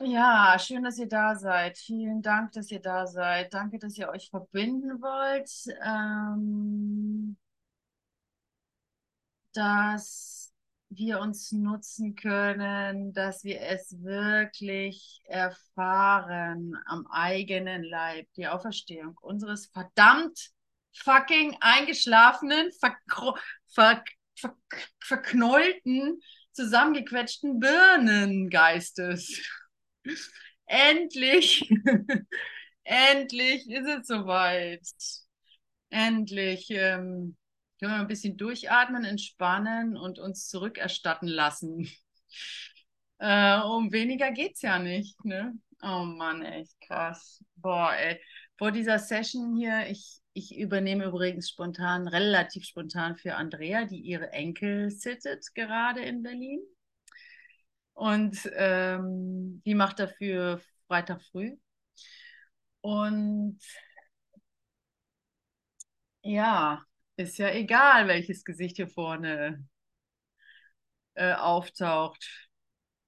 Ja, 0.00 0.56
schön, 0.58 0.82
dass 0.84 0.98
ihr 0.98 1.08
da 1.08 1.34
seid. 1.36 1.78
Vielen 1.78 2.20
Dank, 2.22 2.52
dass 2.52 2.70
ihr 2.70 2.80
da 2.80 3.06
seid. 3.06 3.54
Danke, 3.54 3.78
dass 3.78 3.96
ihr 3.96 4.08
euch 4.08 4.28
verbinden 4.30 5.00
wollt. 5.00 5.50
Ähm, 5.84 7.36
dass 9.52 10.52
wir 10.90 11.20
uns 11.20 11.52
nutzen 11.52 12.14
können, 12.14 13.12
dass 13.12 13.44
wir 13.44 13.60
es 13.62 14.02
wirklich 14.02 15.22
erfahren 15.26 16.76
am 16.86 17.06
eigenen 17.08 17.82
Leib, 17.82 18.26
die 18.36 18.46
Auferstehung 18.46 19.16
unseres 19.20 19.66
verdammt 19.66 20.50
fucking 20.96 21.56
eingeschlafenen, 21.60 22.70
ver 22.72 22.94
ver 23.66 24.04
ver 24.36 24.56
verknollten, 25.00 26.20
zusammengequetschten 26.52 27.58
Birnengeistes. 27.58 29.40
Endlich, 30.66 31.70
endlich 32.84 33.68
ist 33.68 33.86
es 33.86 34.06
soweit. 34.06 34.80
Endlich 35.90 36.70
ähm, 36.70 37.36
können 37.78 37.92
wir 37.92 38.00
ein 38.00 38.08
bisschen 38.08 38.36
durchatmen, 38.36 39.04
entspannen 39.04 39.96
und 39.96 40.18
uns 40.18 40.48
zurückerstatten 40.48 41.28
lassen. 41.28 41.88
Äh, 43.18 43.60
um 43.60 43.92
weniger 43.92 44.32
geht 44.32 44.56
es 44.56 44.62
ja 44.62 44.78
nicht. 44.78 45.24
Ne? 45.24 45.54
Oh 45.80 46.02
Mann, 46.04 46.42
echt 46.42 46.78
krass. 46.80 47.42
Boah, 47.56 47.94
ey. 47.94 48.20
Vor 48.58 48.72
dieser 48.72 48.98
Session 48.98 49.56
hier, 49.56 49.86
ich, 49.88 50.18
ich 50.34 50.58
übernehme 50.58 51.04
übrigens 51.04 51.48
spontan, 51.48 52.08
relativ 52.08 52.64
spontan 52.64 53.16
für 53.16 53.36
Andrea, 53.36 53.84
die 53.84 54.00
ihre 54.00 54.32
Enkel 54.32 54.90
sittet 54.90 55.46
gerade 55.54 56.02
in 56.02 56.22
Berlin. 56.22 56.60
Und 57.94 58.50
ähm, 58.54 59.62
die 59.64 59.74
macht 59.74 59.98
dafür 60.00 60.60
Freitag 60.88 61.22
früh. 61.22 61.56
Und 62.80 63.58
ja, 66.22 66.82
ist 67.16 67.38
ja 67.38 67.50
egal, 67.50 68.08
welches 68.08 68.44
Gesicht 68.44 68.76
hier 68.76 68.88
vorne 68.88 69.64
äh, 71.14 71.34
auftaucht. 71.34 72.48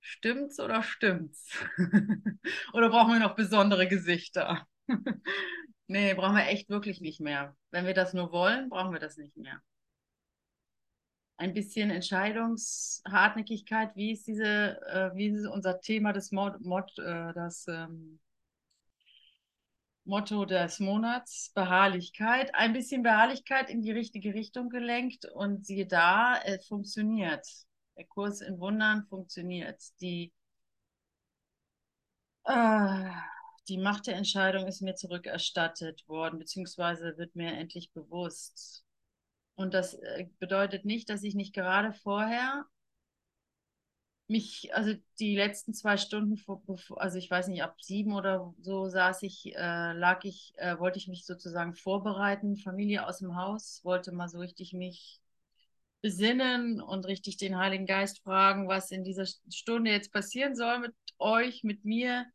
Stimmt's 0.01 0.61
oder 0.61 0.83
stimmt's? 0.83 1.51
oder 2.73 2.91
brauchen 2.91 3.15
wir 3.15 3.21
noch 3.21 3.35
besondere 3.35 3.89
Gesichter? 3.89 4.67
nee, 5.89 6.15
brauchen 6.15 6.37
wir 6.37 6.47
echt 6.47 6.69
wirklich 6.71 7.01
nicht 7.01 7.21
mehr. 7.21 7.57
Wenn 7.71 7.87
wir 7.87 7.95
das 7.95 8.15
nur 8.15 8.33
wollen, 8.33 8.69
brauchen 8.71 8.93
wir 8.93 9.01
das 9.01 9.17
nicht 9.17 9.37
mehr 9.37 9.61
ein 11.37 11.55
bisschen 11.55 11.91
Entscheidungshartnäckigkeit. 11.91 13.95
Wie 13.95 14.13
ist 14.13 14.27
diese, 14.27 14.81
äh, 14.89 15.15
wie 15.15 15.29
ist 15.29 15.47
unser 15.47 15.81
Thema 15.81 16.13
des 16.13 16.33
Mod, 16.33 16.61
Mod 16.61 16.99
äh, 16.99 17.33
das 17.35 17.67
ähm, 17.69 18.19
Motto 20.05 20.45
des 20.45 20.81
Monats? 20.81 21.53
Beharrlichkeit. 21.55 22.55
Ein 22.55 22.73
bisschen 22.73 23.03
Beharrlichkeit 23.03 23.71
in 23.71 23.83
die 23.83 23.93
richtige 23.93 24.35
Richtung 24.35 24.71
gelenkt 24.71 25.27
und 25.27 25.67
siehe 25.67 25.87
da, 25.87 26.41
es 26.43 26.67
funktioniert. 26.69 27.47
Der 27.97 28.07
Kurs 28.07 28.41
in 28.41 28.59
Wundern 28.59 29.07
funktioniert. 29.09 29.83
Die, 30.01 30.33
äh, 32.45 33.11
die 33.69 33.79
Macht 33.79 34.07
der 34.07 34.17
Entscheidung 34.17 34.67
ist 34.67 34.81
mir 34.81 34.95
zurückerstattet 34.95 36.09
worden, 36.09 36.39
beziehungsweise 36.39 37.19
wird 37.19 37.37
mir 37.37 37.53
endlich 37.53 37.93
bewusst 37.93 38.86
und 39.57 39.75
das 39.75 39.95
äh, 39.95 40.27
bedeutet 40.39 40.85
nicht, 40.85 41.11
dass 41.11 41.23
ich 41.23 41.35
nicht 41.35 41.55
gerade 41.55 41.93
vorher 41.93 42.67
mich, 44.29 44.75
also 44.75 44.95
die 45.21 45.37
letzten 45.37 45.73
zwei 45.73 45.97
Stunden, 45.97 46.41
also 46.97 47.19
ich 47.19 47.31
weiß 47.31 47.49
nicht, 47.49 47.63
ab 47.63 47.77
sieben 47.81 48.13
oder 48.13 48.55
so 48.61 48.89
saß 48.89 49.23
ich, 49.23 49.55
äh, 49.55 49.93
lag 49.93 50.25
ich, 50.25 50.53
äh, 50.57 50.79
wollte 50.79 50.99
ich 50.99 51.09
mich 51.09 51.25
sozusagen 51.25 51.75
vorbereiten, 51.75 52.57
Familie 52.57 53.07
aus 53.07 53.19
dem 53.19 53.37
Haus, 53.37 53.81
wollte 53.85 54.13
mal 54.13 54.29
so 54.29 54.39
richtig 54.39 54.73
mich 54.73 55.21
besinnen 56.03 56.81
und 56.81 57.07
richtig 57.07 57.37
den 57.37 57.57
Heiligen 57.57 57.87
Geist 57.87 58.23
fragen, 58.23 58.69
was 58.69 58.91
in 58.91 59.05
dieser 59.05 59.27
Stunde 59.49 59.91
jetzt 59.93 60.13
passieren 60.13 60.57
soll 60.57 60.81
mit 60.81 60.95
euch, 61.19 61.63
mit 61.65 61.85
mir. 61.85 62.27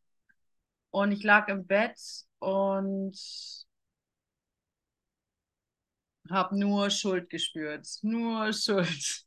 Und 0.92 1.12
ich 1.12 1.24
lag 1.24 1.48
im 1.48 1.68
Bett 1.68 1.98
und 2.40 3.18
habe 6.32 6.58
nur 6.58 6.90
Schuld 6.90 7.30
gespürt, 7.30 7.88
nur 8.02 8.54
Schuld. 8.54 9.26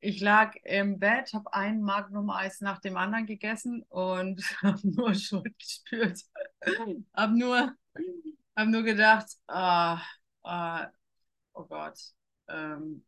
Ich 0.00 0.20
lag 0.20 0.54
im 0.64 0.98
Bett, 0.98 1.32
habe 1.32 1.52
ein 1.54 1.82
Magnum-Eis 1.82 2.60
nach 2.60 2.78
dem 2.80 2.96
anderen 2.96 3.26
gegessen 3.26 3.84
und 3.88 4.42
habe 4.62 4.80
nur 4.82 5.14
Schuld 5.14 5.58
gespürt. 5.58 6.20
habe 7.14 7.38
nur, 7.38 7.74
hab 8.56 8.68
nur 8.68 8.82
gedacht, 8.82 9.28
ah, 9.46 10.00
ah, 10.42 10.88
oh 11.54 11.64
Gott. 11.64 11.98
Ähm, 12.48 13.04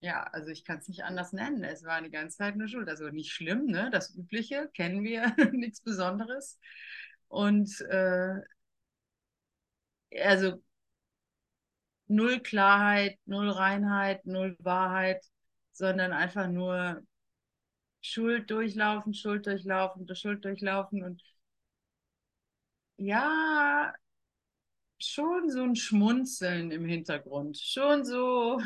ja, 0.00 0.22
also 0.24 0.50
ich 0.50 0.64
kann 0.64 0.78
es 0.78 0.88
nicht 0.88 1.04
anders 1.04 1.32
nennen. 1.32 1.62
Es 1.64 1.84
war 1.84 2.00
die 2.02 2.10
ganze 2.10 2.38
Zeit 2.38 2.56
nur 2.56 2.68
Schuld. 2.68 2.88
Also 2.88 3.08
nicht 3.10 3.32
schlimm, 3.32 3.66
ne? 3.66 3.90
Das 3.90 4.14
Übliche 4.14 4.70
kennen 4.74 5.02
wir, 5.04 5.34
nichts 5.52 5.80
Besonderes. 5.82 6.58
Und 7.28 7.80
äh, 7.82 8.40
also 10.22 10.62
null 12.10 12.40
Klarheit, 12.40 13.18
null 13.26 13.50
Reinheit, 13.50 14.26
null 14.26 14.56
Wahrheit, 14.60 15.24
sondern 15.72 16.12
einfach 16.12 16.48
nur 16.48 17.02
Schuld 18.02 18.50
durchlaufen, 18.50 19.14
Schuld 19.14 19.46
durchlaufen, 19.46 20.06
Schuld 20.14 20.44
durchlaufen 20.44 21.02
und 21.02 21.22
ja, 22.98 23.92
schon 24.98 25.50
so 25.50 25.62
ein 25.62 25.76
Schmunzeln 25.76 26.70
im 26.70 26.84
Hintergrund. 26.84 27.58
Schon 27.58 28.04
so, 28.04 28.60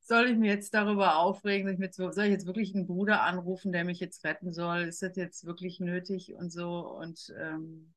soll 0.00 0.30
ich 0.30 0.36
mir 0.36 0.52
jetzt 0.52 0.74
darüber 0.74 1.16
aufregen? 1.16 1.76
Soll 1.92 2.24
ich 2.24 2.30
jetzt 2.30 2.46
wirklich 2.46 2.74
einen 2.74 2.86
Bruder 2.86 3.22
anrufen, 3.22 3.72
der 3.72 3.84
mich 3.84 4.00
jetzt 4.00 4.24
retten 4.24 4.52
soll? 4.52 4.82
Ist 4.82 5.02
das 5.02 5.16
jetzt 5.16 5.44
wirklich 5.44 5.80
nötig 5.80 6.34
und 6.34 6.50
so? 6.50 6.80
Und 6.88 7.32
ähm, 7.38 7.94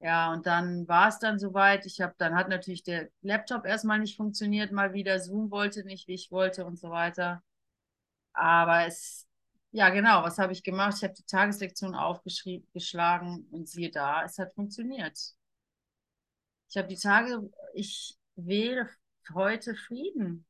ja, 0.00 0.32
und 0.32 0.46
dann 0.46 0.88
war 0.88 1.08
es 1.08 1.18
dann 1.18 1.38
soweit. 1.38 1.84
Ich 1.86 2.00
habe, 2.00 2.14
dann 2.18 2.34
hat 2.34 2.48
natürlich 2.48 2.82
der 2.82 3.10
Laptop 3.22 3.66
erstmal 3.66 3.98
nicht 3.98 4.16
funktioniert, 4.16 4.72
mal 4.72 4.94
wieder 4.94 5.20
Zoom 5.20 5.50
wollte 5.50 5.84
nicht, 5.84 6.08
wie 6.08 6.14
ich 6.14 6.30
wollte 6.30 6.64
und 6.64 6.78
so 6.78 6.90
weiter. 6.90 7.42
Aber 8.32 8.86
es, 8.86 9.28
ja 9.72 9.90
genau, 9.90 10.22
was 10.22 10.38
habe 10.38 10.52
ich 10.52 10.62
gemacht? 10.62 10.94
Ich 10.96 11.04
habe 11.04 11.14
die 11.14 11.24
Tageslektion 11.26 11.94
aufgeschlagen 11.94 13.46
und 13.50 13.68
siehe 13.68 13.90
da, 13.90 14.24
es 14.24 14.38
hat 14.38 14.54
funktioniert. 14.54 15.18
Ich 16.70 16.76
habe 16.76 16.88
die 16.88 16.96
Tage, 16.96 17.50
ich 17.74 18.16
wähle 18.36 18.88
heute 19.34 19.74
Frieden. 19.74 20.46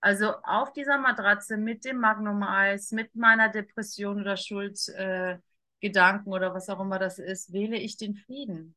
Also 0.00 0.34
auf 0.44 0.72
dieser 0.72 0.98
Matratze 0.98 1.58
mit 1.58 1.84
dem 1.84 1.98
Magnum 1.98 2.42
Eis, 2.42 2.92
mit 2.92 3.14
meiner 3.14 3.50
Depression 3.50 4.20
oder 4.20 4.36
Schuld, 4.36 4.88
äh, 4.90 5.38
Gedanken 5.80 6.32
oder 6.32 6.54
was 6.54 6.68
auch 6.68 6.80
immer 6.80 6.98
das 6.98 7.18
ist, 7.18 7.52
wähle 7.52 7.76
ich 7.78 7.96
den 7.96 8.16
Frieden. 8.16 8.76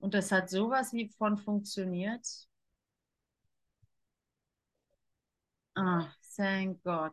Und 0.00 0.14
das 0.14 0.32
hat 0.32 0.50
sowas 0.50 0.92
wie 0.92 1.08
von 1.10 1.38
funktioniert. 1.38 2.48
Ah, 5.76 6.14
thank 6.36 6.82
God. 6.82 7.12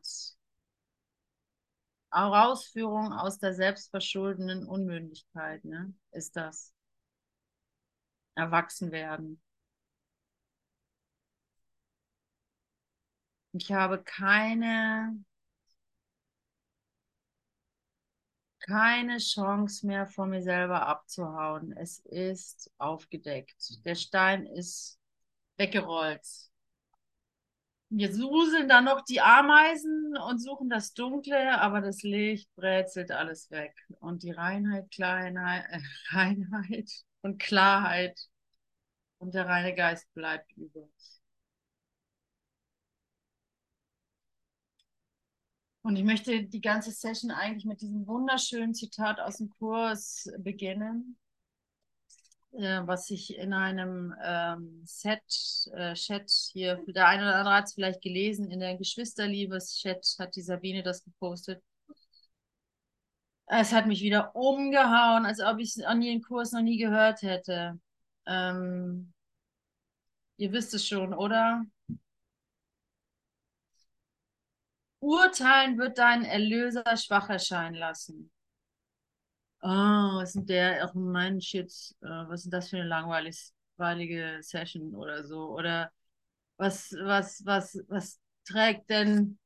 Herausführung 2.11 3.13
aus 3.13 3.39
der 3.39 3.53
selbstverschuldenden 3.55 4.63
Unmündigkeit, 4.67 5.65
ne, 5.65 5.91
ist 6.11 6.35
das. 6.35 6.71
Erwachsen 8.33 8.91
werden. 8.91 9.39
Ich 13.53 13.71
habe 13.71 14.01
keine 14.03 15.23
keine 18.69 19.17
Chance 19.17 19.85
mehr 19.87 20.05
von 20.05 20.29
mir 20.29 20.41
selber 20.41 20.85
abzuhauen. 20.87 21.73
Es 21.75 21.99
ist 22.05 22.71
aufgedeckt. 22.77 23.83
Der 23.83 23.95
Stein 23.95 24.45
ist 24.45 24.99
weggerollt. 25.57 26.25
Wir 27.91 28.13
suseln 28.13 28.69
dann 28.69 28.85
noch 28.85 29.01
die 29.01 29.21
Ameisen 29.21 30.15
und 30.29 30.37
suchen 30.37 30.69
das 30.69 30.93
Dunkle, 30.93 31.59
aber 31.59 31.81
das 31.81 32.03
Licht 32.03 32.53
brezelt 32.55 33.11
alles 33.11 33.49
weg. 33.49 33.75
Und 33.99 34.21
die 34.21 34.31
Reinheit, 34.31 34.91
Kleinheit, 34.91 35.65
äh, 35.71 35.79
Reinheit 36.15 36.91
und 37.21 37.41
Klarheit 37.41 38.19
und 39.17 39.33
der 39.33 39.47
reine 39.47 39.73
Geist 39.73 40.05
bleibt 40.13 40.51
über 40.55 40.87
Und 45.89 45.95
ich 45.95 46.03
möchte 46.03 46.43
die 46.43 46.61
ganze 46.61 46.91
Session 46.91 47.31
eigentlich 47.31 47.65
mit 47.65 47.81
diesem 47.81 48.05
wunderschönen 48.05 48.75
Zitat 48.75 49.19
aus 49.19 49.37
dem 49.37 49.49
Kurs 49.49 50.29
beginnen. 50.37 51.17
äh, 52.51 52.81
was 52.85 53.09
ich 53.09 53.35
in 53.35 53.53
einem 53.53 54.13
ähm, 54.23 54.81
Set, 54.85 55.23
äh, 55.73 55.95
Chat 55.95 56.29
hier, 56.53 56.79
der 56.87 57.07
eine 57.07 57.23
oder 57.23 57.35
andere 57.37 57.55
hat 57.55 57.65
es 57.65 57.73
vielleicht 57.73 58.01
gelesen, 58.03 58.51
in 58.51 58.59
der 58.59 58.77
Geschwisterliebes-Chat 58.77 60.17
hat 60.19 60.35
die 60.35 60.43
Sabine 60.43 60.83
das 60.83 61.03
gepostet. 61.03 61.63
Es 63.47 63.73
hat 63.73 63.87
mich 63.87 64.01
wieder 64.01 64.35
umgehauen, 64.35 65.25
als 65.25 65.41
ob 65.41 65.57
ich 65.59 65.85
an 65.87 66.03
ihren 66.03 66.21
Kurs 66.21 66.51
noch 66.51 66.61
nie 66.61 66.77
gehört 66.77 67.23
hätte. 67.23 67.79
Ähm, 68.27 69.11
ihr 70.37 70.51
wisst 70.51 70.73
es 70.75 70.87
schon, 70.87 71.15
oder? 71.15 71.65
Urteilen 75.01 75.77
wird 75.77 75.97
deinen 75.97 76.23
Erlöser 76.23 76.83
schwach 76.95 77.29
erscheinen 77.29 77.75
lassen. 77.75 78.31
Oh, 79.61 79.67
was 80.21 80.35
ist 80.35 80.45
der, 80.49 80.83
ach 80.85 80.93
Mensch, 80.93 81.53
jetzt, 81.53 81.91
äh, 82.01 82.07
was 82.07 82.45
ist 82.45 82.53
das 82.53 82.69
für 82.69 82.77
eine 82.77 82.87
langweilige 82.87 84.37
Session 84.41 84.95
oder 84.95 85.25
so? 85.25 85.49
Oder 85.49 85.91
was, 86.57 86.93
was, 87.03 87.45
was, 87.45 87.77
was 87.89 88.19
trägt 88.45 88.89
denn 88.89 89.37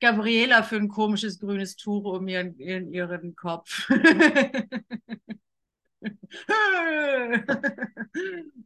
Gabriela 0.00 0.62
für 0.64 0.76
ein 0.76 0.88
komisches 0.88 1.40
grünes 1.40 1.76
Tuch 1.76 2.04
um 2.04 2.28
ihren, 2.28 2.58
ihren, 2.58 2.92
ihren 2.92 3.36
Kopf? 3.36 3.88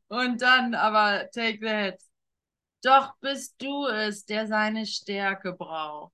Und 0.09 0.43
dann 0.43 0.75
aber 0.75 1.29
take 1.33 1.61
that. 1.61 1.99
Doch 2.83 3.17
bist 3.21 3.55
du 3.63 3.87
es, 3.87 4.25
der 4.27 4.47
seine 4.47 4.87
Stärke 4.87 5.53
braucht. 5.53 6.13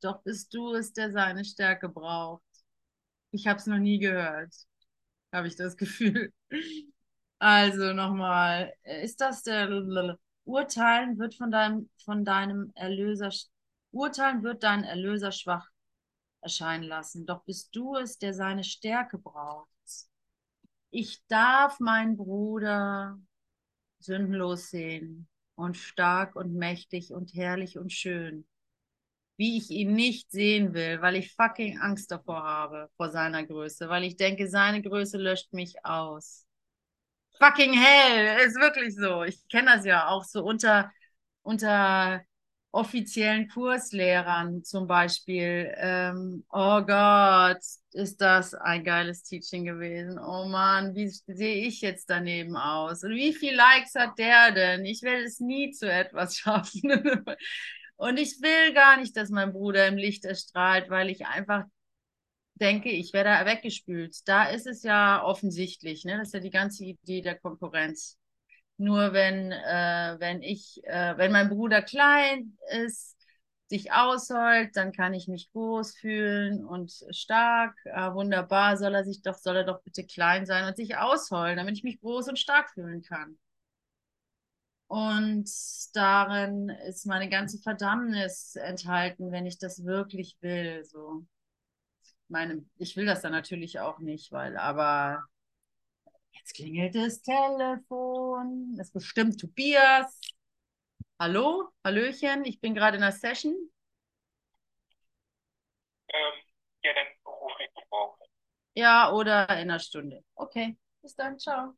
Doch 0.00 0.22
bist 0.22 0.52
du 0.54 0.74
es, 0.74 0.92
der 0.92 1.12
seine 1.12 1.44
Stärke 1.44 1.88
braucht. 1.88 2.42
Ich 3.30 3.46
habe 3.46 3.58
es 3.58 3.66
noch 3.66 3.78
nie 3.78 3.98
gehört, 3.98 4.54
habe 5.32 5.48
ich 5.48 5.56
das 5.56 5.76
Gefühl. 5.78 6.32
Also 7.38 7.92
nochmal, 7.92 8.72
ist 8.84 9.20
das 9.20 9.42
der 9.42 9.68
Urteilen 10.44 11.18
wird 11.18 11.34
von 11.34 11.50
deinem, 11.50 11.90
von 12.04 12.24
deinem 12.24 12.72
Erlöser, 12.74 13.30
Urteilen 13.90 14.42
wird 14.42 14.62
deinen 14.62 14.84
Erlöser 14.84 15.32
schwach 15.32 15.68
erscheinen 16.40 16.84
lassen. 16.84 17.26
Doch 17.26 17.44
bist 17.44 17.74
du 17.74 17.96
es, 17.96 18.18
der 18.18 18.32
seine 18.34 18.64
Stärke 18.64 19.18
braucht. 19.18 19.68
Ich 20.90 21.22
darf 21.28 21.80
meinen 21.80 22.16
Bruder 22.16 23.18
sündenlos 24.06 24.70
sehen 24.70 25.28
und 25.56 25.76
stark 25.76 26.36
und 26.36 26.54
mächtig 26.54 27.12
und 27.12 27.34
herrlich 27.34 27.78
und 27.78 27.92
schön 27.92 28.46
wie 29.36 29.58
ich 29.58 29.70
ihn 29.70 29.94
nicht 29.94 30.30
sehen 30.30 30.74
will, 30.74 31.00
weil 31.02 31.16
ich 31.16 31.34
fucking 31.34 31.78
Angst 31.78 32.10
davor 32.10 32.42
habe, 32.42 32.90
vor 32.96 33.10
seiner 33.10 33.44
Größe, 33.44 33.88
weil 33.88 34.04
ich 34.04 34.16
denke, 34.16 34.48
seine 34.48 34.82
Größe 34.82 35.18
löscht 35.18 35.52
mich 35.52 35.84
aus. 35.84 36.46
Fucking 37.38 37.74
hell, 37.74 38.46
ist 38.46 38.56
wirklich 38.56 38.96
so. 38.96 39.22
Ich 39.24 39.46
kenne 39.48 39.72
das 39.76 39.84
ja 39.84 40.08
auch 40.08 40.24
so 40.24 40.42
unter, 40.42 40.90
unter 41.42 42.22
offiziellen 42.72 43.48
Kurslehrern 43.48 44.62
zum 44.64 44.86
Beispiel. 44.86 45.72
Ähm, 45.76 46.44
oh 46.50 46.82
Gott, 46.82 47.58
ist 47.92 48.20
das 48.20 48.54
ein 48.54 48.84
geiles 48.84 49.22
Teaching 49.22 49.64
gewesen. 49.64 50.18
Oh 50.18 50.46
Mann, 50.46 50.94
wie 50.94 51.08
sehe 51.08 51.66
ich 51.66 51.80
jetzt 51.80 52.10
daneben 52.10 52.56
aus? 52.56 53.02
Und 53.02 53.14
wie 53.14 53.32
viele 53.32 53.56
Likes 53.56 53.94
hat 53.94 54.18
der 54.18 54.52
denn? 54.52 54.84
Ich 54.84 55.02
werde 55.02 55.24
es 55.24 55.40
nie 55.40 55.70
zu 55.72 55.90
etwas 55.90 56.36
schaffen. 56.38 57.24
Und 57.96 58.18
ich 58.18 58.42
will 58.42 58.74
gar 58.74 58.98
nicht, 58.98 59.16
dass 59.16 59.30
mein 59.30 59.52
Bruder 59.52 59.86
im 59.86 59.96
Licht 59.96 60.24
erstrahlt, 60.24 60.90
weil 60.90 61.08
ich 61.08 61.26
einfach 61.26 61.64
denke, 62.54 62.90
ich 62.90 63.12
werde 63.12 63.46
weggespült. 63.46 64.16
Da 64.26 64.44
ist 64.44 64.66
es 64.66 64.82
ja 64.82 65.22
offensichtlich, 65.22 66.04
ne? 66.04 66.18
Das 66.18 66.28
ist 66.28 66.34
ja 66.34 66.40
die 66.40 66.50
ganze 66.50 66.84
Idee 66.84 67.22
der 67.22 67.38
Konkurrenz. 67.38 68.18
Nur 68.78 69.12
wenn, 69.12 69.52
äh, 69.52 70.16
wenn 70.18 70.42
ich, 70.42 70.82
äh, 70.84 71.16
wenn 71.16 71.32
mein 71.32 71.48
Bruder 71.48 71.82
klein 71.82 72.58
ist, 72.84 73.16
sich 73.68 73.92
ausheult, 73.92 74.76
dann 74.76 74.92
kann 74.92 75.14
ich 75.14 75.28
mich 75.28 75.50
groß 75.52 75.96
fühlen 75.96 76.64
und 76.64 76.92
stark. 77.10 77.74
Äh, 77.84 78.12
wunderbar, 78.12 78.76
soll 78.76 78.94
er 78.94 79.04
sich 79.04 79.22
doch, 79.22 79.34
soll 79.36 79.56
er 79.56 79.64
doch 79.64 79.82
bitte 79.82 80.04
klein 80.04 80.46
sein 80.46 80.66
und 80.66 80.76
sich 80.76 80.96
ausheulen, 80.96 81.56
damit 81.56 81.76
ich 81.76 81.84
mich 81.84 82.00
groß 82.00 82.28
und 82.28 82.38
stark 82.38 82.70
fühlen 82.70 83.02
kann. 83.02 83.38
Und 84.88 85.50
darin 85.94 86.68
ist 86.68 87.06
meine 87.06 87.28
ganze 87.28 87.58
Verdammnis 87.58 88.54
enthalten, 88.56 89.32
wenn 89.32 89.46
ich 89.46 89.58
das 89.58 89.84
wirklich 89.84 90.36
will. 90.40 90.84
So. 90.84 91.26
Meine, 92.28 92.64
ich 92.76 92.96
will 92.96 93.06
das 93.06 93.20
dann 93.22 93.32
natürlich 93.32 93.80
auch 93.80 93.98
nicht, 93.98 94.30
weil, 94.30 94.56
aber 94.56 95.24
jetzt 96.38 96.54
klingelt 96.54 96.94
das 96.94 97.22
Telefon. 97.22 98.74
Das 98.76 98.88
ist 98.88 98.92
bestimmt 98.92 99.40
Tobias. 99.40 100.20
Hallo, 101.20 101.68
Hallöchen, 101.84 102.46
ich 102.46 102.58
bin 102.60 102.74
gerade 102.74 102.96
in 102.96 103.02
der 103.02 103.12
Session. 103.12 103.54
Ähm, 106.08 106.32
ja, 106.82 106.92
dann 106.94 107.06
rufe 107.32 107.62
ich 107.62 107.84
morgen. 107.90 108.20
Ja, 108.74 109.12
oder 109.12 109.44
in 109.50 109.70
einer 109.70 109.78
Stunde. 109.80 110.24
Okay, 110.34 110.76
bis 111.02 111.14
dann, 111.16 111.38
ciao. 111.38 111.74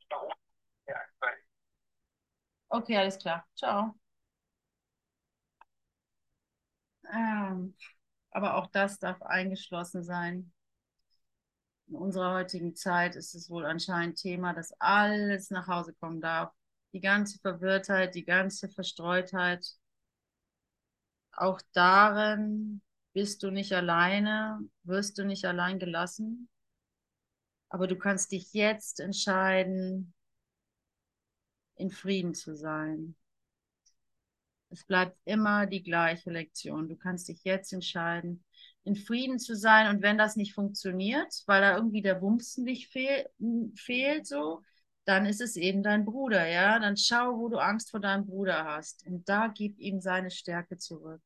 Ja, 0.87 0.95
bye. 1.21 1.37
Okay, 2.71 2.95
alles 2.97 3.17
klar. 3.17 3.43
Ciao. 3.55 3.95
Ähm, 7.13 7.75
aber 8.31 8.55
auch 8.55 8.67
das 8.67 8.99
darf 8.99 9.21
eingeschlossen 9.21 10.03
sein. 10.03 10.51
In 11.89 11.95
unserer 11.95 12.35
heutigen 12.35 12.75
Zeit 12.75 13.15
ist 13.15 13.33
es 13.33 13.49
wohl 13.49 13.65
anscheinend 13.65 14.19
Thema, 14.19 14.53
dass 14.53 14.73
alles 14.79 15.49
nach 15.49 15.67
Hause 15.67 15.93
kommen 15.95 16.21
darf. 16.21 16.53
Die 16.93 17.01
ganze 17.01 17.39
Verwirrtheit, 17.39 18.13
die 18.13 18.25
ganze 18.25 18.69
Verstreutheit. 18.69 19.65
Auch 21.31 21.59
darin 21.73 22.81
bist 23.13 23.41
du 23.41 23.49
nicht 23.49 23.73
alleine, 23.73 24.59
wirst 24.83 25.17
du 25.17 25.25
nicht 25.25 25.45
allein 25.45 25.79
gelassen. 25.79 26.47
Aber 27.69 27.87
du 27.87 27.97
kannst 27.97 28.31
dich 28.31 28.53
jetzt 28.53 28.99
entscheiden, 28.99 30.13
in 31.75 31.89
Frieden 31.89 32.35
zu 32.35 32.55
sein. 32.55 33.15
Es 34.69 34.83
bleibt 34.83 35.17
immer 35.25 35.65
die 35.65 35.81
gleiche 35.81 36.29
Lektion. 36.29 36.87
Du 36.87 36.95
kannst 36.95 37.29
dich 37.29 37.43
jetzt 37.43 37.73
entscheiden, 37.73 38.43
in 38.83 38.95
Frieden 38.95 39.39
zu 39.39 39.55
sein. 39.55 39.87
Und 39.87 40.01
wenn 40.01 40.17
das 40.17 40.35
nicht 40.35 40.53
funktioniert, 40.53 41.43
weil 41.45 41.61
da 41.61 41.75
irgendwie 41.75 42.01
der 42.01 42.21
Wumsen 42.21 42.63
nicht 42.63 42.91
fehl, 42.91 43.29
fehlt, 43.75 44.27
so, 44.27 44.63
dann 45.05 45.25
ist 45.25 45.41
es 45.41 45.55
eben 45.55 45.83
dein 45.83 46.05
Bruder, 46.05 46.47
ja. 46.47 46.79
Dann 46.79 46.97
schau, 46.97 47.37
wo 47.37 47.49
du 47.49 47.57
Angst 47.57 47.91
vor 47.91 47.99
deinem 47.99 48.25
Bruder 48.25 48.65
hast. 48.65 49.05
Und 49.07 49.27
da 49.27 49.47
gib 49.47 49.79
ihm 49.79 50.01
seine 50.01 50.31
Stärke 50.31 50.77
zurück. 50.77 51.21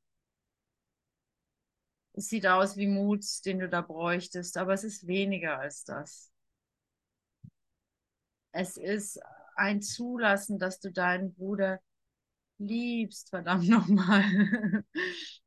Es 2.14 2.28
sieht 2.30 2.46
aus 2.48 2.78
wie 2.78 2.88
Mut, 2.88 3.24
den 3.46 3.60
du 3.60 3.70
da 3.70 3.82
bräuchtest, 3.82 4.58
aber 4.58 4.74
es 4.74 4.84
ist 4.84 5.08
weniger 5.08 5.60
als 5.60 5.84
das. 5.84 6.32
Es 8.52 8.78
ist 8.78 9.20
ein 9.56 9.82
Zulassen, 9.82 10.60
dass 10.60 10.80
du 10.80 10.92
deinen 10.92 11.34
Bruder 11.34 11.82
liebst, 12.60 13.30
verdammt 13.30 13.68
nochmal, 13.70 14.24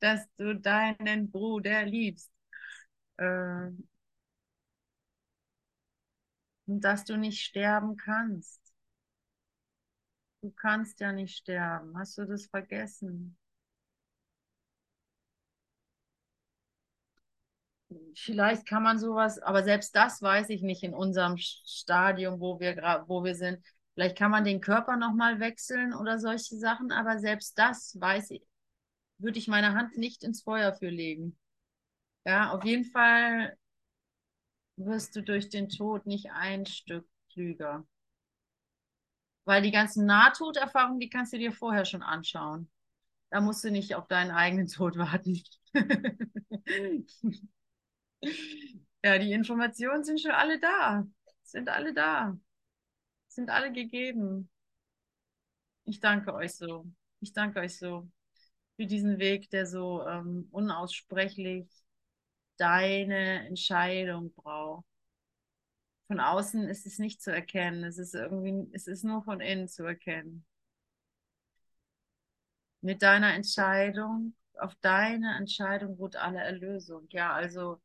dass 0.01 0.27
du 0.37 0.55
deinen 0.59 1.31
Bruder 1.31 1.85
liebst. 1.85 2.31
Äh, 3.19 3.71
und 6.67 6.81
dass 6.85 7.05
du 7.05 7.17
nicht 7.17 7.41
sterben 7.43 7.97
kannst. 7.97 8.61
Du 10.41 10.51
kannst 10.51 10.99
ja 11.01 11.13
nicht 11.13 11.37
sterben. 11.37 11.99
Hast 11.99 12.17
du 12.17 12.25
das 12.25 12.47
vergessen? 12.47 13.37
Vielleicht 18.15 18.67
kann 18.67 18.83
man 18.83 18.99
sowas, 18.99 19.39
aber 19.39 19.63
selbst 19.63 19.95
das 19.95 20.21
weiß 20.23 20.49
ich 20.51 20.63
nicht 20.63 20.83
in 20.83 20.93
unserem 20.95 21.37
Stadium, 21.39 22.41
wo 22.41 22.59
wir, 22.59 22.77
wo 23.07 23.23
wir 23.25 23.35
sind. 23.35 23.63
Vielleicht 23.97 24.19
kann 24.19 24.31
man 24.31 24.45
den 24.45 24.61
Körper 24.61 24.99
nochmal 24.99 25.41
wechseln 25.41 25.95
oder 25.95 26.19
solche 26.19 26.57
Sachen, 26.57 26.93
aber 26.93 27.19
selbst 27.19 27.59
das 27.59 27.99
weiß 27.99 28.31
ich, 28.33 28.47
würde 29.17 29.39
ich 29.39 29.49
meine 29.49 29.73
Hand 29.73 29.97
nicht 29.97 30.23
ins 30.23 30.43
Feuer 30.43 30.75
für 30.75 30.91
legen. 30.91 31.39
Ja, 32.27 32.51
auf 32.53 32.63
jeden 32.63 32.85
Fall 32.85 33.57
wirst 34.77 35.17
du 35.17 35.23
durch 35.23 35.49
den 35.49 35.71
Tod 35.71 36.05
nicht 36.05 36.31
ein 36.31 36.67
Stück 36.67 37.09
klüger. 37.33 37.87
Weil 39.47 39.63
die 39.63 39.71
ganzen 39.71 40.05
Nahtoderfahrungen, 40.05 41.01
die 41.01 41.09
kannst 41.09 41.33
du 41.33 41.39
dir 41.39 41.53
vorher 41.53 41.87
schon 41.87 42.03
anschauen. 42.03 42.71
Da 43.31 43.41
musst 43.41 43.65
du 43.65 43.71
nicht 43.71 43.95
auf 43.95 44.09
deinen 44.09 44.31
eigenen 44.31 44.67
Tod 44.67 44.99
warten. 44.99 45.43
ja, 49.03 49.19
die 49.19 49.33
Informationen 49.33 50.05
sind 50.05 50.21
schon 50.21 50.33
alle 50.33 50.61
da. 50.61 51.07
Sind 51.45 51.71
alle 51.71 51.95
da 51.95 52.39
sind 53.37 53.51
alle 53.51 53.73
gegeben. 53.73 54.51
Ich 55.85 56.01
danke 56.01 56.35
euch 56.35 56.55
so. 56.57 56.87
Ich 57.21 57.33
danke 57.33 57.61
euch 57.61 57.79
so 57.79 58.09
für 58.77 58.87
diesen 58.87 59.19
Weg, 59.19 59.51
der 59.51 59.67
so 59.67 60.07
ähm, 60.07 60.49
unaussprechlich 60.51 61.69
deine 62.59 63.47
Entscheidung 63.47 64.33
braucht. 64.35 64.85
von 66.09 66.21
außen 66.21 66.69
ist 66.69 66.87
es 66.87 66.99
nicht 66.99 67.23
zu 67.23 67.33
erkennen. 67.33 67.85
Es 67.85 67.99
ist 67.99 68.15
irgendwie, 68.15 68.71
es 68.73 68.87
ist 68.87 69.05
nur 69.05 69.23
von 69.25 69.41
innen 69.41 69.69
zu 69.69 69.85
erkennen. 69.85 70.45
Mit 72.81 73.03
deiner 73.03 73.35
Entscheidung, 73.35 74.35
auf 74.59 74.75
deine 74.81 75.37
Entscheidung 75.37 75.95
ruht 75.97 76.17
alle 76.17 76.41
Erlösung. 76.41 77.07
Ja, 77.11 77.33
also 77.33 77.81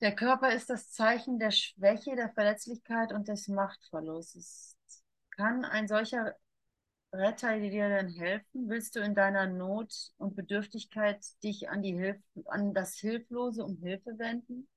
der 0.00 0.14
Körper 0.14 0.52
ist 0.52 0.70
das 0.70 0.90
Zeichen 0.90 1.38
der 1.38 1.50
Schwäche, 1.50 2.16
der 2.16 2.30
Verletzlichkeit 2.30 3.12
und 3.12 3.28
des 3.28 3.48
Machtverlustes. 3.48 4.76
Kann 5.30 5.64
ein 5.64 5.88
solcher 5.88 6.34
Retter 7.12 7.58
dir 7.58 7.88
denn 7.88 8.08
helfen? 8.10 8.68
Willst 8.68 8.96
du 8.96 9.00
in 9.00 9.14
deiner 9.14 9.46
Not 9.46 10.12
und 10.18 10.36
Bedürftigkeit 10.36 11.24
dich 11.42 11.70
an, 11.70 11.82
die 11.82 11.94
Hilf 11.94 12.18
an 12.46 12.74
das 12.74 12.96
Hilflose 12.96 13.64
um 13.64 13.76
Hilfe 13.78 14.18
wenden? 14.18 14.68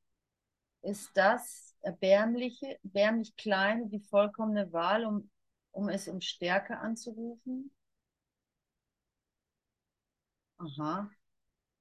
Ist 0.81 1.09
das 1.15 1.75
erbärmliche, 1.81 2.79
erbärmlich 2.83 3.35
kleine 3.35 3.87
die 3.87 3.99
vollkommene 4.01 4.71
Wahl, 4.73 5.05
um, 5.05 5.29
um 5.71 5.89
es 5.89 6.07
um 6.07 6.21
Stärke 6.21 6.77
anzurufen? 6.77 7.71
Aha, 10.57 11.09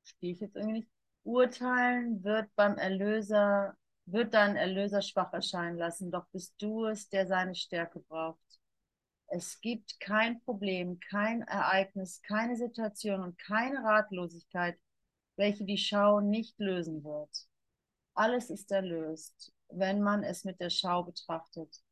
stehe 0.04 0.32
ich 0.34 0.40
jetzt 0.40 0.56
irgendwie 0.56 0.80
nicht. 0.80 0.90
Urteilen 1.28 2.24
wird 2.24 2.48
beim 2.56 2.78
Erlöser, 2.78 3.76
wird 4.06 4.32
dein 4.32 4.56
Erlöser 4.56 5.02
schwach 5.02 5.30
erscheinen 5.34 5.76
lassen, 5.76 6.10
doch 6.10 6.26
bist 6.32 6.54
du 6.58 6.86
es, 6.86 7.10
der 7.10 7.26
seine 7.26 7.54
Stärke 7.54 8.00
braucht. 8.00 8.40
Es 9.26 9.60
gibt 9.60 10.00
kein 10.00 10.40
Problem, 10.44 10.98
kein 11.00 11.42
Ereignis, 11.42 12.22
keine 12.22 12.56
Situation 12.56 13.20
und 13.20 13.38
keine 13.38 13.84
Ratlosigkeit, 13.84 14.78
welche 15.36 15.66
die 15.66 15.76
Schau 15.76 16.20
nicht 16.20 16.58
lösen 16.58 17.04
wird. 17.04 17.46
Alles 18.14 18.48
ist 18.48 18.72
erlöst, 18.72 19.52
wenn 19.68 20.00
man 20.00 20.22
es 20.24 20.44
mit 20.44 20.58
der 20.60 20.70
Schau 20.70 21.02
betrachtet. 21.02 21.82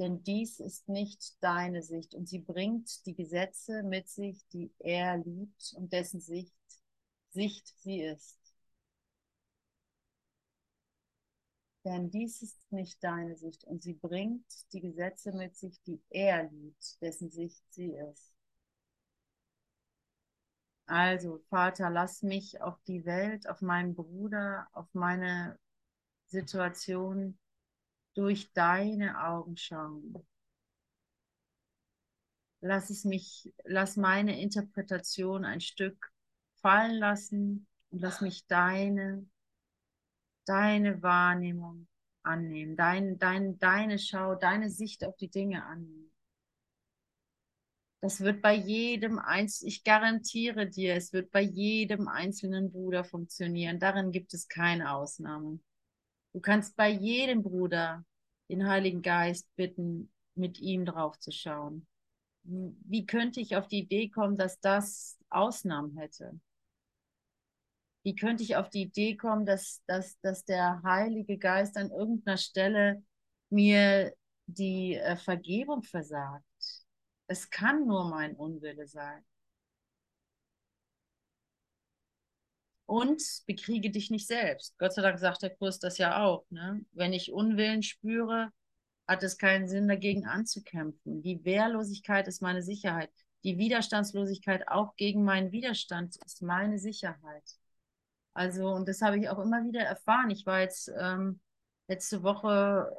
Denn 0.00 0.24
dies 0.24 0.58
ist 0.58 0.88
nicht 0.88 1.36
deine 1.40 1.84
Sicht 1.84 2.12
und 2.16 2.28
sie 2.28 2.40
bringt 2.40 3.06
die 3.06 3.14
Gesetze 3.14 3.84
mit 3.84 4.08
sich, 4.08 4.44
die 4.48 4.74
er 4.80 5.18
liebt 5.18 5.74
und 5.76 5.92
dessen 5.92 6.20
Sicht, 6.20 6.52
Sicht 7.30 7.72
sie 7.78 8.00
ist. 8.02 8.39
Denn 11.84 12.10
dies 12.10 12.42
ist 12.42 12.70
nicht 12.70 13.02
deine 13.02 13.36
Sicht 13.36 13.64
und 13.64 13.82
sie 13.82 13.94
bringt 13.94 14.44
die 14.72 14.80
Gesetze 14.80 15.32
mit 15.32 15.56
sich, 15.56 15.80
die 15.82 16.02
er 16.10 16.44
liebt, 16.50 17.00
dessen 17.00 17.30
Sicht 17.30 17.64
sie 17.70 17.94
ist. 17.94 18.34
Also, 20.86 21.38
Vater, 21.48 21.88
lass 21.88 22.22
mich 22.22 22.60
auf 22.60 22.76
die 22.82 23.06
Welt, 23.06 23.48
auf 23.48 23.62
meinen 23.62 23.94
Bruder, 23.94 24.68
auf 24.72 24.88
meine 24.92 25.58
Situation 26.26 27.38
durch 28.14 28.52
deine 28.52 29.24
Augen 29.24 29.56
schauen. 29.56 30.26
Lass 32.60 32.90
es 32.90 33.04
mich, 33.04 33.54
lass 33.64 33.96
meine 33.96 34.38
Interpretation 34.40 35.44
ein 35.44 35.60
Stück 35.60 36.12
fallen 36.56 36.96
lassen 36.96 37.66
und 37.90 38.00
lass 38.00 38.20
mich 38.20 38.46
deine 38.48 39.26
deine 40.50 41.00
Wahrnehmung 41.00 41.86
annehmen, 42.24 42.76
dein, 42.76 43.18
dein, 43.18 43.58
deine 43.60 44.00
Schau, 44.00 44.34
deine 44.34 44.68
Sicht 44.68 45.04
auf 45.04 45.16
die 45.16 45.30
Dinge 45.30 45.64
annehmen. 45.64 46.12
Das 48.02 48.20
wird 48.20 48.42
bei 48.42 48.54
jedem 48.54 49.18
Einzelnen, 49.20 49.68
ich 49.68 49.84
garantiere 49.84 50.66
dir, 50.66 50.94
es 50.94 51.12
wird 51.12 51.30
bei 51.30 51.42
jedem 51.42 52.08
einzelnen 52.08 52.72
Bruder 52.72 53.04
funktionieren. 53.04 53.78
Darin 53.78 54.10
gibt 54.10 54.34
es 54.34 54.48
keine 54.48 54.92
Ausnahme. 54.92 55.60
Du 56.32 56.40
kannst 56.40 56.76
bei 56.76 56.90
jedem 56.90 57.42
Bruder 57.42 58.04
den 58.48 58.66
Heiligen 58.66 59.02
Geist 59.02 59.54
bitten, 59.54 60.10
mit 60.34 60.58
ihm 60.58 60.84
drauf 60.84 61.18
zu 61.20 61.30
schauen. 61.30 61.86
Wie 62.42 63.06
könnte 63.06 63.40
ich 63.40 63.54
auf 63.54 63.68
die 63.68 63.80
Idee 63.80 64.08
kommen, 64.08 64.36
dass 64.36 64.58
das 64.58 65.16
Ausnahmen 65.28 65.96
hätte? 65.96 66.40
Wie 68.02 68.14
könnte 68.14 68.42
ich 68.42 68.56
auf 68.56 68.70
die 68.70 68.82
Idee 68.82 69.16
kommen, 69.16 69.44
dass, 69.46 69.82
dass, 69.86 70.18
dass 70.20 70.44
der 70.44 70.82
Heilige 70.82 71.38
Geist 71.38 71.76
an 71.76 71.90
irgendeiner 71.90 72.38
Stelle 72.38 73.02
mir 73.50 74.14
die 74.46 74.94
äh, 74.96 75.16
Vergebung 75.16 75.82
versagt? 75.82 76.44
Es 77.26 77.50
kann 77.50 77.86
nur 77.86 78.08
mein 78.08 78.34
Unwille 78.34 78.86
sein. 78.86 79.24
Und 82.86 83.22
bekriege 83.46 83.90
dich 83.90 84.10
nicht 84.10 84.26
selbst. 84.26 84.76
Gott 84.78 84.94
sei 84.94 85.02
Dank 85.02 85.18
sagt 85.20 85.42
der 85.42 85.54
Kurs 85.54 85.78
das 85.78 85.98
ja 85.98 86.24
auch. 86.24 86.44
Ne? 86.50 86.84
Wenn 86.92 87.12
ich 87.12 87.30
Unwillen 87.30 87.84
spüre, 87.84 88.50
hat 89.06 89.22
es 89.22 89.38
keinen 89.38 89.68
Sinn, 89.68 89.86
dagegen 89.86 90.26
anzukämpfen. 90.26 91.22
Die 91.22 91.44
Wehrlosigkeit 91.44 92.26
ist 92.26 92.42
meine 92.42 92.62
Sicherheit. 92.62 93.10
Die 93.44 93.58
Widerstandslosigkeit 93.58 94.66
auch 94.68 94.96
gegen 94.96 95.22
meinen 95.22 95.52
Widerstand 95.52 96.16
ist 96.24 96.42
meine 96.42 96.78
Sicherheit. 96.78 97.59
Also, 98.34 98.70
und 98.70 98.88
das 98.88 99.02
habe 99.02 99.18
ich 99.18 99.28
auch 99.28 99.38
immer 99.38 99.64
wieder 99.64 99.80
erfahren. 99.80 100.30
Ich 100.30 100.46
war 100.46 100.60
jetzt 100.60 100.90
ähm, 100.98 101.40
letzte 101.88 102.22
Woche 102.22 102.90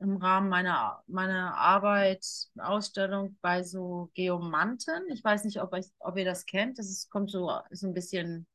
im 0.00 0.16
Rahmen 0.16 0.48
meiner, 0.48 1.02
meiner 1.06 1.56
Arbeit, 1.56 2.24
Ausstellung 2.58 3.38
bei 3.40 3.62
so 3.62 4.10
Geomanten. 4.14 5.08
Ich 5.12 5.22
weiß 5.22 5.44
nicht, 5.44 5.60
ob, 5.62 5.74
ich, 5.74 5.86
ob 6.00 6.16
ihr 6.16 6.24
das 6.24 6.46
kennt. 6.46 6.78
Das 6.78 6.88
ist, 6.90 7.10
kommt 7.10 7.30
so, 7.30 7.50
so 7.70 7.86
ein 7.86 7.94
bisschen 7.94 8.46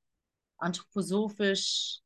anthroposophisch, 0.58 2.02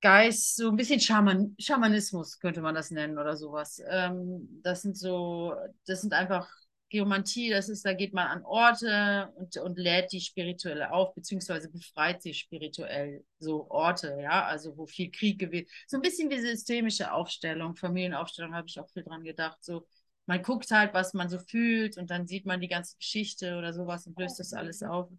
Geist, 0.00 0.54
so 0.56 0.68
ein 0.68 0.76
bisschen 0.76 1.00
Schaman, 1.00 1.56
Schamanismus 1.58 2.38
könnte 2.38 2.60
man 2.60 2.74
das 2.76 2.92
nennen 2.92 3.18
oder 3.18 3.36
sowas. 3.36 3.82
Ähm, 3.88 4.60
das 4.62 4.82
sind 4.82 4.96
so, 4.96 5.54
das 5.86 6.02
sind 6.02 6.12
einfach 6.14 6.48
Geomantie, 6.90 7.50
das 7.50 7.68
ist, 7.68 7.84
da 7.84 7.92
geht 7.92 8.14
man 8.14 8.26
an 8.26 8.44
Orte 8.44 9.30
und, 9.36 9.56
und 9.58 9.78
lädt 9.78 10.12
die 10.12 10.20
spirituell 10.20 10.82
auf, 10.84 11.14
beziehungsweise 11.14 11.68
befreit 11.70 12.22
sie 12.22 12.32
spirituell. 12.34 13.24
So 13.38 13.70
Orte, 13.70 14.16
ja, 14.20 14.44
also 14.46 14.76
wo 14.76 14.86
viel 14.86 15.10
Krieg 15.10 15.38
gewesen 15.38 15.68
So 15.86 15.98
ein 15.98 16.02
bisschen 16.02 16.30
wie 16.30 16.40
systemische 16.40 17.12
Aufstellung, 17.12 17.76
Familienaufstellung, 17.76 18.54
habe 18.54 18.68
ich 18.68 18.80
auch 18.80 18.88
viel 18.90 19.02
dran 19.04 19.22
gedacht. 19.22 19.58
So, 19.62 19.86
man 20.26 20.42
guckt 20.42 20.70
halt, 20.70 20.94
was 20.94 21.14
man 21.14 21.28
so 21.28 21.38
fühlt 21.38 21.98
und 21.98 22.10
dann 22.10 22.26
sieht 22.26 22.46
man 22.46 22.60
die 22.60 22.68
ganze 22.68 22.96
Geschichte 22.96 23.56
oder 23.58 23.72
sowas 23.72 24.06
und 24.06 24.18
löst 24.18 24.38
das 24.40 24.52
alles 24.52 24.82
auf. 24.82 25.10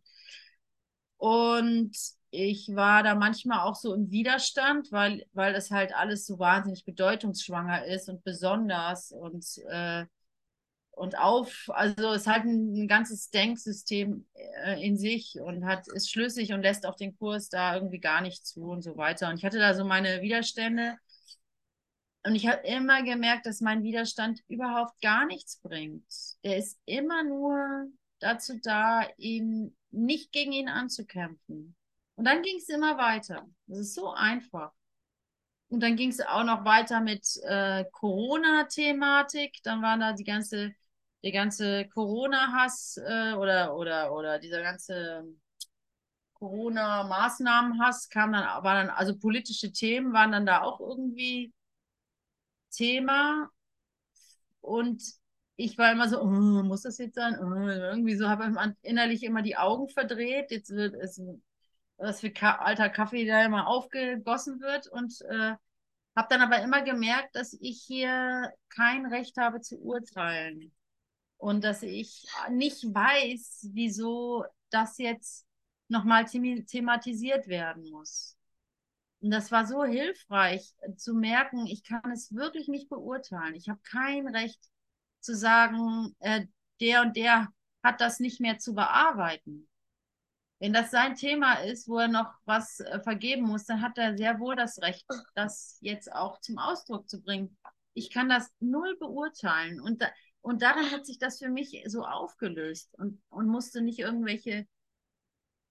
Und 1.18 1.92
ich 2.32 2.70
war 2.76 3.04
da 3.04 3.16
manchmal 3.16 3.60
auch 3.62 3.76
so 3.76 3.94
im 3.94 4.12
Widerstand, 4.12 4.92
weil, 4.92 5.26
weil 5.34 5.54
das 5.54 5.72
halt 5.72 5.94
alles 5.94 6.26
so 6.26 6.40
wahnsinnig 6.40 6.86
bedeutungsschwanger 6.86 7.86
ist 7.86 8.08
und 8.10 8.24
besonders 8.24 9.12
und 9.12 9.46
äh, 9.70 10.06
und 10.92 11.18
auf, 11.18 11.70
also 11.70 12.12
es 12.12 12.28
hat 12.28 12.44
ein, 12.44 12.84
ein 12.84 12.88
ganzes 12.88 13.30
Denksystem 13.30 14.26
äh, 14.64 14.86
in 14.86 14.98
sich 14.98 15.40
und 15.42 15.66
hat, 15.66 15.88
ist 15.88 16.12
schlüssig 16.12 16.54
und 16.54 16.62
lässt 16.62 16.86
auch 16.86 16.96
den 16.96 17.18
Kurs 17.18 17.50
da 17.50 17.76
irgendwie 17.76 18.00
gar 18.00 18.22
nicht 18.22 18.46
zu 18.46 18.64
und 18.64 18.82
so 18.82 18.98
weiter. 18.98 19.30
Und 19.30 19.38
ich 19.38 19.46
hatte 19.46 19.60
da 19.60 19.74
so 19.74 19.86
meine 19.86 20.22
Widerstände 20.22 20.98
und 22.24 22.36
ich 22.36 22.48
habe 22.48 22.68
immer 22.68 23.02
gemerkt, 23.04 23.46
dass 23.46 23.62
mein 23.62 23.84
Widerstand 23.84 24.42
überhaupt 24.48 25.00
gar 25.02 25.26
nichts 25.26 25.58
bringt. 25.62 26.06
Der 26.44 26.58
ist 26.58 26.78
immer 26.86 27.24
nur 27.24 27.88
dazu 28.20 28.60
da, 28.62 29.08
ihn 29.18 29.76
nicht 29.92 30.32
gegen 30.32 30.52
ihn 30.52 30.70
anzukämpfen. 30.70 31.76
Und 32.16 32.26
dann 32.26 32.42
ging 32.42 32.58
es 32.58 32.68
immer 32.68 32.98
weiter. 32.98 33.48
Das 33.68 33.80
ist 33.80 33.96
so 33.96 34.12
einfach. 34.12 34.74
Und 35.70 35.82
dann 35.82 35.96
ging 35.96 36.10
es 36.10 36.20
auch 36.22 36.44
noch 36.44 36.66
weiter 36.66 37.00
mit 37.02 37.26
äh, 37.44 37.86
Corona-Thematik. 37.92 39.60
Dann 39.64 39.82
waren 39.82 40.00
da 40.00 40.14
die 40.14 40.24
ganze 40.24 40.74
der 41.24 41.32
ganze 41.32 41.88
Corona-Hass 41.90 42.98
äh, 42.98 43.34
oder, 43.34 43.76
oder, 43.76 44.14
oder 44.14 44.40
dieser 44.40 44.62
ganze 44.62 45.26
Corona-Maßnahmen-Hass 46.34 48.10
kam 48.10 48.32
dann, 48.32 48.44
war 48.64 48.76
dann, 48.76 48.90
also 48.90 49.18
politische 49.18 49.72
Themen 49.72 50.14
waren 50.14 50.32
dann 50.32 50.46
da 50.46 50.62
auch 50.62 50.80
irgendwie 50.80 51.54
Thema. 52.72 53.50
Und 54.62 55.04
ich 55.56 55.78
war 55.78 55.92
immer 55.92 56.08
so, 56.08 56.22
oh, 56.22 56.28
muss 56.28 56.84
das 56.84 56.98
jetzt 56.98 57.16
sein? 57.16 57.38
Oh, 57.40 57.68
irgendwie 57.68 58.16
so 58.16 58.30
habe 58.30 58.50
ich 58.50 58.90
innerlich 58.90 59.24
immer 59.24 59.42
die 59.42 59.58
Augen 59.58 59.90
verdreht. 59.90 60.52
Jetzt 60.52 60.70
wird 60.72 60.96
es, 60.96 61.22
was 62.00 62.22
für 62.22 62.32
Ka 62.32 62.56
alter 62.56 62.90
Kaffee 62.90 63.26
da 63.26 63.44
immer 63.46 63.68
aufgegossen 63.68 64.60
wird. 64.62 64.88
Und 64.88 65.22
äh, 65.30 65.56
habe 66.16 66.28
dann 66.30 66.42
aber 66.42 66.62
immer 66.62 66.82
gemerkt, 66.82 67.36
dass 67.36 67.54
ich 67.54 67.82
hier 67.86 68.52
kein 68.70 69.06
Recht 69.06 69.38
habe 69.38 69.62
zu 69.62 69.80
urteilen 69.80 70.74
und 71.38 71.64
dass 71.64 71.82
ich 71.82 72.28
nicht 72.50 72.84
weiß, 72.84 73.70
wieso 73.72 74.44
das 74.70 74.98
jetzt 74.98 75.48
nochmal 75.88 76.26
thematisiert 76.26 77.48
werden 77.48 77.90
muss. 77.90 78.38
Und 79.22 79.32
das 79.32 79.52
war 79.52 79.66
so 79.66 79.86
hilfreich 79.86 80.74
zu 80.98 81.14
merken, 81.14 81.68
ich 81.68 81.84
kann 81.84 82.12
es 82.12 82.34
wirklich 82.34 82.68
nicht 82.68 82.90
beurteilen. 82.90 83.56
Ich 83.56 83.70
habe 83.70 83.80
kein 83.84 84.28
Recht 84.28 84.62
zu 85.22 85.36
sagen, 85.36 86.16
äh, 86.20 86.46
der 86.82 87.02
und 87.02 87.16
der 87.16 87.48
hat 87.82 88.02
das 88.02 88.20
nicht 88.20 88.42
mehr 88.42 88.58
zu 88.58 88.74
bearbeiten. 88.74 89.69
Wenn 90.60 90.74
das 90.74 90.92
sein 90.92 91.16
Thema 91.16 91.54
ist, 91.64 91.88
wo 91.88 92.00
er 92.00 92.10
noch 92.10 92.34
was 92.46 92.82
äh, 92.82 93.00
vergeben 93.02 93.44
muss, 93.44 93.66
dann 93.66 93.82
hat 93.82 93.98
er 93.98 94.18
sehr 94.18 94.40
wohl 94.40 94.56
das 94.56 94.82
Recht, 94.82 95.06
das 95.36 95.78
jetzt 95.82 96.12
auch 96.12 96.40
zum 96.42 96.58
Ausdruck 96.58 97.10
zu 97.10 97.22
bringen. 97.22 97.58
Ich 97.94 98.12
kann 98.12 98.30
das 98.30 98.52
null 98.60 98.98
beurteilen. 99.00 99.80
Und, 99.80 100.02
da, 100.02 100.08
und 100.42 100.62
daran 100.62 100.92
hat 100.92 101.06
sich 101.06 101.18
das 101.18 101.40
für 101.40 101.50
mich 101.50 101.82
so 101.88 102.04
aufgelöst 102.06 102.94
und, 102.98 103.22
und 103.30 103.48
musste 103.48 103.82
nicht 103.82 104.00
irgendwelche, 104.00 104.68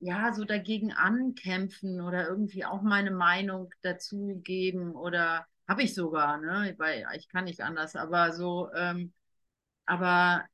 ja, 0.01 0.33
so 0.33 0.45
dagegen 0.45 0.93
ankämpfen 0.93 2.01
oder 2.01 2.29
irgendwie 2.29 2.65
auch 2.65 2.83
meine 2.83 3.11
Meinung 3.11 3.73
dazu 3.83 4.41
geben 4.45 4.93
oder 4.95 5.47
habe 5.67 5.83
ich 5.83 5.95
sogar, 5.95 6.39
ne? 6.39 6.75
Weil 6.79 7.05
ich 7.17 7.29
kann 7.29 7.45
nicht 7.45 7.61
anders, 7.63 7.97
aber 7.97 8.33
so, 8.33 8.71
ähm, 8.75 9.13
aber 9.87 10.45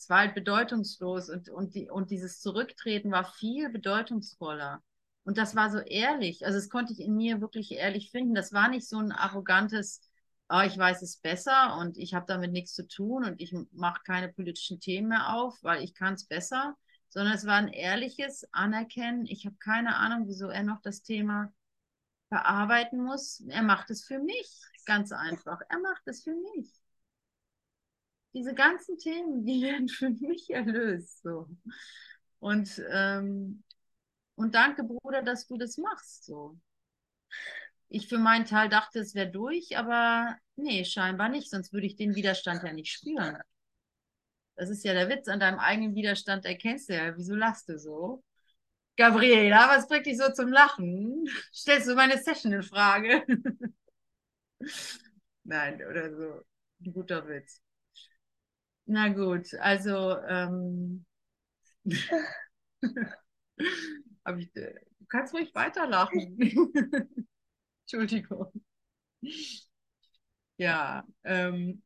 es 0.00 0.08
war 0.08 0.20
halt 0.20 0.34
bedeutungslos 0.34 1.28
und, 1.28 1.50
und, 1.50 1.74
die, 1.74 1.90
und 1.90 2.10
dieses 2.10 2.40
Zurücktreten 2.40 3.10
war 3.10 3.24
viel 3.34 3.68
bedeutungsvoller. 3.68 4.82
Und 5.24 5.36
das 5.36 5.54
war 5.54 5.70
so 5.70 5.76
ehrlich. 5.76 6.46
Also, 6.46 6.58
das 6.58 6.70
konnte 6.70 6.94
ich 6.94 7.00
in 7.00 7.16
mir 7.16 7.42
wirklich 7.42 7.72
ehrlich 7.72 8.10
finden. 8.10 8.34
Das 8.34 8.54
war 8.54 8.70
nicht 8.70 8.88
so 8.88 8.96
ein 8.96 9.12
arrogantes, 9.12 10.00
oh, 10.48 10.62
ich 10.64 10.78
weiß 10.78 11.02
es 11.02 11.18
besser 11.18 11.76
und 11.76 11.98
ich 11.98 12.14
habe 12.14 12.24
damit 12.26 12.50
nichts 12.50 12.72
zu 12.72 12.88
tun 12.88 13.24
und 13.24 13.42
ich 13.42 13.54
mache 13.72 14.00
keine 14.06 14.32
politischen 14.32 14.80
Themen 14.80 15.08
mehr 15.08 15.34
auf, 15.34 15.58
weil 15.62 15.84
ich 15.84 15.92
kann 15.92 16.14
es 16.14 16.24
besser, 16.24 16.78
sondern 17.10 17.34
es 17.34 17.44
war 17.44 17.56
ein 17.56 17.68
ehrliches 17.68 18.48
Anerkennen. 18.52 19.26
Ich 19.26 19.44
habe 19.44 19.56
keine 19.56 19.96
Ahnung, 19.96 20.26
wieso 20.28 20.48
er 20.48 20.62
noch 20.62 20.80
das 20.80 21.02
Thema 21.02 21.52
bearbeiten 22.30 23.04
muss. 23.04 23.44
Er 23.48 23.62
macht 23.62 23.90
es 23.90 24.02
für 24.02 24.18
mich, 24.18 24.62
ganz 24.86 25.12
einfach. 25.12 25.60
Er 25.68 25.80
macht 25.80 26.08
es 26.08 26.22
für 26.22 26.34
mich 26.34 26.79
diese 28.32 28.54
ganzen 28.54 28.96
Themen, 28.98 29.44
die 29.44 29.62
werden 29.62 29.88
für 29.88 30.10
mich 30.10 30.50
erlöst. 30.50 31.22
So. 31.22 31.48
Und, 32.38 32.82
ähm, 32.90 33.62
und 34.36 34.54
danke, 34.54 34.84
Bruder, 34.84 35.22
dass 35.22 35.46
du 35.46 35.58
das 35.58 35.76
machst. 35.76 36.24
So. 36.24 36.58
Ich 37.88 38.08
für 38.08 38.18
meinen 38.18 38.44
Teil 38.46 38.68
dachte, 38.68 39.00
es 39.00 39.14
wäre 39.14 39.30
durch, 39.30 39.76
aber 39.76 40.36
nee, 40.56 40.84
scheinbar 40.84 41.28
nicht, 41.28 41.50
sonst 41.50 41.72
würde 41.72 41.86
ich 41.86 41.96
den 41.96 42.14
Widerstand 42.14 42.62
ja 42.62 42.72
nicht 42.72 42.92
spüren. 42.92 43.36
Das 44.54 44.70
ist 44.70 44.84
ja 44.84 44.92
der 44.92 45.08
Witz, 45.08 45.26
an 45.26 45.40
deinem 45.40 45.58
eigenen 45.58 45.94
Widerstand 45.94 46.44
erkennst 46.44 46.88
du 46.88 46.94
ja, 46.94 47.16
wieso 47.16 47.34
lachst 47.34 47.68
du 47.68 47.78
so? 47.78 48.22
Gabriela, 48.96 49.68
was 49.68 49.88
bringt 49.88 50.06
dich 50.06 50.18
so 50.18 50.30
zum 50.32 50.52
Lachen? 50.52 51.26
Stellst 51.54 51.88
du 51.88 51.94
meine 51.94 52.18
Session 52.18 52.52
in 52.52 52.62
Frage? 52.62 53.24
Nein, 55.44 55.82
oder 55.88 56.14
so. 56.14 56.42
Ein 56.84 56.92
guter 56.92 57.26
Witz. 57.26 57.62
Na 58.90 59.08
gut, 59.08 59.54
also 59.60 60.18
ähm, 60.26 61.04
ich, 64.36 64.56
äh, 64.56 64.74
du 64.98 65.06
kannst 65.08 65.32
ruhig 65.32 65.54
weiterlachen. 65.54 66.36
Entschuldigung. 67.84 68.50
Ja, 70.56 71.04
ähm, 71.22 71.82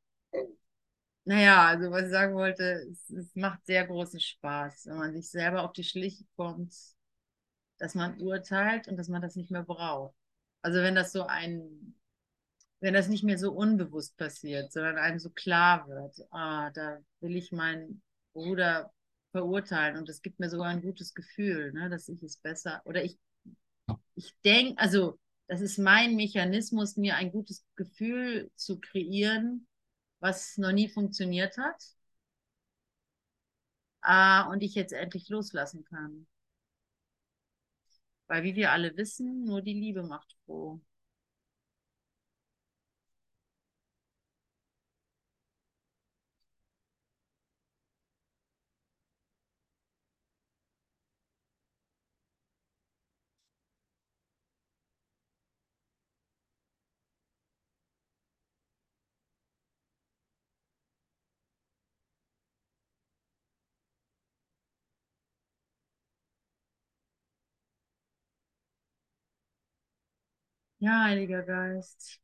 naja, 1.25 1.67
also 1.69 1.91
was 1.91 2.05
ich 2.05 2.11
sagen 2.11 2.35
wollte, 2.35 2.87
es, 2.91 3.11
es, 3.11 3.35
macht 3.35 3.67
sehr 3.67 3.87
großen 3.87 4.21
Spaß, 4.21 4.87
wenn 4.87 4.97
man 4.97 5.13
sich 5.13 5.31
selber 5.31 5.63
auf 5.63 5.73
die 5.75 5.85
Schliche 5.85 6.25
kommt, 6.37 6.75
dass 7.79 7.95
man 7.95 8.19
urteilt 8.19 8.89
und 8.89 8.97
dass 8.97 9.09
man 9.09 9.21
das 9.21 9.37
nicht 9.37 9.51
mehr 9.51 9.63
braucht. 9.63 10.15
Also 10.63 10.81
wenn 10.81 10.95
das 10.95 11.13
so 11.13 11.25
ein 11.25 11.95
wenn 12.85 12.93
das 12.93 13.09
nicht 13.09 13.25
mehr 13.25 13.39
so 13.39 13.51
unbewusst 13.51 14.15
passiert, 14.19 14.71
sondern 14.71 14.99
einem 14.99 15.19
so 15.19 15.31
klar 15.31 15.89
wird, 15.89 16.21
ah, 16.31 16.71
da 16.71 16.99
will 17.21 17.35
ich 17.35 17.51
meinen 17.51 18.03
Bruder 18.35 18.93
verurteilen 19.33 19.97
und 19.97 20.07
es 20.11 20.21
gibt 20.21 20.39
mir 20.39 20.51
sogar 20.51 20.67
ein 20.69 20.83
gutes 20.83 21.15
Gefühl, 21.15 21.73
ne, 21.73 21.89
dass 21.89 22.11
ich 22.11 22.23
es 22.23 22.37
besser 22.37 22.83
oder 22.85 23.03
ich, 23.03 23.19
ich 24.17 24.37
denke, 24.45 24.79
also 24.79 25.19
das 25.47 25.63
ist 25.63 25.79
mein 25.79 26.15
Mechanismus, 26.15 26.99
mir 26.99 27.17
ein 27.17 27.33
gutes 27.33 27.65
Gefühl 27.75 28.51
zu 28.55 28.79
kreieren, 28.81 29.67
was 30.21 30.59
noch 30.59 30.73
nie 30.73 30.91
funktioniert 30.91 31.57
hat. 31.57 31.83
Ah, 34.03 34.43
und 34.51 34.63
ich 34.63 34.75
jetzt 34.75 34.93
endlich 34.93 35.31
loslassen 35.31 35.85
kann. 35.87 36.27
Weil 38.27 38.43
wie 38.43 38.55
wir 38.57 38.73
alle 38.73 38.95
wissen, 38.99 39.45
nur 39.45 39.63
die 39.63 39.73
Liebe 39.73 40.03
macht 40.03 40.37
froh. 40.45 40.83
Ja, 70.85 71.05
Heiliger 71.05 71.43
Geist, 71.43 72.21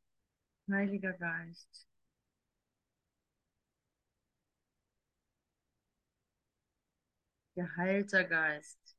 Heiliger 0.69 1.13
Geist. 1.13 1.87
Geheilter 7.55 8.25
Geist, 8.25 8.97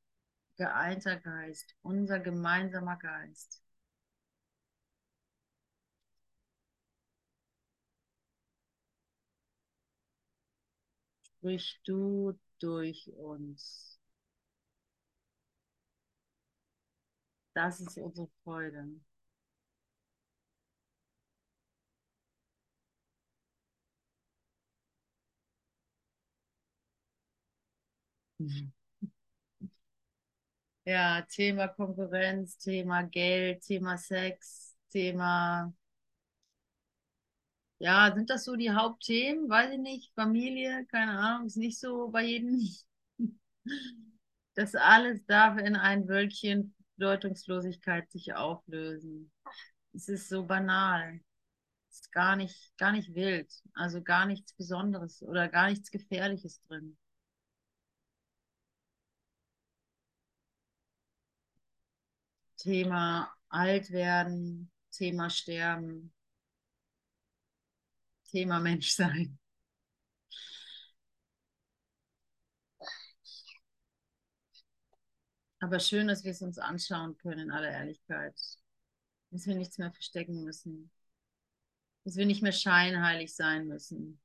geeinter 0.57 1.17
Geist, 1.21 1.77
unser 1.83 2.21
gemeinsamer 2.21 2.97
Geist. 2.99 3.63
Sprich 11.37 11.79
du 11.85 12.39
durch 12.59 13.11
uns. 13.19 13.99
Das 17.55 17.81
ist 17.81 17.97
unsere 17.97 18.29
Freude. 18.45 18.87
Ja, 30.85 31.23
Thema 31.23 31.69
Konkurrenz, 31.69 32.59
Thema 32.59 33.03
Geld, 33.05 33.63
Thema 33.63 33.97
Sex, 33.99 34.77
Thema. 34.91 35.73
Ja, 37.79 38.13
sind 38.15 38.31
das 38.31 38.45
so 38.45 38.57
die 38.57 38.71
Hauptthemen? 38.71 39.49
Weiß 39.51 39.73
ich 39.73 39.79
nicht. 39.79 40.13
Familie, 40.15 40.87
keine 40.87 41.19
Ahnung, 41.19 41.47
ist 41.47 41.57
nicht 41.57 41.79
so 41.79 42.09
bei 42.09 42.23
jedem. 42.25 42.59
Das 44.55 44.75
alles 44.75 45.25
darf 45.27 45.59
in 45.59 45.77
ein 45.77 46.09
Wölkchen 46.09 46.75
Bedeutungslosigkeit 46.97 48.11
sich 48.11 48.35
auflösen. 48.35 49.31
Es 49.95 50.09
ist 50.09 50.29
so 50.29 50.47
banal. 50.47 51.21
Es 51.91 52.01
ist 52.03 52.13
gar 52.13 52.37
nicht, 52.37 52.77
gar 52.79 52.93
nicht 52.93 53.15
wild. 53.15 53.53
Also 53.75 54.03
gar 54.03 54.27
nichts 54.27 54.55
Besonderes 54.55 55.23
oder 55.23 55.49
gar 55.49 55.71
nichts 55.71 55.91
Gefährliches 55.91 56.61
drin. 56.63 56.97
Thema 62.63 63.29
alt 63.49 63.91
werden, 63.91 64.71
Thema 64.93 65.31
sterben, 65.31 66.15
Thema 68.31 68.61
Menschsein. 68.61 69.37
Aber 75.59 75.81
schön, 75.81 76.07
dass 76.07 76.23
wir 76.23 76.31
es 76.31 76.43
uns 76.43 76.59
anschauen 76.59 77.17
können, 77.19 77.41
in 77.41 77.51
aller 77.51 77.71
Ehrlichkeit. 77.71 78.35
Dass 79.31 79.47
wir 79.47 79.57
nichts 79.57 79.79
mehr 79.79 79.93
verstecken 79.93 80.45
müssen. 80.45 80.91
Dass 82.05 82.17
wir 82.17 82.27
nicht 82.27 82.43
mehr 82.43 82.53
scheinheilig 82.53 83.35
sein 83.35 83.67
müssen. 83.67 84.21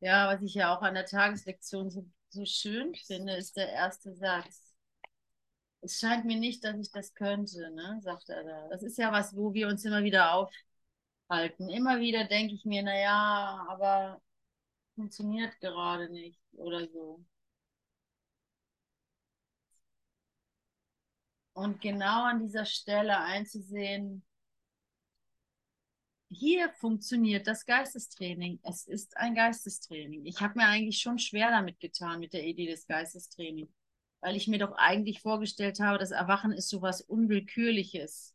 Ja, 0.00 0.26
was 0.28 0.42
ich 0.42 0.54
ja 0.54 0.76
auch 0.76 0.82
an 0.82 0.94
der 0.94 1.06
Tageslektion 1.06 1.90
so, 1.90 2.04
so 2.30 2.44
schön 2.44 2.94
finde, 2.96 3.34
ist 3.36 3.56
der 3.56 3.68
erste 3.72 4.14
Satz. 4.14 4.74
es 5.80 5.98
scheint 5.98 6.24
mir 6.24 6.36
nicht, 6.38 6.62
dass 6.64 6.76
ich 6.78 6.90
das 6.92 7.14
könnte, 7.14 7.70
ne? 7.70 7.98
sagt 8.02 8.28
er 8.28 8.44
da. 8.44 8.68
Das 8.68 8.82
ist 8.82 8.98
ja 8.98 9.12
was, 9.12 9.34
wo 9.36 9.54
wir 9.54 9.68
uns 9.68 9.84
immer 9.84 10.02
wieder 10.04 10.32
aufhalten. 11.28 11.68
Immer 11.68 12.00
wieder 12.00 12.24
denke 12.24 12.54
ich 12.54 12.64
mir, 12.64 12.82
naja, 12.82 13.66
aber 13.68 14.20
funktioniert 14.96 15.58
gerade 15.60 16.10
nicht 16.10 16.40
oder 16.54 16.88
so. 16.88 17.24
Und 21.52 21.80
genau 21.82 22.24
an 22.24 22.40
dieser 22.40 22.64
Stelle 22.64 23.18
einzusehen, 23.18 24.24
hier 26.30 26.70
funktioniert 26.78 27.46
das 27.46 27.64
Geistestraining. 27.64 28.60
Es 28.62 28.86
ist 28.86 29.16
ein 29.16 29.34
Geistestraining. 29.34 30.26
Ich 30.26 30.40
habe 30.40 30.58
mir 30.58 30.66
eigentlich 30.66 31.00
schon 31.00 31.18
schwer 31.18 31.50
damit 31.50 31.80
getan, 31.80 32.20
mit 32.20 32.32
der 32.32 32.44
Idee 32.44 32.66
des 32.66 32.86
Geistestrainings, 32.86 33.70
weil 34.20 34.36
ich 34.36 34.48
mir 34.48 34.58
doch 34.58 34.72
eigentlich 34.76 35.20
vorgestellt 35.20 35.80
habe, 35.80 35.98
das 35.98 36.10
Erwachen 36.10 36.52
ist 36.52 36.68
so 36.68 36.82
was 36.82 37.00
Unwillkürliches 37.00 38.34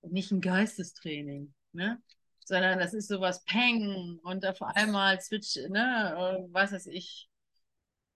und 0.00 0.12
nicht 0.12 0.32
ein 0.32 0.40
Geistestraining, 0.40 1.54
ne? 1.72 2.02
sondern 2.44 2.78
das 2.78 2.94
ist 2.94 3.08
sowas 3.08 3.44
Peng 3.44 4.18
und 4.22 4.44
auf 4.46 4.60
einmal 4.62 5.20
switch, 5.20 5.56
ne, 5.68 6.46
was 6.50 6.72
weiß 6.72 6.86
ich, 6.88 7.28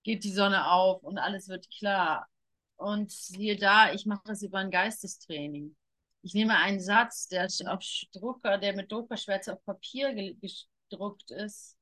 geht 0.02 0.24
die 0.24 0.32
Sonne 0.32 0.70
auf 0.70 1.02
und 1.02 1.18
alles 1.18 1.48
wird 1.48 1.68
klar. 1.70 2.28
Und 2.76 3.10
siehe 3.10 3.56
da, 3.56 3.92
ich 3.92 4.06
mache 4.06 4.22
das 4.26 4.42
über 4.42 4.58
ein 4.58 4.70
Geistestraining. 4.70 5.74
Ich 6.22 6.34
nehme 6.34 6.56
einen 6.56 6.80
Satz, 6.80 7.28
der 7.28 7.48
auf 7.66 7.82
Drucker, 8.12 8.58
der 8.58 8.74
mit 8.74 8.90
Druckerschwärze 8.90 9.54
auf 9.54 9.64
Papier 9.64 10.12
gedruckt 10.14 11.30
ist 11.30 11.76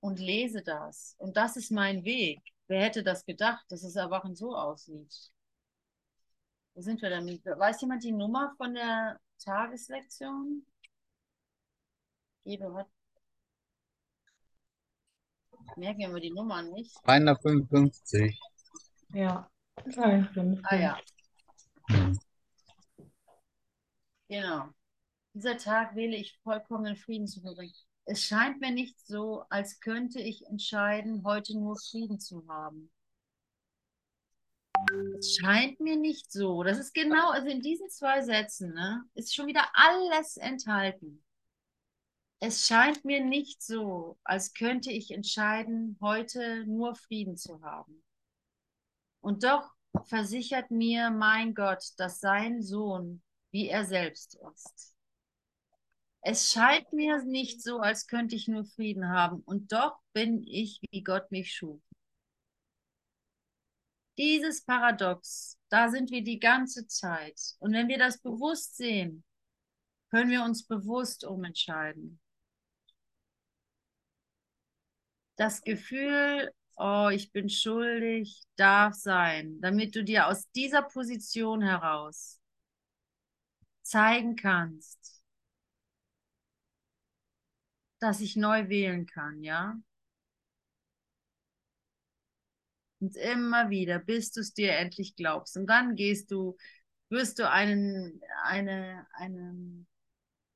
und 0.00 0.18
lese 0.18 0.62
das. 0.62 1.14
Und 1.18 1.36
das 1.36 1.56
ist 1.56 1.70
mein 1.70 2.04
Weg. 2.04 2.40
Wer 2.66 2.82
hätte 2.82 3.02
das 3.02 3.24
gedacht, 3.24 3.64
dass 3.68 3.82
das 3.82 3.96
Erwachen 3.96 4.34
so 4.34 4.54
aussieht? 4.54 5.30
Wo 6.74 6.80
sind 6.80 7.00
wir 7.00 7.10
denn? 7.10 7.26
Weiß 7.44 7.80
jemand 7.80 8.02
die 8.04 8.12
Nummer 8.12 8.52
von 8.56 8.74
der 8.74 9.18
Tageslektion? 9.38 10.66
Guido 12.44 12.74
hat. 12.74 12.88
Merken 15.76 16.12
wir 16.12 16.20
die 16.20 16.30
Nummern 16.30 16.70
nicht. 16.70 16.94
355. 17.04 18.38
Ja. 19.14 19.50
Ah 20.64 20.76
ja, 20.76 21.00
genau. 24.28 24.68
Dieser 25.34 25.56
Tag 25.56 25.96
wähle 25.96 26.16
ich 26.16 26.38
vollkommenen 26.42 26.96
Frieden 26.96 27.26
zu 27.26 27.42
bringen. 27.42 27.74
Es 28.04 28.22
scheint 28.22 28.60
mir 28.60 28.70
nicht 28.70 28.98
so, 29.06 29.44
als 29.48 29.80
könnte 29.80 30.20
ich 30.20 30.46
entscheiden, 30.46 31.24
heute 31.24 31.58
nur 31.58 31.76
Frieden 31.76 32.20
zu 32.20 32.46
haben. 32.46 32.90
Es 35.18 35.36
scheint 35.36 35.80
mir 35.80 35.96
nicht 35.96 36.30
so. 36.30 36.62
Das 36.62 36.78
ist 36.78 36.92
genau, 36.92 37.30
also 37.30 37.48
in 37.48 37.62
diesen 37.62 37.88
zwei 37.88 38.22
Sätzen, 38.22 38.74
ne, 38.74 39.04
ist 39.14 39.34
schon 39.34 39.46
wieder 39.46 39.66
alles 39.72 40.36
enthalten. 40.36 41.24
Es 42.40 42.66
scheint 42.66 43.04
mir 43.04 43.24
nicht 43.24 43.62
so, 43.62 44.18
als 44.22 44.52
könnte 44.52 44.90
ich 44.90 45.10
entscheiden, 45.10 45.96
heute 46.00 46.66
nur 46.66 46.94
Frieden 46.94 47.36
zu 47.38 47.62
haben. 47.62 48.04
Und 49.20 49.44
doch 49.44 49.70
versichert 50.04 50.70
mir 50.70 51.10
mein 51.10 51.54
Gott, 51.54 51.82
dass 51.96 52.20
sein 52.20 52.62
Sohn 52.62 53.22
wie 53.54 53.68
er 53.68 53.84
selbst 53.84 54.36
ist. 54.52 54.96
Es 56.22 56.50
scheint 56.50 56.92
mir 56.92 57.22
nicht 57.22 57.62
so, 57.62 57.78
als 57.78 58.08
könnte 58.08 58.34
ich 58.34 58.48
nur 58.48 58.64
Frieden 58.64 59.08
haben. 59.10 59.42
Und 59.42 59.70
doch 59.70 60.00
bin 60.12 60.42
ich, 60.42 60.80
wie 60.90 61.04
Gott 61.04 61.30
mich 61.30 61.54
schuf. 61.54 61.80
Dieses 64.18 64.64
Paradox, 64.64 65.56
da 65.68 65.88
sind 65.88 66.10
wir 66.10 66.24
die 66.24 66.40
ganze 66.40 66.88
Zeit. 66.88 67.40
Und 67.60 67.72
wenn 67.74 67.86
wir 67.86 67.98
das 67.98 68.20
bewusst 68.20 68.76
sehen, 68.76 69.22
können 70.10 70.30
wir 70.30 70.42
uns 70.42 70.66
bewusst 70.66 71.24
umentscheiden. 71.24 72.18
Das 75.36 75.62
Gefühl, 75.62 76.52
oh, 76.74 77.08
ich 77.12 77.30
bin 77.30 77.48
schuldig, 77.48 78.42
darf 78.56 78.94
sein, 78.94 79.60
damit 79.60 79.94
du 79.94 80.02
dir 80.02 80.26
aus 80.26 80.50
dieser 80.50 80.82
Position 80.82 81.62
heraus 81.62 82.40
zeigen 83.84 84.36
kannst, 84.36 85.22
dass 87.98 88.20
ich 88.20 88.36
neu 88.36 88.68
wählen 88.68 89.06
kann, 89.06 89.42
ja? 89.42 89.76
Und 93.00 93.16
immer 93.16 93.70
wieder, 93.70 93.98
bis 93.98 94.32
du 94.32 94.40
es 94.40 94.54
dir 94.54 94.72
endlich 94.76 95.16
glaubst. 95.16 95.56
Und 95.56 95.66
dann 95.66 95.94
gehst 95.96 96.30
du, 96.30 96.56
wirst 97.10 97.38
du 97.38 97.50
einen, 97.50 98.20
eine, 98.44 99.06
einen 99.12 99.86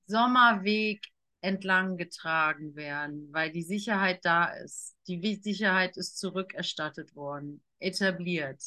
Sommerweg 0.07 1.05
entlang 1.41 1.97
getragen 1.97 2.75
werden, 2.77 3.33
weil 3.33 3.53
die 3.53 3.63
Sicherheit 3.63 4.25
da 4.25 4.47
ist. 4.47 4.97
Die 5.09 5.37
Sicherheit 5.37 5.97
ist 5.97 6.19
zurückerstattet 6.19 7.15
worden, 7.17 7.63
etabliert. 7.81 8.63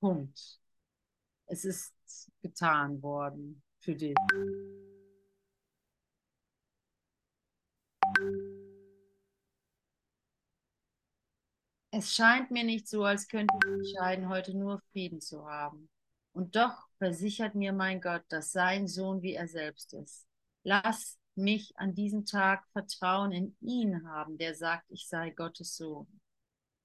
Punkt. 0.00 0.61
Es 1.52 1.66
ist 1.66 1.92
getan 2.40 3.02
worden 3.02 3.62
für 3.80 3.94
dich. 3.94 4.16
Es 11.90 12.14
scheint 12.14 12.50
mir 12.50 12.64
nicht 12.64 12.88
so, 12.88 13.04
als 13.04 13.28
könnte 13.28 13.52
ich 13.62 13.70
entscheiden, 13.70 14.30
heute 14.30 14.56
nur 14.56 14.80
Frieden 14.92 15.20
zu 15.20 15.46
haben. 15.46 15.90
Und 16.32 16.56
doch 16.56 16.88
versichert 16.96 17.54
mir 17.54 17.74
mein 17.74 18.00
Gott, 18.00 18.24
dass 18.30 18.52
sein 18.52 18.88
Sohn 18.88 19.20
wie 19.20 19.34
er 19.34 19.46
selbst 19.46 19.92
ist. 19.92 20.26
Lass 20.64 21.18
mich 21.34 21.76
an 21.76 21.94
diesem 21.94 22.24
Tag 22.24 22.66
Vertrauen 22.72 23.30
in 23.30 23.54
ihn 23.60 24.08
haben, 24.08 24.38
der 24.38 24.54
sagt, 24.54 24.86
ich 24.88 25.06
sei 25.06 25.28
Gottes 25.28 25.76
Sohn. 25.76 26.21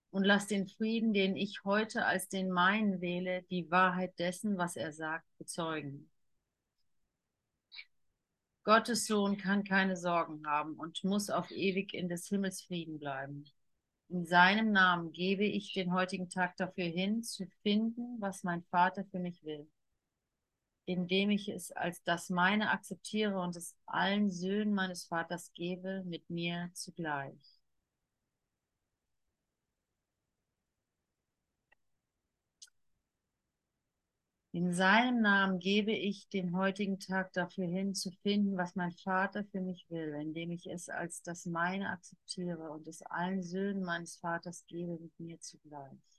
Und 0.10 0.24
lass 0.24 0.48
den 0.48 0.68
Frieden, 0.68 1.14
den 1.14 1.36
ich 1.36 1.64
heute 1.64 2.06
als 2.06 2.30
den 2.30 2.50
meinen 2.50 3.02
wähle, 3.02 3.44
die 3.50 3.70
Wahrheit 3.70 4.18
dessen, 4.20 4.58
was 4.58 4.76
er 4.76 4.92
sagt, 4.92 5.26
bezeugen. 5.38 6.10
Gottes 8.64 9.06
Sohn 9.08 9.38
kann 9.38 9.64
keine 9.64 9.96
Sorgen 9.96 10.46
haben 10.46 10.76
und 10.76 11.04
muss 11.04 11.30
auf 11.30 11.52
ewig 11.52 11.94
in 11.94 12.10
des 12.10 12.28
Himmels 12.28 12.62
Frieden 12.62 13.00
bleiben. 13.00 13.46
In 14.10 14.26
seinem 14.26 14.72
Namen 14.72 15.12
gebe 15.12 15.46
ich 15.46 15.74
den 15.74 15.94
heutigen 15.94 16.30
Tag 16.30 16.58
dafür 16.58 16.86
hin, 16.86 17.24
zu 17.24 17.46
finden, 17.62 18.20
was 18.20 18.44
mein 18.44 18.64
Vater 18.64 19.06
für 19.12 19.20
mich 19.20 19.44
will 19.44 19.68
indem 20.88 21.32
ich 21.32 21.50
es 21.50 21.72
als 21.72 22.02
das 22.04 22.30
meine 22.30 22.72
akzeptiere 22.72 23.40
und 23.42 23.56
es 23.58 23.76
allen 23.86 24.32
Söhnen 24.32 24.74
meines 24.74 25.04
Vaters 25.06 25.52
gebe, 25.54 26.04
mit 26.06 26.30
mir 26.30 26.72
zugleich. 26.74 27.57
In 34.58 34.74
seinem 34.74 35.22
Namen 35.22 35.60
gebe 35.60 35.92
ich 35.92 36.30
den 36.30 36.58
heutigen 36.58 37.00
Tag 37.00 37.32
dafür 37.34 37.68
hin, 37.68 37.94
zu 37.94 38.10
finden, 38.24 38.58
was 38.58 38.76
mein 38.76 38.92
Vater 38.92 39.44
für 39.52 39.62
mich 39.62 39.86
will, 39.90 40.16
indem 40.20 40.50
ich 40.50 40.66
es 40.66 40.90
als 40.90 41.22
das 41.22 41.46
meine 41.46 41.92
akzeptiere 41.92 42.72
und 42.72 42.88
es 42.88 43.04
allen 43.04 43.44
Söhnen 43.44 43.84
meines 43.84 44.16
Vaters 44.18 44.66
gebe, 44.66 44.98
mit 44.98 45.12
mir 45.20 45.40
zugleich. 45.40 46.17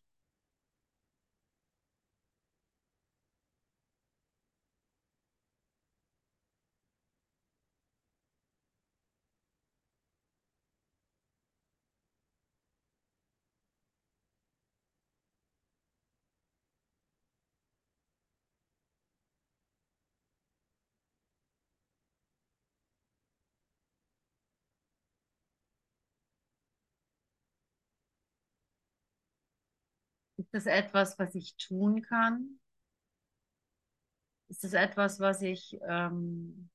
Ist 30.39 30.55
das 30.55 30.65
etwas, 30.65 31.19
was 31.19 31.35
ich 31.35 31.55
tun 31.59 32.01
kann? 32.01 32.59
Ist 34.49 34.63
das 34.65 34.73
etwas, 34.75 35.21
was 35.21 35.41
ich, 35.43 35.79
ähm, 35.89 36.69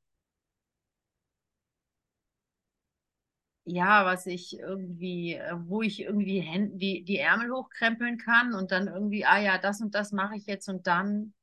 ja, 3.66 4.06
was 4.06 4.26
ich 4.26 4.60
irgendwie, 4.60 5.36
äh, 5.36 5.54
wo 5.68 5.82
ich 5.82 6.02
irgendwie 6.02 6.40
Händ 6.42 6.82
die, 6.82 7.04
die 7.04 7.18
Ärmel 7.18 7.52
hochkrempeln 7.52 8.18
kann 8.18 8.54
und 8.54 8.72
dann 8.72 8.88
irgendwie, 8.88 9.26
ah 9.26 9.40
ja, 9.40 9.58
das 9.58 9.82
und 9.82 9.96
das 9.96 10.12
mache 10.12 10.36
ich 10.36 10.46
jetzt 10.48 10.68
und 10.70 10.86
dann, 10.88 11.34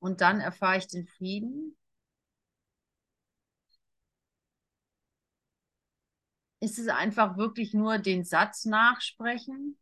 und 0.00 0.20
dann 0.22 0.40
erfahre 0.40 0.78
ich 0.78 0.88
den 0.88 1.06
Frieden? 1.06 1.76
Ist 6.58 6.80
es 6.80 6.88
einfach 6.88 7.36
wirklich 7.36 7.74
nur 7.74 7.98
den 7.98 8.24
Satz 8.24 8.64
nachsprechen? 8.64 9.78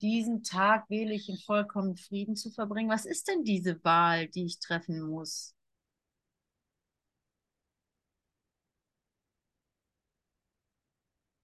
Diesen 0.00 0.42
Tag 0.42 0.88
wähle 0.88 1.12
ich 1.14 1.28
in 1.28 1.36
vollkommenen 1.36 1.96
Frieden 1.98 2.34
zu 2.34 2.50
verbringen. 2.50 2.88
Was 2.88 3.04
ist 3.04 3.28
denn 3.28 3.44
diese 3.44 3.82
Wahl, 3.84 4.26
die 4.28 4.46
ich 4.46 4.58
treffen 4.58 5.02
muss? 5.02 5.54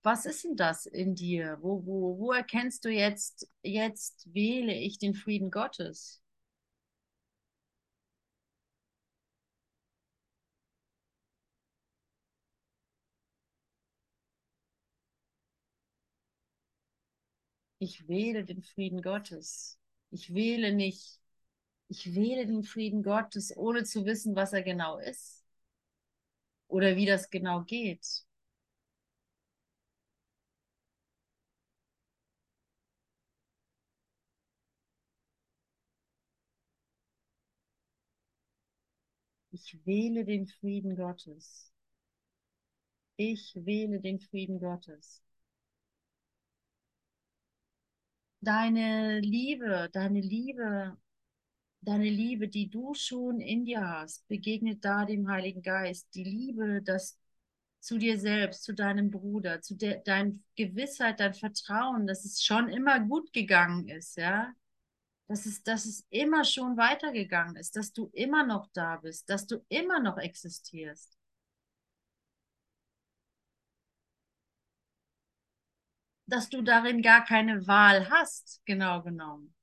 Was 0.05 0.27
ist 0.27 0.45
denn 0.45 0.57
das 0.57 0.87
in 0.87 1.15
dir? 1.17 1.59
Wo, 1.61 1.85
wo, 1.87 2.19
wo 2.19 2.33
erkennst 2.33 2.85
du 2.85 2.89
jetzt, 2.91 3.49
jetzt 3.63 4.33
wähle 4.33 4.75
ich 4.75 4.99
den 4.99 5.15
Frieden 5.15 5.51
Gottes? 5.51 6.22
Ich 17.83 18.07
wähle 18.07 18.45
den 18.45 18.63
Frieden 18.63 19.03
Gottes. 19.03 19.77
Ich 20.11 20.33
wähle 20.35 20.73
nicht, 20.73 21.19
ich 21.89 22.15
wähle 22.15 22.47
den 22.47 22.65
Frieden 22.65 23.03
Gottes, 23.03 23.57
ohne 23.57 23.85
zu 23.85 24.05
wissen, 24.07 24.37
was 24.37 24.53
er 24.53 24.63
genau 24.63 24.99
ist 24.99 25.45
oder 26.69 26.97
wie 26.97 27.07
das 27.07 27.31
genau 27.31 27.63
geht. 27.63 28.25
Ich 39.53 39.79
wähle 39.87 40.25
den 40.25 40.49
Frieden 40.49 40.97
Gottes. 40.97 41.73
Ich 43.17 43.55
wähle 43.55 44.01
den 44.01 44.21
Frieden 44.21 44.61
Gottes. 44.61 45.23
Deine 48.45 49.21
Liebe, 49.21 49.89
deine 49.93 50.21
Liebe, 50.21 50.97
deine 51.81 52.11
Liebe, 52.11 52.49
die 52.49 52.69
du 52.69 52.93
schon 52.93 53.41
in 53.41 53.65
dir 53.65 53.89
hast, 53.89 54.27
begegnet 54.27 54.85
da 54.85 55.05
dem 55.05 55.29
Heiligen 55.29 55.63
Geist. 55.63 56.13
Die 56.17 56.25
Liebe, 56.25 56.83
das 56.83 57.19
zu 57.79 57.99
dir 57.99 58.19
selbst, 58.19 58.65
zu 58.65 58.75
deinem 58.75 59.13
Bruder, 59.13 59.61
zu 59.61 59.77
der, 59.77 60.01
dein 60.01 60.43
Gewissheit, 60.57 61.21
dein 61.21 61.35
Vertrauen, 61.35 62.09
dass 62.09 62.25
es 62.25 62.43
schon 62.43 62.69
immer 62.69 62.99
gut 62.99 63.33
gegangen 63.33 63.89
ist, 63.89 64.17
ja, 64.17 64.53
dass 65.29 65.47
es, 65.47 65.63
dass 65.63 65.87
es 65.87 66.05
immer 66.11 66.45
schon 66.45 66.77
weitergegangen 66.77 67.55
ist, 67.55 67.77
dass 67.77 67.93
du 67.93 68.11
immer 68.13 68.45
noch 68.45 68.69
da 68.73 68.97
bist, 68.97 69.31
dass 69.31 69.47
du 69.47 69.65
immer 69.69 70.01
noch 70.01 70.19
existierst. 70.19 71.17
Dass 76.33 76.49
du 76.49 76.63
darin 76.63 77.03
gar 77.03 77.27
keine 77.27 77.67
Wahl 77.67 78.09
hast, 78.09 78.63
genau 78.65 79.03
genommen. 79.03 79.55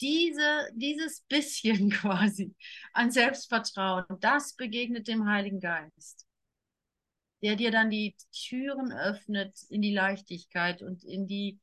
Diese, 0.00 0.68
dieses 0.74 1.20
bisschen 1.28 1.90
quasi 1.90 2.56
an 2.92 3.12
Selbstvertrauen, 3.12 4.04
das 4.18 4.56
begegnet 4.56 5.06
dem 5.06 5.28
Heiligen 5.28 5.60
Geist, 5.60 6.26
der 7.40 7.54
dir 7.54 7.70
dann 7.70 7.88
die 7.88 8.16
Türen 8.32 8.92
öffnet 8.92 9.56
in 9.68 9.80
die 9.80 9.94
Leichtigkeit 9.94 10.82
und 10.82 11.04
in 11.04 11.28
die 11.28 11.60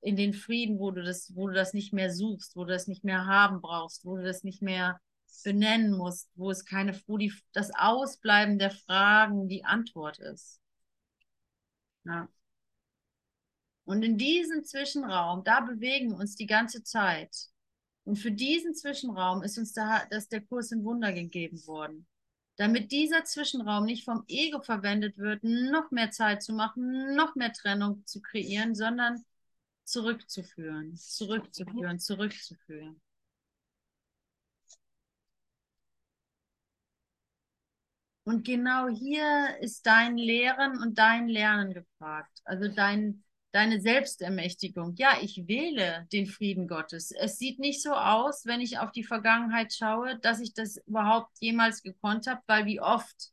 in 0.00 0.16
den 0.16 0.34
Frieden, 0.34 0.80
wo 0.80 0.90
du 0.90 1.04
das, 1.04 1.32
wo 1.36 1.46
du 1.46 1.54
das 1.54 1.72
nicht 1.72 1.92
mehr 1.92 2.12
suchst, 2.12 2.56
wo 2.56 2.64
du 2.64 2.72
das 2.72 2.88
nicht 2.88 3.04
mehr 3.04 3.26
haben 3.26 3.60
brauchst, 3.60 4.04
wo 4.04 4.16
du 4.16 4.24
das 4.24 4.42
nicht 4.42 4.62
mehr 4.62 5.00
benennen 5.44 5.96
musst, 5.96 6.28
wo 6.34 6.50
es 6.50 6.64
keine, 6.64 7.00
wo 7.06 7.18
die, 7.18 7.32
das 7.52 7.70
Ausbleiben 7.72 8.58
der 8.58 8.72
Fragen 8.72 9.48
die 9.48 9.64
Antwort 9.64 10.18
ist. 10.18 10.60
Ja. 12.04 12.28
Und 13.86 14.02
in 14.02 14.18
diesem 14.18 14.64
Zwischenraum, 14.64 15.44
da 15.44 15.60
bewegen 15.60 16.10
wir 16.10 16.18
uns 16.18 16.36
die 16.36 16.46
ganze 16.46 16.82
Zeit. 16.82 17.34
Und 18.04 18.16
für 18.16 18.32
diesen 18.32 18.74
Zwischenraum 18.74 19.42
ist 19.42 19.58
uns 19.58 19.72
da, 19.72 20.04
dass 20.10 20.28
der 20.28 20.42
Kurs 20.42 20.72
in 20.72 20.84
Wunder 20.84 21.12
gegeben 21.12 21.66
worden. 21.66 22.06
Damit 22.56 22.90
dieser 22.92 23.24
Zwischenraum 23.24 23.84
nicht 23.84 24.04
vom 24.04 24.24
Ego 24.28 24.60
verwendet 24.60 25.18
wird, 25.18 25.42
noch 25.44 25.90
mehr 25.92 26.10
Zeit 26.10 26.42
zu 26.42 26.52
machen, 26.52 27.14
noch 27.14 27.36
mehr 27.36 27.52
Trennung 27.52 28.04
zu 28.06 28.20
kreieren, 28.20 28.74
sondern 28.74 29.24
zurückzuführen, 29.84 30.96
zurückzuführen, 30.96 31.98
zurückzuführen. 32.00 33.00
Und 38.24 38.44
genau 38.44 38.88
hier 38.88 39.56
ist 39.60 39.86
dein 39.86 40.18
Lehren 40.18 40.82
und 40.82 40.98
dein 40.98 41.28
Lernen 41.28 41.72
gefragt. 41.72 42.40
Also 42.44 42.66
dein, 42.66 43.22
deine 43.56 43.80
Selbstermächtigung. 43.80 44.94
Ja, 44.96 45.18
ich 45.20 45.48
wähle 45.48 46.06
den 46.12 46.26
Frieden 46.26 46.68
Gottes. 46.68 47.10
Es 47.10 47.38
sieht 47.38 47.58
nicht 47.58 47.82
so 47.82 47.92
aus, 47.92 48.46
wenn 48.46 48.60
ich 48.60 48.78
auf 48.78 48.92
die 48.92 49.04
Vergangenheit 49.04 49.72
schaue, 49.72 50.18
dass 50.20 50.40
ich 50.40 50.54
das 50.54 50.76
überhaupt 50.86 51.30
jemals 51.40 51.82
gekonnt 51.82 52.26
habe, 52.26 52.42
weil 52.46 52.66
wie 52.66 52.80
oft 52.80 53.32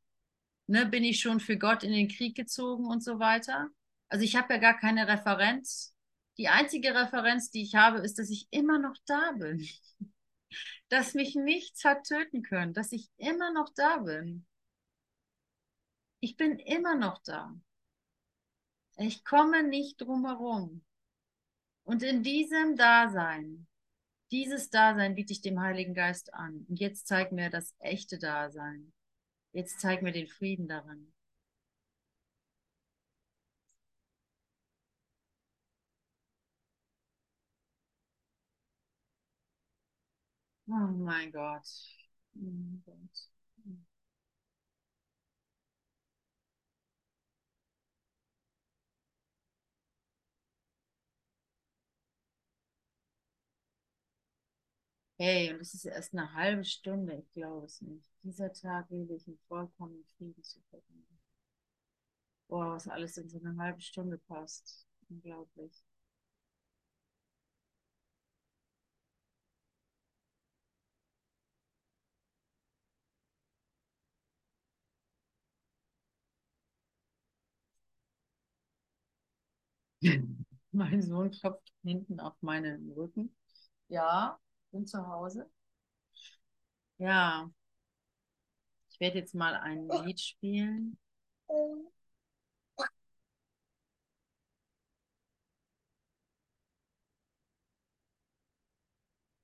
ne, 0.68 0.86
bin 0.86 1.04
ich 1.04 1.20
schon 1.20 1.40
für 1.40 1.58
Gott 1.58 1.84
in 1.84 1.92
den 1.92 2.08
Krieg 2.08 2.36
gezogen 2.36 2.86
und 2.86 3.04
so 3.04 3.20
weiter. 3.20 3.68
Also 4.10 4.26
ich 4.26 4.36
habe 4.36 4.54
ja 4.54 4.60
gar 4.60 4.78
keine 4.80 5.08
Referenz 5.08 5.94
die 6.38 6.48
einzige 6.48 6.96
Referenz, 6.96 7.52
die 7.52 7.62
ich 7.62 7.76
habe, 7.76 8.00
ist, 8.00 8.18
dass 8.18 8.30
ich 8.30 8.48
immer 8.52 8.80
noch 8.80 8.98
da 9.06 9.34
bin. 9.34 9.68
Dass 10.90 11.16
mich 11.16 11.34
nichts 11.34 11.86
hat 11.86 12.04
töten 12.04 12.44
können, 12.44 12.74
dass 12.74 12.92
ich 12.92 13.10
immer 13.18 13.52
noch 13.52 13.70
da 13.74 13.98
bin. 13.98 14.46
Ich 16.20 16.38
bin 16.38 16.60
immer 16.60 16.94
noch 16.94 17.24
da. 17.24 17.56
Ich 18.98 19.24
komme 19.24 19.64
nicht 19.64 20.02
drum 20.02 20.26
herum. 20.26 20.84
Und 21.84 22.04
in 22.04 22.24
diesem 22.24 22.76
Dasein, 22.76 23.68
dieses 24.32 24.70
Dasein 24.70 25.16
biete 25.16 25.34
ich 25.34 25.42
dem 25.42 25.60
Heiligen 25.62 25.94
Geist 25.94 26.34
an. 26.34 26.66
Und 26.70 26.80
jetzt 26.80 27.08
zeig 27.08 27.32
mir 27.32 27.50
das 27.50 27.76
echte 27.80 28.18
Dasein. 28.20 28.94
Jetzt 29.54 29.80
zeig 29.82 30.02
mir 30.02 30.12
den 30.12 30.28
Frieden 30.28 30.68
darin. 30.68 31.14
Oh 40.68 40.74
mein 40.74 41.32
Gott. 41.32 41.66
Oh 42.36 42.40
mein 42.42 42.84
Gott. 42.86 43.33
Hey, 55.24 55.52
und 55.52 55.60
es 55.60 55.74
ist 55.74 55.86
erst 55.86 56.14
eine 56.14 56.32
halbe 56.36 56.64
Stunde, 56.64 57.16
ich 57.16 57.32
glaube 57.32 57.66
es 57.66 57.82
nicht. 57.82 58.08
Dieser 58.22 58.54
Tag 58.54 58.92
will 58.92 59.10
ich 59.10 59.28
in 59.28 59.40
vollkommenen 59.48 60.06
Frieden 60.18 60.44
zu 60.44 60.60
verbringen. 60.70 61.20
Boah, 62.48 62.76
was 62.76 62.88
alles 62.88 63.18
in 63.18 63.28
so 63.28 63.38
eine 63.40 63.58
halbe 63.58 63.82
Stunde 63.82 64.18
passt. 64.18 64.88
Unglaublich. 65.10 65.84
Mein 80.72 81.02
Sohn 81.02 81.32
klopft 81.32 81.72
hinten 81.84 82.20
auf 82.20 82.36
meinen 82.42 82.92
Rücken. 82.92 83.36
Ja, 83.90 84.40
bin 84.74 84.86
zu 84.88 85.08
Hause. 85.08 85.50
Ja, 86.98 87.50
ich 88.90 89.00
werde 89.00 89.20
jetzt 89.20 89.36
mal 89.36 89.56
ein 89.56 89.88
Lied 89.88 90.20
spielen. 90.20 90.98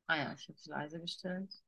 Ah 0.08 0.18
ja, 0.18 0.34
ich 0.34 0.48
habe 0.48 0.58
es 0.58 0.66
leise 0.66 1.00
gestellt. 1.00 1.64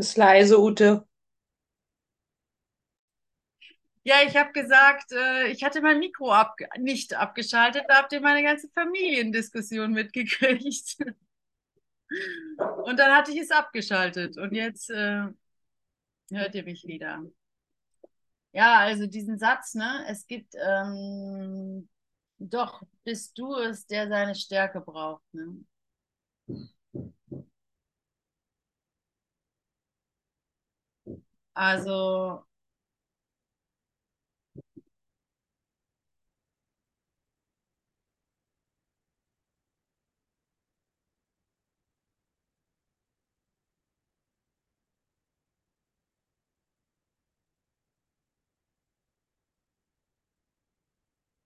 Ist 0.00 0.16
leise, 0.16 0.58
Ute. 0.58 1.06
Ja, 4.02 4.22
ich 4.26 4.34
habe 4.34 4.50
gesagt, 4.52 5.12
äh, 5.12 5.48
ich 5.48 5.62
hatte 5.62 5.82
mein 5.82 5.98
Mikro 5.98 6.32
ab, 6.32 6.56
nicht 6.78 7.12
abgeschaltet, 7.12 7.84
da 7.86 7.98
habt 7.98 8.12
ihr 8.14 8.22
meine 8.22 8.42
ganze 8.42 8.70
Familiendiskussion 8.70 9.92
mitgekriegt. 9.92 10.96
Und 12.86 12.98
dann 12.98 13.14
hatte 13.14 13.30
ich 13.32 13.40
es 13.40 13.50
abgeschaltet 13.50 14.38
und 14.38 14.52
jetzt 14.54 14.88
äh, 14.88 15.26
hört 16.30 16.54
ihr 16.54 16.64
mich 16.64 16.86
wieder. 16.86 17.22
Ja, 18.52 18.78
also 18.78 19.06
diesen 19.06 19.38
Satz, 19.38 19.74
ne? 19.74 20.06
Es 20.08 20.26
gibt 20.26 20.54
ähm, 20.54 21.90
doch, 22.38 22.82
bist 23.04 23.38
du 23.38 23.54
es, 23.54 23.86
der 23.86 24.08
seine 24.08 24.34
Stärke 24.34 24.80
braucht, 24.80 25.22
ne? 25.34 25.62
Also, 31.54 32.44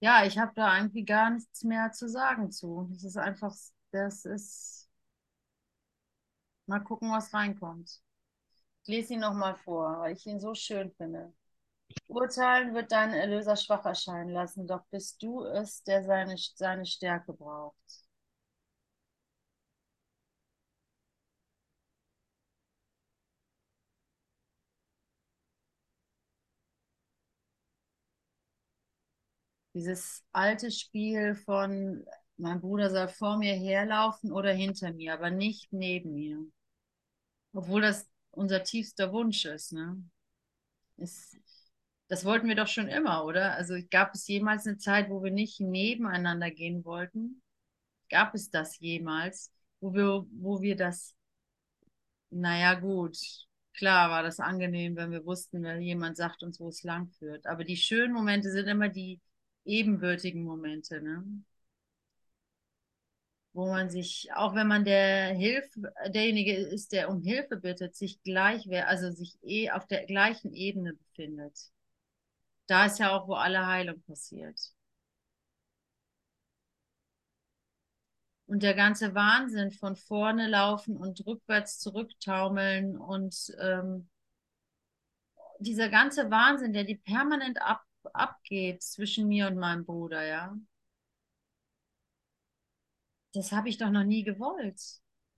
ja, 0.01 0.25
ich 0.27 0.39
habe 0.39 0.53
da 0.55 0.77
irgendwie 0.77 1.05
gar 1.05 1.31
nichts 1.31 1.63
mehr 1.65 1.91
zu 1.93 2.09
sagen 2.09 2.51
zu. 2.51 2.89
Das 2.93 3.05
ist 3.05 3.17
einfach, 3.17 3.55
das 3.91 4.25
ist, 4.25 4.89
mal 6.67 6.81
gucken, 6.81 7.11
was 7.11 7.33
reinkommt. 7.33 8.03
Ich 8.85 8.89
lese 8.89 9.15
ihn 9.15 9.21
nochmal 9.21 9.57
vor, 9.57 9.99
weil 10.01 10.15
ich 10.15 10.25
ihn 10.27 10.39
so 10.41 10.55
schön 10.55 10.93
finde. 10.93 11.33
Urteilen 12.09 12.75
wird 12.75 12.93
deinen 12.93 13.15
Erlöser 13.15 13.57
schwach 13.57 13.85
erscheinen 13.87 14.31
lassen, 14.31 14.67
doch 14.67 14.85
bist 14.91 15.23
du 15.23 15.45
es, 15.45 15.83
der 15.85 16.05
seine, 16.05 16.37
seine 16.57 16.87
Stärke 16.87 17.33
braucht. 17.35 17.77
Dieses 29.75 30.25
alte 30.33 30.71
Spiel 30.73 31.35
von, 31.37 32.05
mein 32.39 32.61
Bruder 32.61 32.91
soll 32.91 33.07
vor 33.09 33.37
mir 33.37 33.53
herlaufen 33.55 34.33
oder 34.33 34.53
hinter 34.53 34.93
mir, 34.93 35.13
aber 35.15 35.31
nicht 35.31 35.73
neben 35.73 36.15
mir. 36.15 36.45
Obwohl 37.55 37.81
das 37.83 38.07
unser 38.37 38.63
tiefster 38.65 39.13
Wunsch 39.13 39.45
ist, 39.45 39.73
ne? 39.73 40.03
Ist, 40.97 41.37
das 42.09 42.25
wollten 42.25 42.49
wir 42.49 42.55
doch 42.57 42.69
schon 42.69 42.89
immer, 42.89 43.25
oder? 43.25 43.55
Also 43.55 43.75
gab 43.91 44.15
es 44.15 44.27
jemals 44.29 44.67
eine 44.67 44.79
Zeit, 44.79 45.11
wo 45.11 45.23
wir 45.23 45.31
nicht 45.31 45.61
nebeneinander 45.61 46.51
gehen 46.51 46.85
wollten? 46.85 47.43
Gab 48.11 48.35
es 48.35 48.51
das 48.51 48.79
jemals, 48.79 49.53
wo 49.81 49.95
wir, 49.95 50.27
wo 50.33 50.61
wir 50.63 50.77
das, 50.77 51.15
naja, 52.31 52.75
gut, 52.75 53.17
klar 53.75 54.11
war 54.11 54.23
das 54.23 54.41
angenehm, 54.41 54.97
wenn 54.97 55.11
wir 55.11 55.25
wussten, 55.25 55.63
wenn 55.63 55.81
jemand 55.83 56.17
sagt 56.17 56.43
uns, 56.43 56.61
wo 56.61 56.69
es 56.69 56.83
lang 56.83 57.09
führt. 57.11 57.47
Aber 57.47 57.65
die 57.65 57.77
schönen 57.77 58.13
Momente 58.13 58.51
sind 58.51 58.67
immer 58.69 58.89
die 58.89 59.21
ebenbürtigen 59.65 60.45
Momente, 60.45 61.01
ne? 61.03 61.25
Wo 63.55 63.69
man 63.69 63.89
sich, 63.89 64.31
auch 64.35 64.55
wenn 64.55 64.67
man 64.67 64.85
der 64.85 65.29
Hilfe, 65.35 65.93
derjenige 66.09 66.55
ist, 66.55 66.93
der 66.93 67.09
um 67.09 67.23
Hilfe 67.23 67.57
bittet, 67.57 67.97
sich 67.97 68.23
gleich, 68.23 68.69
also 68.87 69.11
sich 69.13 69.39
eh 69.43 69.71
auf 69.71 69.87
der 69.87 70.05
gleichen 70.07 70.53
Ebene 70.53 70.95
befindet. 70.95 71.71
Da 72.67 72.87
ist 72.87 72.99
ja 72.99 73.17
auch, 73.17 73.29
wo 73.29 73.35
alle 73.35 73.67
Heilung 73.67 74.03
passiert. 74.03 74.59
Und 78.47 78.63
der 78.63 78.75
ganze 78.75 79.15
Wahnsinn 79.15 79.71
von 79.73 79.97
vorne 79.97 80.49
laufen 80.49 80.97
und 80.97 81.27
rückwärts 81.27 81.79
zurücktaumeln 81.79 82.97
und 82.97 83.35
ähm, 83.61 84.09
dieser 85.59 85.89
ganze 85.89 86.31
Wahnsinn, 86.31 86.73
der 86.73 86.85
die 86.85 86.97
permanent 86.97 87.61
ab, 87.63 87.83
abgeht 88.13 88.83
zwischen 88.83 89.29
mir 89.29 89.47
und 89.47 89.57
meinem 89.57 89.85
Bruder, 89.85 90.25
ja. 90.27 90.55
Das 93.35 93.53
habe 93.53 93.69
ich 93.69 93.79
doch 93.79 93.91
noch 93.91 94.05
nie 94.05 94.25
gewollt. 94.25 94.81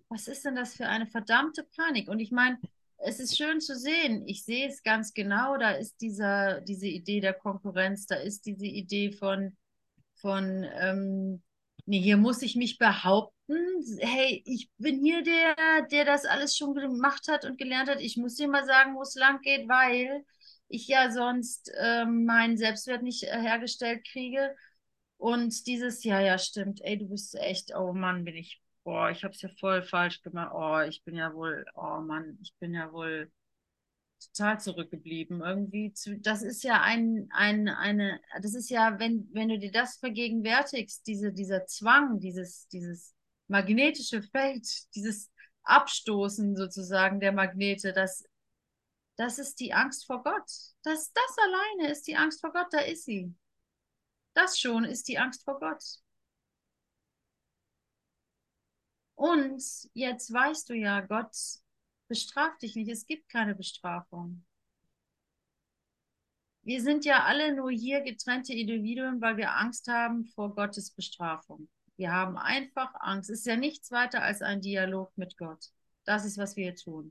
Was 0.09 0.29
ist 0.29 0.45
denn 0.45 0.55
das 0.55 0.75
für 0.75 0.87
eine 0.87 1.07
verdammte 1.07 1.65
Panik? 1.65 2.09
Und 2.09 2.21
ich 2.21 2.31
meine, 2.31 2.59
es 2.99 3.19
ist 3.21 3.37
schön 3.37 3.61
zu 3.61 3.77
sehen. 3.77 4.23
Ich 4.27 4.45
sehe 4.45 4.69
es 4.69 4.83
ganz 4.83 5.15
genau. 5.15 5.57
Da 5.57 5.73
ist 5.73 6.01
dieser, 6.01 6.61
diese 6.61 6.87
Idee 6.87 7.21
der 7.21 7.35
Konkurrenz, 7.35 8.07
da 8.07 8.17
ist 8.17 8.47
diese 8.47 8.67
Idee 8.67 9.13
von, 9.13 9.57
von 10.17 10.65
ähm, 10.79 11.43
nee, 11.87 12.01
hier 12.01 12.17
muss 12.17 12.43
ich 12.43 12.55
mich 12.55 12.79
behaupten. 12.79 13.33
Hey, 13.99 14.43
ich 14.45 14.71
bin 14.79 15.01
hier 15.01 15.23
der, 15.23 15.87
der 15.91 16.05
das 16.05 16.25
alles 16.25 16.57
schon 16.57 16.75
gemacht 16.75 17.29
hat 17.29 17.45
und 17.45 17.59
gelernt 17.59 17.89
hat. 17.89 18.01
Ich 18.01 18.17
muss 18.17 18.35
dir 18.35 18.49
mal 18.49 18.65
sagen, 18.65 18.95
wo 18.95 19.03
es 19.03 19.15
lang 19.15 19.41
geht, 19.41 19.69
weil 19.69 20.25
ich 20.69 20.89
ja 20.89 21.11
sonst 21.11 21.73
ähm, 21.79 22.25
meinen 22.25 22.57
Selbstwert 22.57 23.03
nicht 23.03 23.25
äh, 23.25 23.41
hergestellt 23.41 24.07
kriege. 24.11 24.55
Und 25.19 25.67
dieses, 25.67 26.05
ja, 26.05 26.21
ja, 26.21 26.39
stimmt, 26.39 26.81
ey, 26.83 26.99
du 26.99 27.09
bist 27.09 27.35
echt, 27.37 27.75
oh 27.75 27.93
Mann, 27.93 28.25
bin 28.25 28.37
ich, 28.37 28.61
boah, 28.85 29.11
ich 29.11 29.25
hab's 29.25 29.43
ja 29.43 29.49
voll 29.61 29.83
falsch 29.83 30.23
gemacht, 30.23 30.53
oh, 30.55 30.81
ich 30.89 31.03
bin 31.05 31.17
ja 31.17 31.33
wohl, 31.35 31.65
oh 31.75 32.01
Mann, 32.01 32.39
ich 32.43 32.55
bin 32.59 32.75
ja 32.75 32.93
wohl 32.93 33.31
total 34.21 34.61
zurückgeblieben. 34.61 35.41
Irgendwie, 35.43 35.93
zu, 35.93 36.19
das 36.19 36.43
ist 36.43 36.63
ja 36.65 36.83
ein, 36.83 37.29
ein, 37.33 37.69
eine, 37.69 38.21
das 38.43 38.55
ist 38.55 38.71
ja, 38.71 38.99
wenn, 38.99 39.29
wenn 39.33 39.49
du 39.49 39.59
dir 39.59 39.73
das 39.73 39.97
vergegenwärtigst, 39.99 41.07
diese, 41.07 41.33
dieser 41.33 41.67
Zwang, 41.67 42.21
dieses, 42.21 42.69
dieses 42.69 43.15
magnetische 43.49 44.23
Feld, 44.23 44.67
dieses 44.95 45.31
Abstoßen 45.63 46.57
sozusagen 46.57 47.21
der 47.21 47.33
Magnete, 47.33 47.93
das 47.93 48.25
das 49.17 49.39
ist 49.39 49.61
die 49.61 49.73
Angst 49.73 50.07
vor 50.07 50.23
Gott. 50.23 50.51
Das, 50.83 51.13
das 51.13 51.37
alleine 51.39 51.91
ist 51.91 52.07
die 52.07 52.17
Angst 52.17 52.41
vor 52.41 52.53
Gott, 52.53 52.67
da 52.71 52.81
ist 52.81 53.05
sie. 53.05 53.35
Das 54.37 54.61
schon 54.61 54.85
ist 54.85 55.09
die 55.09 55.17
Angst 55.17 55.45
vor 55.45 55.59
Gott. 55.59 55.83
Und 59.15 59.63
jetzt 59.95 60.31
weißt 60.31 60.69
du 60.69 60.75
ja, 60.75 61.01
Gott 61.01 61.35
bestraft 62.07 62.61
dich 62.61 62.77
nicht. 62.77 62.91
Es 62.91 63.07
gibt 63.07 63.31
keine 63.31 63.55
Bestrafung. 63.55 64.45
Wir 66.61 66.83
sind 66.83 67.07
ja 67.07 67.25
alle 67.25 67.55
nur 67.55 67.71
hier 67.71 68.03
getrennte 68.03 68.53
Individuen, 68.53 69.23
weil 69.23 69.39
wir 69.39 69.57
Angst 69.57 69.89
haben 69.89 70.27
vor 70.27 70.55
Gottes 70.55 70.91
Bestrafung. 70.91 71.71
Wir 71.97 72.13
haben 72.13 72.37
einfach 72.37 72.93
Angst. 73.01 73.31
Es 73.31 73.41
ist 73.41 73.47
ja 73.47 73.57
nichts 73.57 73.91
weiter 73.91 74.23
als 74.23 74.43
ein 74.43 74.61
Dialog 74.61 75.17
mit 75.17 75.39
Gott. 75.39 75.71
Das 76.05 76.27
ist, 76.27 76.37
was 76.37 76.57
wir 76.57 76.77
tun. 76.77 77.11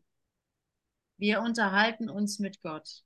Wir 1.17 1.41
unterhalten 1.41 2.07
uns 2.07 2.37
mit 2.37 2.61
Gott. 2.61 3.03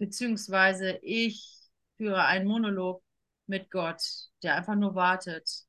Beziehungsweise 0.00 0.98
ich 1.02 1.60
führe 1.98 2.24
einen 2.24 2.48
Monolog 2.48 3.02
mit 3.46 3.70
Gott, 3.70 4.02
der 4.42 4.56
einfach 4.56 4.74
nur 4.74 4.94
wartet. 4.94 5.66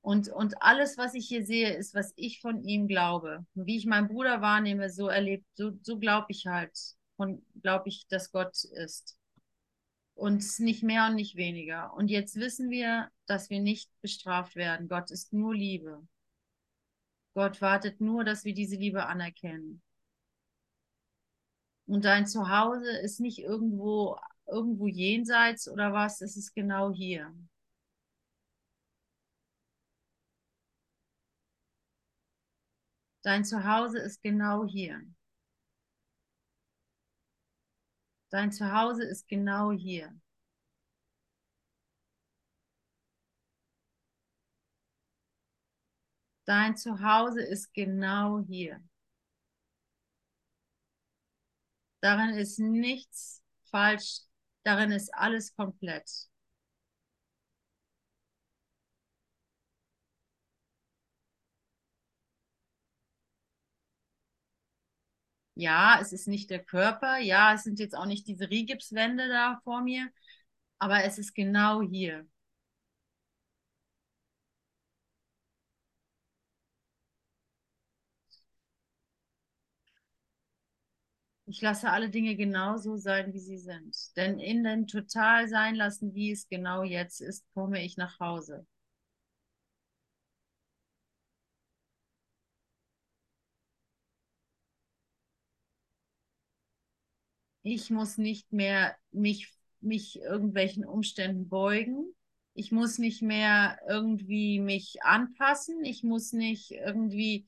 Und, 0.00 0.28
und 0.30 0.60
alles, 0.60 0.98
was 0.98 1.14
ich 1.14 1.28
hier 1.28 1.46
sehe, 1.46 1.76
ist, 1.76 1.94
was 1.94 2.12
ich 2.16 2.40
von 2.40 2.64
ihm 2.64 2.88
glaube. 2.88 3.46
Und 3.54 3.66
wie 3.66 3.76
ich 3.76 3.86
meinen 3.86 4.08
Bruder 4.08 4.40
wahrnehme, 4.40 4.90
so 4.90 5.06
erlebt, 5.06 5.46
so, 5.54 5.78
so 5.80 6.00
glaube 6.00 6.26
ich 6.30 6.46
halt, 6.46 6.76
glaube 7.62 7.88
ich, 7.88 8.08
dass 8.08 8.32
Gott 8.32 8.64
ist. 8.64 9.16
Und 10.14 10.42
nicht 10.58 10.82
mehr 10.82 11.06
und 11.06 11.14
nicht 11.14 11.36
weniger. 11.36 11.94
Und 11.94 12.08
jetzt 12.08 12.34
wissen 12.34 12.68
wir, 12.68 13.12
dass 13.26 13.48
wir 13.48 13.60
nicht 13.60 13.92
bestraft 14.00 14.56
werden. 14.56 14.88
Gott 14.88 15.12
ist 15.12 15.32
nur 15.32 15.54
Liebe. 15.54 16.04
Gott 17.34 17.60
wartet 17.60 18.00
nur, 18.00 18.24
dass 18.24 18.44
wir 18.44 18.54
diese 18.54 18.74
Liebe 18.74 19.06
anerkennen. 19.06 19.82
Und 21.88 22.04
dein 22.04 22.26
Zuhause 22.26 22.98
ist 22.98 23.18
nicht 23.18 23.38
irgendwo, 23.38 24.18
irgendwo 24.46 24.86
jenseits 24.86 25.68
oder 25.70 25.94
was, 25.94 26.20
es 26.20 26.36
ist 26.36 26.54
genau 26.54 26.92
hier. 26.92 27.34
Dein 33.22 33.42
Zuhause 33.42 34.00
ist 34.00 34.22
genau 34.22 34.66
hier. 34.66 35.00
Dein 38.28 38.52
Zuhause 38.52 39.04
ist 39.04 39.26
genau 39.26 39.72
hier. 39.72 40.14
Dein 46.44 46.76
Zuhause 46.76 47.40
ist 47.40 47.72
genau 47.72 48.40
hier. 48.46 48.82
Darin 52.00 52.30
ist 52.30 52.58
nichts 52.58 53.42
falsch, 53.70 54.20
darin 54.64 54.90
ist 54.92 55.14
alles 55.14 55.54
komplett. 55.54 56.28
Ja, 65.54 65.98
es 66.00 66.12
ist 66.12 66.28
nicht 66.28 66.50
der 66.50 66.62
Körper, 66.64 67.18
ja, 67.18 67.52
es 67.54 67.64
sind 67.64 67.78
jetzt 67.80 67.96
auch 67.96 68.06
nicht 68.06 68.26
diese 68.28 68.48
Rigipswände 68.48 69.28
da 69.28 69.60
vor 69.64 69.82
mir, 69.82 70.08
aber 70.78 71.04
es 71.04 71.18
ist 71.18 71.34
genau 71.34 71.82
hier. 71.82 72.26
Ich 81.48 81.60
lasse 81.62 81.90
alle 81.90 82.10
Dinge 82.10 82.36
genauso 82.36 82.96
sein, 82.96 83.32
wie 83.32 83.40
sie 83.40 83.58
sind. 83.58 83.96
Denn 84.16 84.38
in 84.38 84.62
dem 84.62 84.86
total 84.86 85.48
sein 85.48 85.74
lassen, 85.74 86.14
wie 86.14 86.30
es 86.30 86.46
genau 86.48 86.84
jetzt 86.84 87.20
ist, 87.20 87.44
komme 87.54 87.82
ich 87.84 87.96
nach 87.96 88.20
Hause. 88.20 88.64
Ich 97.62 97.90
muss 97.90 98.18
nicht 98.18 98.52
mehr 98.52 98.96
mich, 99.12 99.52
mich 99.80 100.20
irgendwelchen 100.20 100.84
Umständen 100.84 101.48
beugen. 101.48 102.14
Ich 102.54 102.72
muss 102.72 102.98
nicht 102.98 103.22
mehr 103.22 103.78
irgendwie 103.88 104.58
mich 104.60 105.02
anpassen. 105.02 105.84
Ich 105.84 106.02
muss 106.02 106.32
nicht 106.32 106.70
irgendwie 106.72 107.46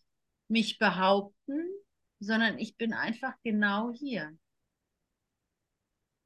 mich 0.48 0.78
behaupten, 0.78 1.61
sondern 2.20 2.58
ich 2.58 2.76
bin 2.76 2.92
einfach 2.92 3.34
genau 3.42 3.92
hier. 3.92 4.36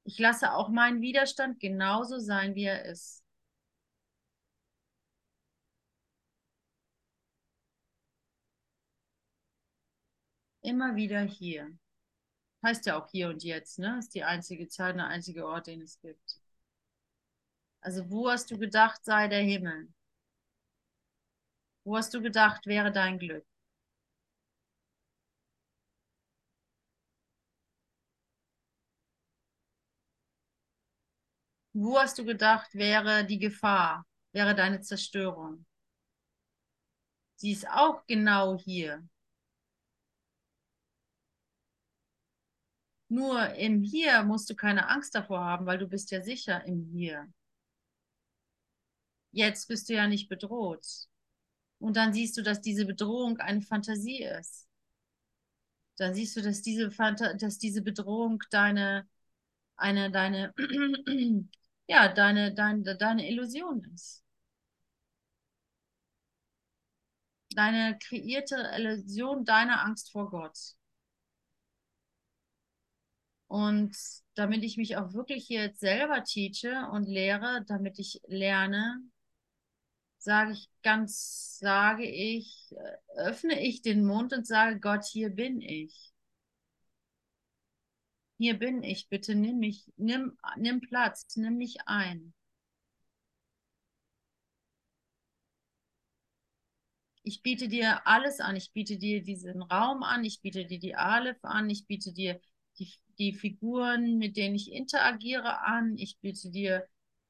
Ich 0.05 0.19
lasse 0.19 0.53
auch 0.55 0.69
meinen 0.71 1.03
Widerstand 1.03 1.61
genauso 1.61 2.19
sein, 2.19 2.55
wie 2.55 2.65
er 2.65 2.85
ist. 2.87 3.23
Immer 10.63 10.97
wieder 10.97 11.21
hier. 11.21 11.71
Heißt 12.65 12.87
ja 12.87 12.99
auch 13.01 13.09
hier 13.11 13.29
und 13.31 13.45
jetzt, 13.45 13.79
ne? 13.79 13.99
Ist 13.99 14.15
die 14.15 14.25
einzige 14.25 14.69
Zeit, 14.69 14.97
der 14.97 15.07
einzige 15.09 15.47
Ort, 15.47 15.69
den 15.69 15.83
es 15.83 16.01
gibt. 16.01 16.41
Also 17.83 18.11
wo 18.11 18.29
hast 18.31 18.51
du 18.51 18.59
gedacht, 18.59 19.05
sei 19.05 19.29
der 19.29 19.43
Himmel? 19.43 19.87
Wo 21.85 21.97
hast 21.97 22.13
du 22.13 22.21
gedacht, 22.21 22.67
wäre 22.67 22.93
dein 22.93 23.19
Glück? 23.19 23.47
Wo 31.75 31.99
hast 31.99 32.19
du 32.19 32.25
gedacht, 32.25 32.73
wäre 32.75 33.25
die 33.27 33.39
Gefahr, 33.39 34.07
wäre 34.33 34.55
deine 34.55 34.81
Zerstörung? 34.81 35.67
Sie 37.37 37.53
ist 37.53 37.69
auch 37.69 38.07
genau 38.07 38.57
hier. 38.59 39.07
Nur 43.09 43.55
im 43.55 43.83
Hier 43.83 44.23
musst 44.23 44.49
du 44.51 44.55
keine 44.55 44.89
Angst 44.89 45.15
davor 45.15 45.41
haben, 45.41 45.67
weil 45.67 45.79
du 45.79 45.87
bist 45.89 46.11
ja 46.11 46.23
sicher 46.23 46.65
im 46.65 46.85
Hier. 46.93 47.29
Jetzt 49.33 49.67
bist 49.69 49.89
du 49.89 49.95
ja 49.95 50.07
nicht 50.07 50.29
bedroht. 50.29 50.87
Und 51.81 51.97
dann 51.97 52.13
siehst 52.13 52.37
du, 52.37 52.43
dass 52.43 52.61
diese 52.61 52.87
Bedrohung 52.87 53.39
eine 53.39 53.63
Fantasie 53.63 54.23
ist. 54.23 54.69
Dann 55.97 56.15
siehst 56.15 56.37
du, 56.37 56.43
dass 56.43 56.63
diese, 56.63 56.91
Phanta 56.91 57.35
dass 57.35 57.59
diese 57.59 57.83
Bedrohung 57.83 58.43
deine, 58.51 59.09
eine, 59.77 60.11
deine, 60.11 60.55
ja, 61.89 62.09
deine, 62.13 62.53
deine, 62.55 62.97
deine 62.97 63.29
Illusion 63.29 63.83
ist. 63.95 64.23
Deine 67.57 67.99
kreierte 67.99 68.57
Illusion 68.77 69.47
deiner 69.47 69.83
Angst 69.83 70.13
vor 70.13 70.29
Gott. 70.29 70.75
Und 73.49 73.97
damit 74.35 74.63
ich 74.65 74.77
mich 74.77 74.97
auch 74.97 75.15
wirklich 75.15 75.49
jetzt 75.49 75.81
selber 75.81 76.25
teache 76.25 76.89
und 76.93 77.07
lehre, 77.09 77.65
damit 77.67 77.99
ich 77.99 78.21
lerne, 78.27 79.01
sage 80.19 80.53
ich 80.53 80.69
ganz, 80.83 81.59
sage 81.61 82.05
ich, 82.07 82.73
äh, 83.17 83.21
öffne 83.21 83.61
ich 83.61 83.83
den 83.83 84.05
Mund 84.05 84.33
und 84.33 84.47
sage, 84.47 84.81
Gott, 84.81 85.05
hier 85.05 85.31
bin 85.31 85.61
ich. 85.61 86.14
Hier 88.39 88.57
bin 88.57 88.85
ich, 88.85 89.09
bitte 89.09 89.35
nimm 89.35 89.59
mich, 89.59 89.93
nimm, 89.97 90.39
nimm 90.57 90.81
Platz, 90.81 91.35
nimm 91.37 91.57
mich 91.57 91.79
ein. 91.89 92.33
Ich 97.23 97.43
biete 97.43 97.69
dir 97.69 98.07
alles 98.07 98.41
an. 98.41 98.57
Ich 98.57 98.73
biete 98.73 98.99
dir 98.99 99.23
diesen 99.23 99.63
Raum 99.63 100.03
an. 100.03 100.25
Ich 100.25 100.41
biete 100.43 100.67
dir 100.67 100.79
die 100.79 100.95
Aleph 100.95 101.43
an. 101.43 101.71
Ich 101.71 101.87
biete 101.87 102.13
dir 102.13 102.41
die, 102.79 102.93
die 103.19 103.33
Figuren, 103.33 104.19
mit 104.19 104.37
denen 104.37 104.55
ich 104.55 104.71
interagiere, 104.73 105.63
an. 105.63 105.97
Ich 105.97 106.19
biete 106.21 106.51
dir 106.51 106.87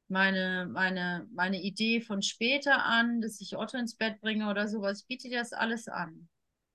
meine, 0.09 0.66
meine, 0.70 1.28
meine 1.32 1.62
Idee 1.62 2.00
von 2.00 2.22
später 2.22 2.84
an, 2.84 3.20
dass 3.20 3.40
ich 3.40 3.57
Otto 3.57 3.78
ins 3.78 3.94
Bett 3.96 4.20
bringe 4.20 4.50
oder 4.50 4.68
sowas. 4.68 5.00
Ich 5.02 5.07
biete 5.07 5.28
dir 5.28 5.38
das 5.38 5.52
alles 5.52 5.86
an. 5.88 6.28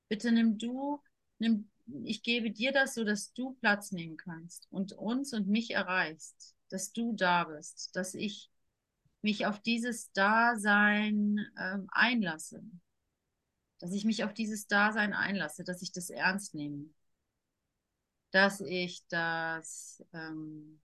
Bitte 0.10 0.32
nimm 0.32 0.58
du, 0.58 1.02
nimm, 1.40 1.70
ich 2.04 2.24
gebe 2.24 2.52
dir 2.52 2.72
das 2.72 2.94
so, 2.94 3.04
dass 3.04 3.34
du 3.34 3.54
Platz 3.62 3.92
nehmen 3.92 4.18
kannst 4.18 4.68
und 4.72 4.94
uns 4.94 5.34
und 5.34 5.48
mich 5.48 5.72
erreichst, 5.72 6.56
dass 6.70 6.92
du 6.92 7.14
da 7.14 7.46
bist, 7.46 7.96
dass 7.96 8.14
ich 8.14 8.50
mich 9.22 9.46
auf 9.46 9.60
dieses 9.62 10.12
Dasein 10.14 11.46
ähm, 11.60 11.88
einlasse, 11.92 12.64
dass 13.80 13.94
ich 13.94 14.06
mich 14.06 14.24
auf 14.24 14.34
dieses 14.34 14.68
Dasein 14.68 15.14
einlasse, 15.14 15.64
dass 15.64 15.82
ich 15.82 15.92
das 15.92 16.10
ernst 16.10 16.54
nehme, 16.56 16.86
dass 18.32 18.62
ich 18.62 19.06
das 19.10 20.04
ähm, 20.14 20.82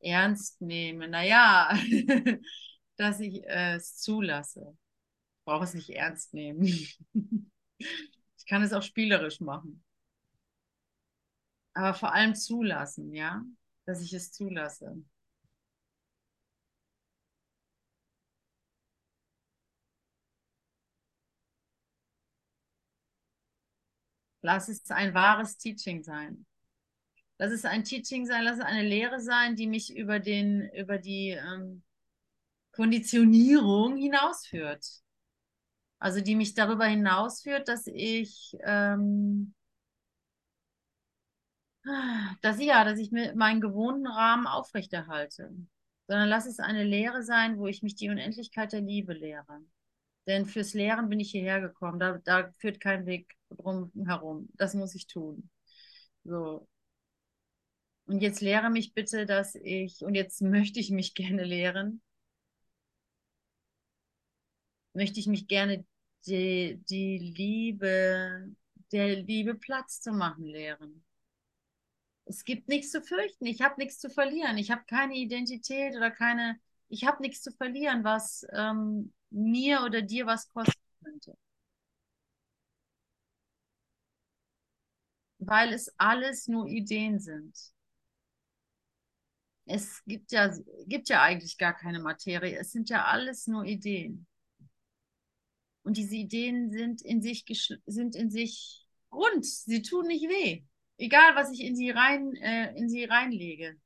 ernst 0.00 0.60
nehme. 0.60 1.08
Naja, 1.08 1.72
dass 2.96 3.20
ich 3.20 3.44
es 3.46 3.96
zulasse. 3.98 4.76
Ich 5.38 5.44
brauche 5.44 5.64
es 5.64 5.74
nicht 5.74 5.90
ernst 5.90 6.34
nehmen. 6.34 6.66
ich 8.46 8.50
kann 8.50 8.62
es 8.62 8.72
auch 8.72 8.82
spielerisch 8.82 9.40
machen. 9.40 9.82
Aber 11.74 11.94
vor 11.94 12.12
allem 12.14 12.36
zulassen, 12.36 13.12
ja, 13.12 13.44
dass 13.86 14.00
ich 14.00 14.12
es 14.12 14.30
zulasse. 14.30 15.02
Lass 24.42 24.68
es 24.68 24.88
ein 24.92 25.12
wahres 25.12 25.58
Teaching 25.58 26.04
sein. 26.04 26.46
Lass 27.38 27.50
es 27.50 27.64
ein 27.64 27.82
Teaching 27.82 28.26
sein, 28.26 28.44
lass 28.44 28.58
es 28.58 28.64
eine 28.64 28.88
Lehre 28.88 29.18
sein, 29.18 29.56
die 29.56 29.66
mich 29.66 29.92
über, 29.96 30.20
den, 30.20 30.70
über 30.70 30.98
die 30.98 31.30
ähm, 31.30 31.82
Konditionierung 32.70 33.96
hinausführt. 33.96 35.02
Also 35.98 36.20
die 36.20 36.34
mich 36.34 36.54
darüber 36.54 36.84
hinausführt, 36.86 37.68
dass 37.68 37.86
ich, 37.86 38.56
ähm, 38.64 39.54
dass 42.42 42.58
ich 42.58 42.66
ja, 42.66 42.84
dass 42.84 42.98
ich 42.98 43.12
mir 43.12 43.34
meinen 43.34 43.60
gewohnten 43.60 44.06
Rahmen 44.06 44.46
aufrechterhalte. 44.46 45.54
Sondern 46.08 46.28
lass 46.28 46.46
es 46.46 46.60
eine 46.60 46.84
Lehre 46.84 47.22
sein, 47.22 47.58
wo 47.58 47.66
ich 47.66 47.82
mich 47.82 47.96
die 47.96 48.10
Unendlichkeit 48.10 48.72
der 48.72 48.80
Liebe 48.80 49.12
lehre. 49.12 49.60
Denn 50.26 50.46
fürs 50.46 50.74
Lehren 50.74 51.08
bin 51.08 51.20
ich 51.20 51.30
hierher 51.30 51.60
gekommen. 51.60 51.98
Da, 51.98 52.18
da 52.18 52.50
führt 52.58 52.80
kein 52.80 53.06
Weg 53.06 53.32
drum 53.50 53.92
herum. 54.06 54.48
Das 54.54 54.74
muss 54.74 54.94
ich 54.94 55.06
tun. 55.06 55.50
So. 56.24 56.68
Und 58.06 58.20
jetzt 58.20 58.40
lehre 58.40 58.70
mich 58.70 58.94
bitte, 58.94 59.26
dass 59.26 59.54
ich, 59.54 60.02
und 60.02 60.14
jetzt 60.14 60.42
möchte 60.42 60.80
ich 60.80 60.90
mich 60.90 61.14
gerne 61.14 61.44
lehren, 61.44 62.02
möchte 64.96 65.20
ich 65.20 65.26
mich 65.26 65.46
gerne 65.48 65.84
die, 66.26 66.82
die 66.88 67.18
Liebe, 67.18 68.52
der 68.92 69.16
Liebe 69.16 69.54
Platz 69.54 70.00
zu 70.00 70.12
machen 70.12 70.44
lehren. 70.44 71.04
Es 72.24 72.44
gibt 72.44 72.68
nichts 72.68 72.90
zu 72.90 73.02
fürchten, 73.02 73.46
ich 73.46 73.62
habe 73.62 73.76
nichts 73.78 73.98
zu 73.98 74.10
verlieren, 74.10 74.58
ich 74.58 74.70
habe 74.70 74.82
keine 74.88 75.14
Identität 75.14 75.94
oder 75.96 76.10
keine, 76.10 76.58
ich 76.88 77.04
habe 77.06 77.22
nichts 77.22 77.42
zu 77.42 77.52
verlieren, 77.52 78.02
was 78.04 78.44
ähm, 78.52 79.12
mir 79.30 79.82
oder 79.82 80.02
dir 80.02 80.26
was 80.26 80.48
kosten 80.52 80.72
könnte. 81.04 81.36
Weil 85.38 85.72
es 85.72 85.90
alles 85.96 86.46
nur 86.46 86.66
Ideen 86.66 87.18
sind. 87.20 87.54
Es 89.64 90.02
gibt 90.06 90.32
ja, 90.32 90.52
gibt 90.86 91.08
ja 91.08 91.22
eigentlich 91.22 91.58
gar 91.58 91.72
keine 91.74 92.00
Materie, 92.00 92.58
es 92.58 92.72
sind 92.72 92.88
ja 92.88 93.04
alles 93.04 93.46
nur 93.46 93.64
Ideen. 93.64 94.26
Und 95.86 95.96
diese 95.96 96.16
Ideen 96.16 96.70
sind 96.72 97.00
in 97.02 97.22
sich, 97.22 97.44
sind 97.86 98.16
in 98.16 98.28
sich 98.30 98.84
rund, 99.12 99.46
sie 99.46 99.82
tun 99.82 100.08
nicht 100.08 100.28
weh. 100.28 100.64
Egal, 100.98 101.36
was 101.36 101.52
ich 101.52 101.60
in 101.60 101.76
sie 101.76 101.90
rein, 101.90 102.34
äh, 102.36 102.74
in 102.76 102.88
sie 102.88 103.04
reinlege. 103.04 103.76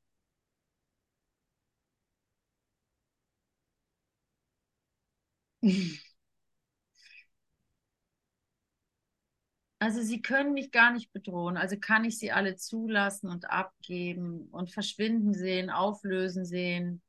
Also 9.79 10.03
sie 10.03 10.21
können 10.23 10.53
mich 10.53 10.71
gar 10.73 10.93
nicht 10.93 11.13
bedrohen. 11.13 11.57
Also 11.57 11.77
kann 11.79 12.05
ich 12.05 12.19
sie 12.19 12.33
alle 12.33 12.57
zulassen 12.57 13.31
und 13.31 13.51
abgeben 13.51 14.49
und 14.53 14.71
verschwinden 14.71 15.33
sehen, 15.35 15.71
auflösen 15.71 16.45
sehen, 16.45 17.03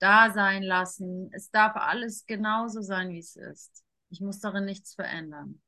da 0.00 0.32
sein 0.32 0.62
lassen. 0.62 1.30
Es 1.32 1.50
darf 1.50 1.76
alles 1.76 2.26
genauso 2.26 2.82
sein, 2.82 3.10
wie 3.10 3.18
es 3.20 3.36
ist. 3.36 3.85
Ich 4.10 4.20
muss 4.20 4.40
darin 4.40 4.64
nichts 4.64 4.94
verändern. 4.94 5.60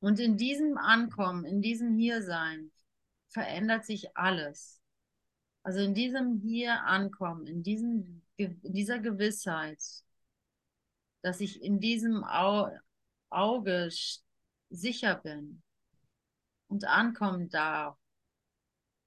Und 0.00 0.18
in 0.18 0.36
diesem 0.36 0.78
Ankommen, 0.78 1.44
in 1.44 1.60
diesem 1.60 1.96
Hiersein 1.96 2.72
verändert 3.28 3.84
sich 3.84 4.16
alles. 4.16 4.80
Also 5.62 5.80
in 5.80 5.94
diesem 5.94 6.40
Hier 6.40 6.82
ankommen, 6.84 7.46
in, 7.46 7.62
diesem, 7.62 8.22
in 8.36 8.60
dieser 8.62 8.98
Gewissheit, 8.98 9.82
dass 11.22 11.40
ich 11.40 11.62
in 11.62 11.80
diesem 11.80 12.24
Au 12.24 12.70
Auge 13.28 13.90
sicher 14.70 15.14
bin 15.16 15.62
und 16.68 16.84
ankommen 16.84 17.48
darf, 17.48 17.96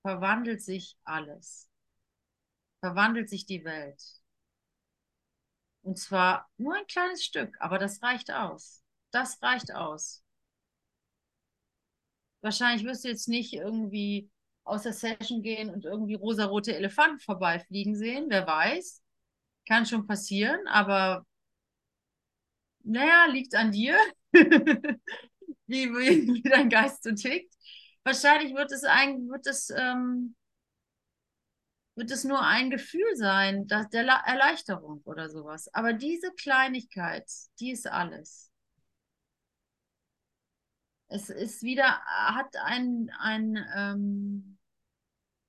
verwandelt 0.02 0.62
sich 0.62 0.98
alles. 1.04 1.70
Verwandelt 2.80 3.30
sich 3.30 3.46
die 3.46 3.66
Welt. 3.66 4.23
Und 5.84 6.00
zwar 6.00 6.50
nur 6.58 6.76
ein 6.76 6.88
kleines 6.88 7.24
Stück, 7.24 7.56
aber 7.60 7.78
das 7.78 8.02
reicht 8.02 8.32
aus. 8.32 8.82
Das 9.12 9.42
reicht 9.42 9.74
aus. 9.76 10.24
Wahrscheinlich 12.42 12.86
wirst 12.86 13.04
du 13.04 13.10
jetzt 13.10 13.28
nicht 13.28 13.54
irgendwie 13.54 14.30
aus 14.64 14.84
der 14.84 14.94
Session 14.94 15.42
gehen 15.42 15.70
und 15.70 15.86
irgendwie 15.86 16.16
rosarote 16.16 16.76
Elefanten 16.76 17.20
vorbeifliegen 17.20 17.96
sehen, 17.96 18.26
wer 18.30 18.48
weiß. 18.48 19.02
Kann 19.68 19.86
schon 19.86 20.08
passieren, 20.08 20.68
aber 20.68 21.26
naja, 22.84 23.26
liegt 23.26 23.56
an 23.56 23.72
dir, 23.72 23.98
wie, 25.68 25.90
wie, 25.90 26.42
dein 26.44 26.70
Geist 26.70 27.04
so 27.04 27.12
tickt. 27.12 27.54
Wahrscheinlich 28.04 28.54
wird 28.54 28.72
es 28.72 28.84
ein, 28.84 29.30
wird 29.30 29.48
es, 29.48 29.70
ähm, 29.70 30.36
wird 31.96 32.12
es 32.12 32.24
nur 32.24 32.42
ein 32.42 32.70
Gefühl 32.70 33.16
sein, 33.16 33.68
dass 33.68 33.90
der 33.90 34.04
Erleichterung 34.04 35.02
oder 35.06 35.30
sowas. 35.30 35.74
Aber 35.74 35.94
diese 35.94 36.32
Kleinigkeit, 36.32 37.30
die 37.60 37.72
ist 37.72 37.88
alles. 37.88 38.52
Es 41.08 41.30
ist 41.30 41.62
wieder, 41.62 42.02
hat 42.06 42.56
ein, 42.58 43.12
ein 43.20 43.64
ähm, 43.76 44.58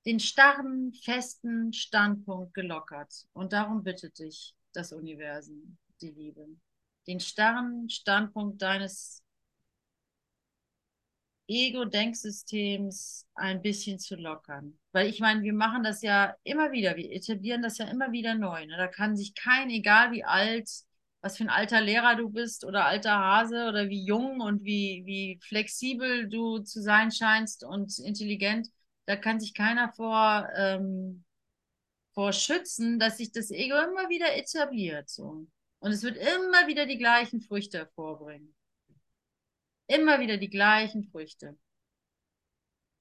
den 0.05 0.19
starren, 0.19 0.93
festen 0.93 1.73
Standpunkt 1.73 2.53
gelockert. 2.53 3.27
Und 3.33 3.53
darum 3.53 3.83
bittet 3.83 4.19
dich 4.19 4.55
das 4.73 4.91
Universum, 4.91 5.77
die 6.01 6.11
Liebe. 6.11 6.47
Den 7.07 7.19
starren 7.19 7.89
Standpunkt 7.89 8.61
deines 8.61 9.24
Ego-Denksystems 11.47 13.25
ein 13.35 13.61
bisschen 13.61 13.99
zu 13.99 14.15
lockern. 14.15 14.77
Weil 14.91 15.07
ich 15.09 15.19
meine, 15.19 15.43
wir 15.43 15.53
machen 15.53 15.83
das 15.83 16.01
ja 16.01 16.35
immer 16.43 16.71
wieder, 16.71 16.95
wir 16.95 17.11
etablieren 17.11 17.61
das 17.61 17.77
ja 17.77 17.85
immer 17.85 18.11
wieder 18.11 18.35
neu. 18.35 18.65
Ne? 18.65 18.77
Da 18.77 18.87
kann 18.87 19.15
sich 19.15 19.35
kein, 19.35 19.69
egal 19.69 20.11
wie 20.11 20.23
alt, 20.23 20.69
was 21.21 21.37
für 21.37 21.43
ein 21.43 21.49
alter 21.49 21.81
Lehrer 21.81 22.15
du 22.15 22.29
bist 22.29 22.65
oder 22.65 22.85
alter 22.85 23.17
Hase 23.17 23.67
oder 23.67 23.89
wie 23.89 24.05
jung 24.05 24.41
und 24.41 24.63
wie, 24.63 25.03
wie 25.05 25.39
flexibel 25.41 26.29
du 26.29 26.59
zu 26.59 26.81
sein 26.81 27.11
scheinst 27.11 27.63
und 27.63 27.97
intelligent, 27.99 28.69
da 29.05 29.15
kann 29.15 29.39
sich 29.39 29.53
keiner 29.53 29.91
vor, 29.93 30.47
ähm, 30.55 31.23
vor 32.13 32.31
schützen, 32.31 32.99
dass 32.99 33.17
sich 33.17 33.31
das 33.31 33.51
Ego 33.51 33.75
immer 33.75 34.09
wieder 34.09 34.35
etabliert. 34.35 35.09
So. 35.09 35.47
Und 35.79 35.91
es 35.91 36.03
wird 36.03 36.17
immer 36.17 36.67
wieder 36.67 36.85
die 36.85 36.97
gleichen 36.97 37.41
Früchte 37.41 37.79
hervorbringen. 37.79 38.55
Immer 39.87 40.19
wieder 40.19 40.37
die 40.37 40.49
gleichen 40.49 41.03
Früchte. 41.03 41.57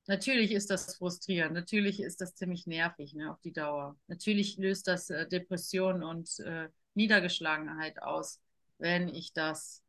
Natürlich 0.06 0.52
ist 0.52 0.68
das 0.70 0.96
frustrierend, 0.96 1.54
natürlich 1.54 2.00
ist 2.00 2.20
das 2.20 2.34
ziemlich 2.34 2.66
nervig 2.66 3.14
ne, 3.14 3.30
auf 3.30 3.40
die 3.40 3.52
Dauer. 3.52 3.96
Natürlich 4.06 4.58
löst 4.58 4.86
das 4.86 5.08
äh, 5.08 5.26
Depression 5.26 6.02
und 6.02 6.38
äh, 6.40 6.68
Niedergeschlagenheit 6.92 8.02
aus, 8.02 8.40
wenn 8.78 9.08
ich 9.08 9.32
das 9.32 9.82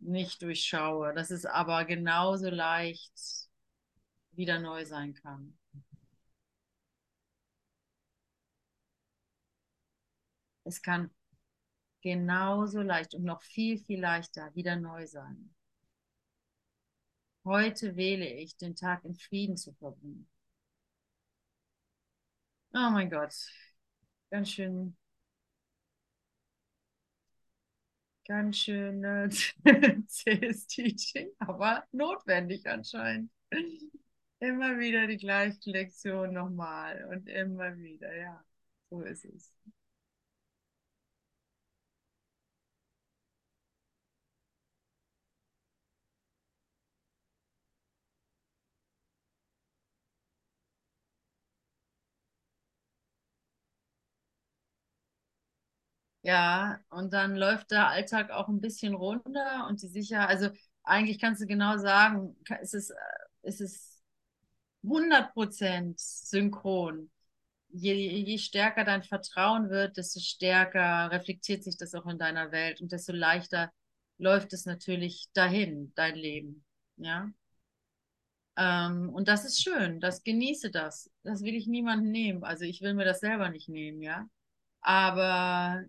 nicht 0.00 0.42
durchschaue. 0.42 1.14
Das 1.14 1.30
ist 1.30 1.46
aber 1.46 1.84
genauso 1.86 2.50
leicht 2.50 3.48
wieder 4.32 4.58
neu 4.58 4.84
sein 4.84 5.14
kann. 5.14 5.58
Es 10.64 10.82
kann 10.82 11.10
genauso 12.02 12.82
leicht 12.82 13.14
und 13.14 13.24
noch 13.24 13.42
viel, 13.42 13.78
viel 13.78 14.00
leichter 14.00 14.54
wieder 14.54 14.76
neu 14.76 15.06
sein. 15.06 15.54
Heute 17.44 17.94
wähle 17.94 18.26
ich, 18.26 18.56
den 18.56 18.74
Tag 18.74 19.04
in 19.04 19.14
Frieden 19.14 19.56
zu 19.56 19.72
verbringen. 19.74 20.28
Oh 22.74 22.90
mein 22.90 23.08
Gott, 23.10 23.34
ganz 24.30 24.50
schön, 24.50 24.96
ganz 28.26 28.56
schön 28.58 29.04
äh, 29.04 29.28
zähes 30.06 30.66
Teaching, 30.66 31.30
aber 31.38 31.84
notwendig 31.92 32.66
anscheinend. 32.66 33.30
Immer 34.40 34.78
wieder 34.78 35.06
die 35.06 35.16
gleiche 35.16 35.70
Lektion 35.70 36.34
nochmal 36.34 37.04
und 37.10 37.28
immer 37.28 37.76
wieder, 37.78 38.14
ja, 38.14 38.44
so 38.90 39.00
ist 39.02 39.24
es. 39.24 39.52
Ja, 56.22 56.78
und 56.90 57.12
dann 57.12 57.34
läuft 57.36 57.72
der 57.72 57.88
Alltag 57.88 58.30
auch 58.30 58.48
ein 58.48 58.60
bisschen 58.60 58.94
runter 58.94 59.66
und 59.68 59.82
die 59.82 59.88
Sicherheit, 59.88 60.28
also 60.28 60.50
eigentlich 60.84 61.18
kannst 61.20 61.42
du 61.42 61.46
genau 61.46 61.78
sagen, 61.78 62.36
es 62.60 62.74
ist, 62.74 62.92
es 63.42 63.60
ist 63.60 64.02
100% 64.82 65.98
synchron. 66.00 67.10
Je, 67.70 67.94
je 67.94 68.38
stärker 68.38 68.84
dein 68.84 69.02
Vertrauen 69.02 69.70
wird, 69.70 69.96
desto 69.96 70.20
stärker 70.20 71.10
reflektiert 71.10 71.64
sich 71.64 71.76
das 71.78 71.94
auch 71.94 72.06
in 72.06 72.18
deiner 72.18 72.52
Welt 72.52 72.80
und 72.80 72.92
desto 72.92 73.12
leichter 73.12 73.72
läuft 74.18 74.52
es 74.52 74.66
natürlich 74.66 75.28
dahin, 75.34 75.92
dein 75.96 76.16
Leben. 76.16 76.64
Ja. 76.96 77.30
Ähm, 78.56 79.08
und 79.10 79.28
das 79.28 79.44
ist 79.44 79.62
schön, 79.62 80.00
das 80.00 80.22
genieße 80.24 80.70
das. 80.70 81.10
Das 81.22 81.42
will 81.42 81.54
ich 81.54 81.66
niemandem 81.66 82.10
nehmen. 82.10 82.44
Also 82.44 82.64
ich 82.64 82.82
will 82.82 82.94
mir 82.94 83.04
das 83.04 83.20
selber 83.20 83.48
nicht 83.50 83.68
nehmen, 83.68 84.02
ja. 84.02 84.28
Aber 84.82 85.84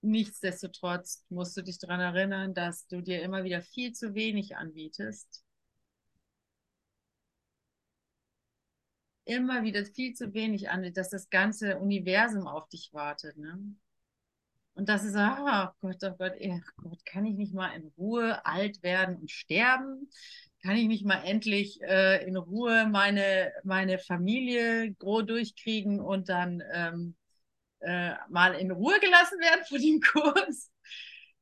Nichtsdestotrotz 0.00 1.24
musst 1.28 1.56
du 1.56 1.62
dich 1.62 1.78
daran 1.78 2.00
erinnern, 2.00 2.54
dass 2.54 2.86
du 2.86 3.02
dir 3.02 3.22
immer 3.22 3.44
wieder 3.44 3.62
viel 3.62 3.92
zu 3.92 4.14
wenig 4.14 4.56
anbietest. 4.56 5.44
Immer 9.24 9.62
wieder 9.62 9.84
viel 9.84 10.14
zu 10.14 10.32
wenig 10.32 10.70
an, 10.70 10.90
dass 10.94 11.10
das 11.10 11.28
ganze 11.28 11.78
Universum 11.78 12.46
auf 12.46 12.68
dich 12.68 12.90
wartet. 12.92 13.36
Ne? 13.36 13.58
Und 14.74 14.88
das 14.88 15.04
ist, 15.04 15.16
ah, 15.16 15.74
oh 15.82 15.88
Gott, 15.88 16.04
oh 16.04 16.14
Gott, 16.16 16.32
oh 16.40 16.60
Gott, 16.76 17.04
kann 17.04 17.26
ich 17.26 17.34
nicht 17.34 17.52
mal 17.52 17.74
in 17.74 17.92
Ruhe 17.98 18.46
alt 18.46 18.80
werden 18.84 19.16
und 19.16 19.30
sterben? 19.30 20.08
Kann 20.62 20.76
ich 20.76 20.86
nicht 20.86 21.04
mal 21.04 21.22
endlich 21.24 21.82
äh, 21.82 22.24
in 22.24 22.36
Ruhe 22.36 22.86
meine, 22.86 23.52
meine 23.64 23.98
Familie 23.98 24.94
groß 24.94 25.26
durchkriegen 25.26 26.00
und 26.00 26.28
dann 26.28 26.62
ähm, 26.72 27.16
äh, 27.80 28.14
mal 28.28 28.54
in 28.54 28.70
Ruhe 28.70 28.98
gelassen 29.00 29.38
werden 29.40 29.64
von 29.66 29.80
dem 29.80 30.00
Kurs. 30.12 30.70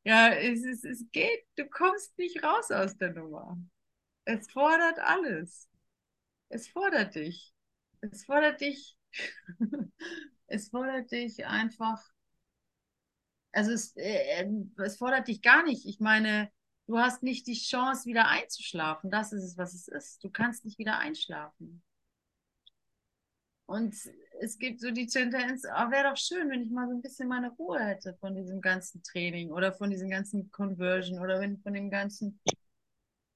Ja, 0.04 0.28
es, 0.32 0.64
es, 0.64 0.84
es 0.84 1.04
geht, 1.10 1.44
du 1.56 1.66
kommst 1.66 2.16
nicht 2.18 2.42
raus 2.42 2.70
aus 2.70 2.96
der 2.96 3.12
Nummer. 3.12 3.58
Es 4.24 4.50
fordert 4.50 4.98
alles. 5.00 5.68
Es 6.48 6.68
fordert 6.68 7.14
dich. 7.14 7.52
Es 8.00 8.24
fordert 8.24 8.60
dich. 8.60 8.96
es 10.46 10.68
fordert 10.68 11.10
dich 11.10 11.46
einfach. 11.46 12.02
Also 13.52 13.72
es, 13.72 13.96
äh, 13.96 14.42
ähm, 14.42 14.74
es 14.78 14.98
fordert 14.98 15.28
dich 15.28 15.42
gar 15.42 15.62
nicht. 15.64 15.86
Ich 15.86 15.98
meine, 15.98 16.50
du 16.86 16.98
hast 16.98 17.22
nicht 17.22 17.46
die 17.46 17.54
Chance, 17.54 18.06
wieder 18.06 18.28
einzuschlafen. 18.28 19.10
Das 19.10 19.32
ist 19.32 19.42
es, 19.42 19.56
was 19.56 19.74
es 19.74 19.88
ist. 19.88 20.22
Du 20.22 20.30
kannst 20.30 20.64
nicht 20.64 20.78
wieder 20.78 20.98
einschlafen. 20.98 21.82
Und 23.66 23.94
es 24.40 24.58
gibt 24.58 24.80
so 24.80 24.90
die 24.90 25.06
Tendenz, 25.06 25.64
oh, 25.64 25.90
wäre 25.90 26.10
doch 26.10 26.16
schön, 26.16 26.48
wenn 26.50 26.62
ich 26.62 26.70
mal 26.70 26.88
so 26.88 26.94
ein 26.94 27.02
bisschen 27.02 27.28
meine 27.28 27.50
Ruhe 27.50 27.80
hätte 27.80 28.14
von 28.20 28.34
diesem 28.34 28.60
ganzen 28.60 29.02
Training 29.02 29.50
oder 29.50 29.72
von 29.72 29.90
diesem 29.90 30.08
ganzen 30.08 30.50
Conversion 30.52 31.18
oder 31.18 31.40
wenn 31.40 31.58
von 31.58 31.74
dem 31.74 31.90
ganzen 31.90 32.40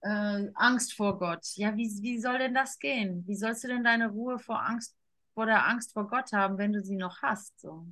äh, 0.02 0.48
Angst 0.54 0.94
vor 0.94 1.18
Gott. 1.18 1.46
Ja, 1.56 1.76
wie, 1.76 1.88
wie 2.02 2.20
soll 2.20 2.38
denn 2.38 2.54
das 2.54 2.78
gehen? 2.78 3.24
Wie 3.26 3.36
sollst 3.36 3.64
du 3.64 3.68
denn 3.68 3.84
deine 3.84 4.08
Ruhe 4.08 4.38
vor 4.38 4.62
Angst, 4.62 4.96
vor 5.34 5.46
der 5.46 5.66
Angst 5.66 5.92
vor 5.92 6.08
Gott 6.08 6.32
haben, 6.32 6.58
wenn 6.58 6.72
du 6.72 6.82
sie 6.82 6.96
noch 6.96 7.22
hast? 7.22 7.58
So? 7.60 7.86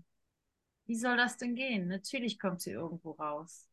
Wie 0.86 0.96
soll 0.96 1.16
das 1.16 1.36
denn 1.36 1.54
gehen? 1.54 1.88
Natürlich 1.88 2.38
kommt 2.38 2.60
sie 2.60 2.72
irgendwo 2.72 3.12
raus. 3.12 3.67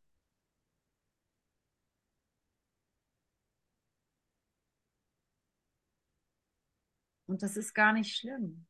Und 7.28 7.42
das 7.44 7.58
ist 7.58 7.74
gar 7.74 7.94
nicht 7.94 8.16
schlimm. 8.16 8.66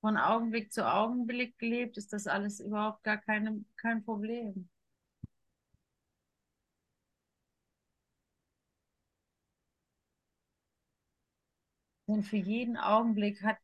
Von 0.00 0.16
Augenblick 0.16 0.72
zu 0.72 0.86
Augenblick 0.86 1.58
gelebt 1.58 1.96
ist 1.96 2.12
das 2.12 2.26
alles 2.26 2.60
überhaupt 2.60 3.02
gar 3.04 3.16
keine, 3.18 3.64
kein 3.76 4.04
Problem. 4.04 4.68
Denn 12.08 12.22
für 12.22 12.36
jeden 12.36 12.76
Augenblick 12.76 13.42
hat 13.42 13.58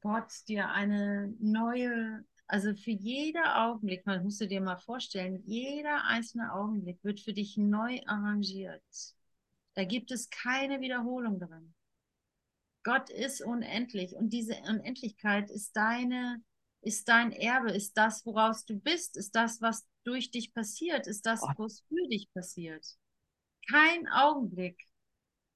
Gott 0.00 0.32
dir 0.48 0.70
eine 0.70 1.34
neue, 1.38 2.24
also 2.46 2.74
für 2.74 2.90
jeder 2.92 3.66
Augenblick, 3.66 4.06
man 4.06 4.22
musst 4.24 4.40
dir 4.40 4.60
mal 4.60 4.78
vorstellen, 4.78 5.42
jeder 5.46 6.04
einzelne 6.04 6.52
Augenblick 6.52 7.02
wird 7.04 7.20
für 7.20 7.32
dich 7.32 7.56
neu 7.56 8.00
arrangiert. 8.06 8.82
Da 9.74 9.84
gibt 9.84 10.10
es 10.10 10.30
keine 10.30 10.80
Wiederholung 10.80 11.38
drin. 11.38 11.74
Gott 12.88 13.10
ist 13.10 13.42
unendlich 13.42 14.16
und 14.16 14.30
diese 14.30 14.54
Unendlichkeit 14.66 15.50
ist 15.50 15.76
deine, 15.76 16.42
ist 16.80 17.06
dein 17.06 17.32
Erbe, 17.32 17.70
ist 17.70 17.98
das, 17.98 18.24
woraus 18.24 18.64
du 18.64 18.80
bist, 18.80 19.18
ist 19.18 19.36
das, 19.36 19.60
was 19.60 19.86
durch 20.04 20.30
dich 20.30 20.54
passiert, 20.54 21.06
ist 21.06 21.26
das, 21.26 21.42
was 21.58 21.82
für 21.86 22.08
dich 22.08 22.32
passiert. 22.32 22.86
Kein 23.70 24.08
Augenblick 24.08 24.82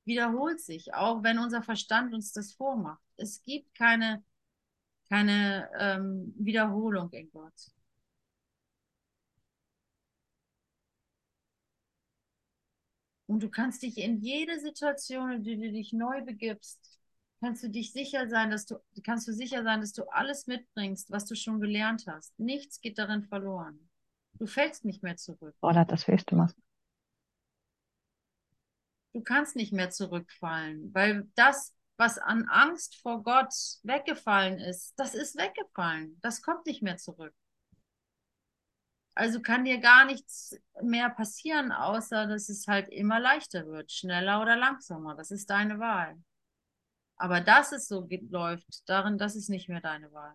wiederholt 0.04 0.60
sich, 0.60 0.92
auch 0.92 1.22
wenn 1.22 1.38
unser 1.38 1.62
Verstand 1.62 2.12
uns 2.12 2.32
das 2.32 2.52
vormacht. 2.52 3.00
Es 3.16 3.42
gibt 3.42 3.74
keine, 3.76 4.22
keine 5.08 5.70
ähm, 5.78 6.34
Wiederholung 6.36 7.10
in 7.12 7.30
Gott. 7.30 7.72
Und 13.24 13.42
du 13.42 13.48
kannst 13.48 13.82
dich 13.82 13.96
in 13.96 14.20
jede 14.20 14.60
Situation, 14.60 15.32
in 15.32 15.42
die 15.42 15.56
du 15.56 15.72
dich 15.72 15.94
neu 15.94 16.20
begibst, 16.20 16.92
kannst 17.42 17.64
du 17.64 17.68
dich 17.68 17.92
sicher 17.92 18.28
sein, 18.28 18.50
dass 18.50 18.66
du, 18.66 18.76
kannst 19.02 19.26
du 19.26 19.32
sicher 19.32 19.64
sein, 19.64 19.80
dass 19.80 19.92
du 19.92 20.04
alles 20.04 20.46
mitbringst, 20.46 21.10
was 21.10 21.26
du 21.26 21.34
schon 21.34 21.60
gelernt 21.60 22.04
hast. 22.06 22.38
Nichts 22.38 22.80
geht 22.80 22.98
darin 22.98 23.24
verloren. 23.24 23.90
Du 24.34 24.46
fällst 24.46 24.84
nicht 24.84 25.02
mehr 25.02 25.16
zurück. 25.16 25.56
Oder 25.60 25.84
das 25.84 26.06
höchste 26.06 26.36
Maß. 26.36 26.54
Du 29.12 29.22
kannst 29.22 29.56
nicht 29.56 29.72
mehr 29.72 29.90
zurückfallen, 29.90 30.94
weil 30.94 31.28
das, 31.34 31.74
was 31.96 32.18
an 32.18 32.48
Angst 32.48 32.94
vor 33.02 33.24
Gott 33.24 33.52
weggefallen 33.82 34.60
ist, 34.60 34.94
das 34.96 35.14
ist 35.14 35.36
weggefallen. 35.36 36.18
Das 36.22 36.42
kommt 36.42 36.64
nicht 36.66 36.80
mehr 36.80 36.96
zurück. 36.96 37.34
Also 39.14 39.42
kann 39.42 39.64
dir 39.64 39.78
gar 39.78 40.04
nichts 40.04 40.56
mehr 40.80 41.10
passieren, 41.10 41.72
außer 41.72 42.28
dass 42.28 42.48
es 42.48 42.68
halt 42.68 42.88
immer 42.88 43.18
leichter 43.18 43.66
wird, 43.66 43.90
schneller 43.90 44.40
oder 44.40 44.56
langsamer. 44.56 45.16
Das 45.16 45.32
ist 45.32 45.50
deine 45.50 45.80
Wahl. 45.80 46.22
Aber 47.22 47.40
dass 47.40 47.70
es 47.70 47.86
so 47.86 48.08
läuft, 48.30 48.88
darin, 48.88 49.16
das 49.16 49.36
ist 49.36 49.48
nicht 49.48 49.68
mehr 49.68 49.80
deine 49.80 50.12
Wahl. 50.12 50.34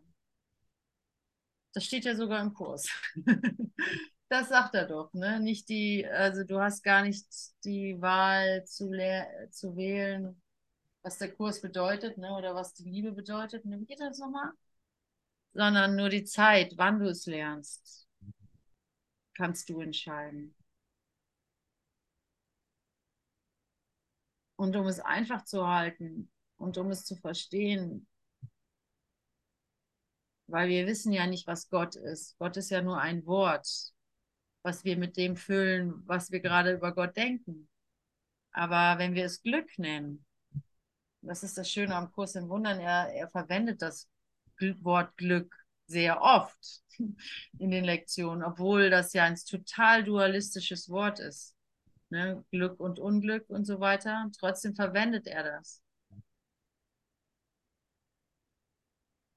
Das 1.73 1.83
steht 1.83 2.05
ja 2.05 2.15
sogar 2.15 2.41
im 2.41 2.53
Kurs. 2.53 2.89
Das 4.29 4.49
sagt 4.49 4.75
er 4.75 4.85
doch, 4.85 5.13
ne? 5.13 5.39
Nicht 5.39 5.69
die, 5.69 6.05
also 6.05 6.43
du 6.43 6.59
hast 6.59 6.83
gar 6.83 7.01
nicht 7.01 7.25
die 7.63 7.95
Wahl 8.01 8.65
zu, 8.65 8.91
zu 9.51 9.77
wählen, 9.77 10.41
was 11.01 11.17
der 11.17 11.33
Kurs 11.33 11.61
bedeutet, 11.61 12.17
ne? 12.17 12.35
Oder 12.35 12.53
was 12.53 12.73
die 12.73 12.83
Liebe 12.89 13.13
bedeutet. 13.13 13.63
Ne? 13.63 13.79
Geht 13.85 14.01
das 14.01 14.19
nochmal? 14.19 14.51
Sondern 15.53 15.95
nur 15.95 16.09
die 16.09 16.25
Zeit, 16.25 16.73
wann 16.75 16.99
du 16.99 17.07
es 17.07 17.25
lernst, 17.25 18.09
kannst 19.33 19.69
du 19.69 19.79
entscheiden. 19.79 20.53
Und 24.57 24.75
um 24.75 24.87
es 24.87 24.99
einfach 24.99 25.45
zu 25.45 25.65
halten 25.65 26.29
und 26.57 26.77
um 26.77 26.91
es 26.91 27.05
zu 27.05 27.15
verstehen, 27.15 28.07
weil 30.47 30.69
wir 30.69 30.87
wissen 30.87 31.11
ja 31.11 31.27
nicht, 31.27 31.47
was 31.47 31.69
Gott 31.69 31.95
ist. 31.95 32.37
Gott 32.37 32.57
ist 32.57 32.69
ja 32.69 32.81
nur 32.81 32.99
ein 32.99 33.25
Wort 33.25 33.93
was 34.67 34.83
wir 34.83 34.97
mit 34.97 35.15
dem 35.15 35.37
füllen, 35.37 36.03
was 36.07 36.29
wir 36.29 36.41
gerade 36.41 36.73
über 36.73 36.93
Gott 36.93 37.15
denken. 37.15 37.69
Aber 38.51 38.99
wenn 38.99 39.15
wir 39.15 39.23
es 39.23 39.41
Glück 39.41 39.79
nennen, 39.79 40.25
das 41.21 41.41
ist 41.41 41.57
das 41.57 41.71
Schöne 41.71 41.95
am 41.95 42.11
Kurs 42.11 42.35
im 42.35 42.49
Wundern, 42.49 42.81
er, 42.81 43.13
er 43.13 43.29
verwendet 43.29 43.81
das 43.81 44.09
Wort 44.81 45.15
Glück 45.15 45.55
sehr 45.85 46.21
oft 46.21 46.83
in 47.59 47.71
den 47.71 47.85
Lektionen, 47.85 48.43
obwohl 48.43 48.89
das 48.89 49.13
ja 49.13 49.23
ein 49.23 49.35
total 49.35 50.03
dualistisches 50.03 50.89
Wort 50.89 51.19
ist. 51.19 51.55
Ne? 52.09 52.43
Glück 52.51 52.77
und 52.81 52.99
Unglück 52.99 53.49
und 53.49 53.63
so 53.63 53.79
weiter. 53.79 54.29
Trotzdem 54.37 54.75
verwendet 54.75 55.27
er 55.27 55.43
das. 55.43 55.81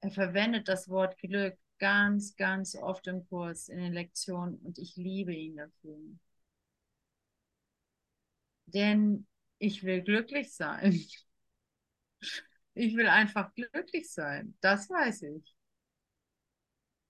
Er 0.01 0.11
verwendet 0.11 0.67
das 0.67 0.89
Wort 0.89 1.17
Glück 1.19 1.57
ganz, 1.79 2.35
ganz 2.35 2.75
oft 2.75 3.07
im 3.07 3.25
Kurs, 3.27 3.69
in 3.69 3.79
den 3.79 3.93
Lektionen 3.93 4.57
und 4.59 4.77
ich 4.77 4.95
liebe 4.95 5.33
ihn 5.33 5.57
dafür. 5.57 5.97
Denn 8.65 9.27
ich 9.59 9.83
will 9.83 10.01
glücklich 10.01 10.53
sein. 10.53 10.99
Ich 12.73 12.95
will 12.95 13.07
einfach 13.07 13.53
glücklich 13.53 14.09
sein. 14.09 14.57
Das 14.61 14.89
weiß 14.89 15.23
ich. 15.23 15.53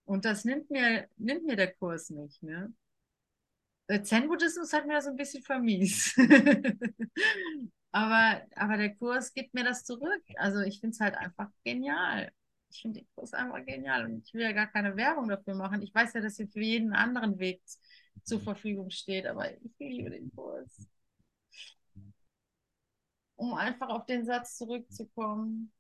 Und 0.05 0.25
das 0.25 0.43
nimmt 0.43 0.71
mir, 0.71 1.07
nimmt 1.17 1.45
mir 1.45 1.55
der 1.55 1.71
Kurs 1.75 2.09
nicht. 2.09 2.41
Ne? 2.41 2.73
Zen-Buddhismus 3.87 4.73
hat 4.73 4.87
mir 4.87 4.93
das 4.95 5.05
ein 5.05 5.17
bisschen 5.17 5.43
vermies. 5.43 6.15
aber, 7.91 8.41
aber 8.55 8.77
der 8.77 8.95
Kurs 8.95 9.33
gibt 9.35 9.53
mir 9.53 9.63
das 9.63 9.85
zurück. 9.85 10.23
Also 10.37 10.61
ich 10.61 10.79
finde 10.79 10.95
es 10.95 10.99
halt 10.99 11.15
einfach 11.15 11.51
genial 11.63 12.31
ich 12.72 12.82
finde 12.82 13.01
den 13.01 13.07
Kurs 13.15 13.34
einfach 13.34 13.65
genial 13.65 14.05
und 14.05 14.26
ich 14.26 14.34
will 14.34 14.41
ja 14.41 14.51
gar 14.51 14.67
keine 14.67 14.95
Werbung 14.95 15.28
dafür 15.28 15.55
machen. 15.55 15.82
Ich 15.82 15.93
weiß 15.93 16.13
ja, 16.13 16.22
dass 16.22 16.38
hier 16.38 16.47
für 16.47 16.61
jeden 16.61 16.93
anderen 16.93 17.39
Weg 17.39 17.61
zur 18.24 18.39
Verfügung 18.41 18.89
steht, 18.89 19.26
aber 19.26 19.51
ich 19.51 19.72
liebe 19.80 20.09
den 20.09 20.32
Kurs. 20.34 20.88
Um 23.36 23.53
einfach 23.55 23.89
auf 23.89 24.05
den 24.05 24.26
Satz 24.26 24.57
zurückzukommen. 24.57 25.72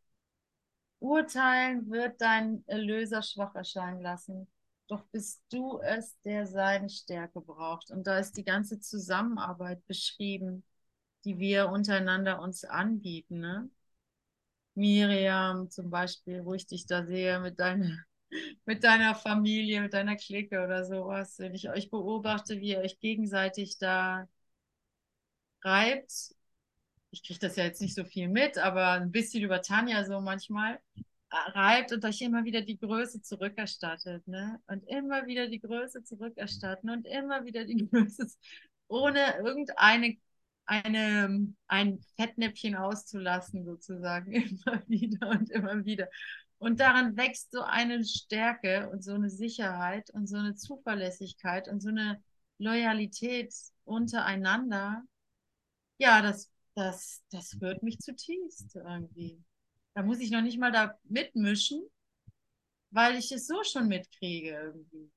Urteilen 0.99 1.89
wird 1.89 2.21
dein 2.21 2.63
Erlöser 2.67 3.21
schwach 3.23 3.55
erscheinen 3.55 4.01
lassen. 4.01 4.47
Doch 4.87 5.03
bist 5.11 5.41
du 5.49 5.79
es, 5.79 6.19
der 6.21 6.45
seine 6.45 6.89
Stärke 6.89 7.41
braucht. 7.41 7.91
Und 7.91 8.05
da 8.05 8.19
ist 8.19 8.37
die 8.37 8.43
ganze 8.43 8.79
Zusammenarbeit 8.79 9.85
beschrieben, 9.87 10.63
die 11.23 11.39
wir 11.39 11.69
untereinander 11.69 12.41
uns 12.41 12.63
anbieten. 12.65 13.39
Ne? 13.39 13.69
Miriam 14.81 15.69
zum 15.69 15.89
Beispiel, 15.89 16.43
wo 16.45 16.53
ich 16.55 16.65
dich 16.67 16.85
da 16.87 17.05
sehe 17.05 17.39
mit 17.39 17.59
deiner, 17.59 17.97
mit 18.65 18.83
deiner 18.83 19.15
Familie, 19.15 19.81
mit 19.81 19.93
deiner 19.93 20.15
Clique 20.17 20.63
oder 20.63 20.85
sowas. 20.85 21.39
Wenn 21.39 21.55
ich 21.55 21.69
euch 21.69 21.89
beobachte, 21.91 22.59
wie 22.59 22.71
ihr 22.71 22.79
euch 22.79 22.99
gegenseitig 22.99 23.77
da 23.77 24.27
reibt. 25.63 26.35
Ich 27.11 27.23
kriege 27.23 27.39
das 27.39 27.55
ja 27.57 27.65
jetzt 27.65 27.81
nicht 27.81 27.95
so 27.95 28.05
viel 28.05 28.29
mit, 28.29 28.57
aber 28.57 28.91
ein 28.91 29.11
bisschen 29.11 29.43
über 29.43 29.61
Tanja 29.61 30.05
so 30.05 30.21
manchmal 30.21 30.79
reibt 31.31 31.91
und 31.93 32.03
euch 32.05 32.21
immer 32.21 32.43
wieder 32.45 32.61
die 32.61 32.77
Größe 32.77 33.21
zurückerstattet, 33.21 34.27
ne? 34.27 34.61
Und 34.67 34.83
immer 34.87 35.27
wieder 35.27 35.47
die 35.47 35.59
Größe 35.59 36.03
zurückerstatten 36.03 36.89
und 36.89 37.05
immer 37.07 37.45
wieder 37.45 37.65
die 37.65 37.77
Größe, 37.89 38.27
ohne 38.87 39.37
irgendeine 39.37 40.17
eine, 40.65 41.53
ein 41.67 41.99
Fettnäpfchen 42.15 42.75
auszulassen, 42.75 43.65
sozusagen, 43.65 44.31
immer 44.33 44.83
wieder 44.87 45.29
und 45.29 45.49
immer 45.51 45.85
wieder. 45.85 46.07
Und 46.57 46.79
daran 46.79 47.17
wächst 47.17 47.51
so 47.51 47.61
eine 47.61 48.03
Stärke 48.05 48.89
und 48.91 49.03
so 49.03 49.13
eine 49.13 49.29
Sicherheit 49.29 50.11
und 50.11 50.27
so 50.27 50.37
eine 50.37 50.55
Zuverlässigkeit 50.55 51.67
und 51.67 51.81
so 51.81 51.89
eine 51.89 52.23
Loyalität 52.59 53.53
untereinander. 53.83 55.03
Ja, 55.97 56.21
das, 56.21 56.51
das, 56.75 57.23
das 57.31 57.57
rührt 57.61 57.81
mich 57.83 57.97
zutiefst 57.99 58.75
irgendwie. 58.75 59.43
Da 59.95 60.03
muss 60.03 60.19
ich 60.19 60.31
noch 60.31 60.41
nicht 60.41 60.59
mal 60.59 60.71
da 60.71 60.97
mitmischen, 61.03 61.81
weil 62.91 63.15
ich 63.15 63.31
es 63.31 63.47
so 63.47 63.63
schon 63.63 63.87
mitkriege 63.87 64.51
irgendwie. 64.51 65.11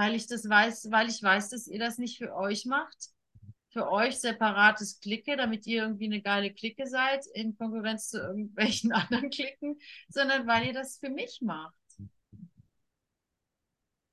Weil 0.00 0.14
ich 0.14 0.26
das 0.26 0.48
weiß, 0.48 0.90
weil 0.90 1.10
ich 1.10 1.22
weiß, 1.22 1.50
dass 1.50 1.66
ihr 1.66 1.78
das 1.78 1.98
nicht 1.98 2.16
für 2.16 2.34
euch 2.34 2.64
macht, 2.64 3.10
für 3.68 3.90
euch 3.90 4.18
separates 4.18 4.98
Klicke, 4.98 5.36
damit 5.36 5.66
ihr 5.66 5.82
irgendwie 5.82 6.06
eine 6.06 6.22
geile 6.22 6.54
Clique 6.54 6.86
seid, 6.86 7.26
in 7.34 7.54
Konkurrenz 7.58 8.08
zu 8.08 8.18
irgendwelchen 8.18 8.92
anderen 8.92 9.28
Klicken, 9.28 9.78
sondern 10.08 10.46
weil 10.46 10.68
ihr 10.68 10.72
das 10.72 10.96
für 10.96 11.10
mich 11.10 11.42
macht. 11.42 11.74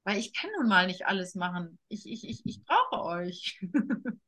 Weil 0.04 0.18
ich 0.18 0.34
kann 0.34 0.50
nun 0.58 0.68
mal 0.68 0.88
nicht 0.88 1.06
alles 1.06 1.36
machen. 1.36 1.80
Ich, 1.88 2.06
ich, 2.06 2.28
ich, 2.28 2.46
ich 2.46 2.66
brauche 2.66 3.06
euch. 3.06 3.58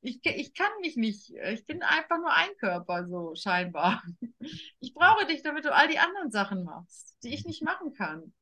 ich, 0.00 0.20
ich 0.24 0.54
kann 0.54 0.70
mich 0.80 0.96
nicht. 0.96 1.30
Ich 1.30 1.66
bin 1.66 1.82
einfach 1.82 2.18
nur 2.18 2.32
ein 2.32 2.56
Körper, 2.58 3.08
so 3.08 3.34
scheinbar. 3.34 4.00
Ich 4.78 4.94
brauche 4.94 5.26
dich, 5.26 5.42
damit 5.42 5.64
du 5.64 5.74
all 5.74 5.88
die 5.88 5.98
anderen 5.98 6.30
Sachen 6.30 6.62
machst, 6.62 7.18
die 7.24 7.34
ich 7.34 7.44
nicht 7.44 7.64
machen 7.64 7.94
kann. 7.94 8.32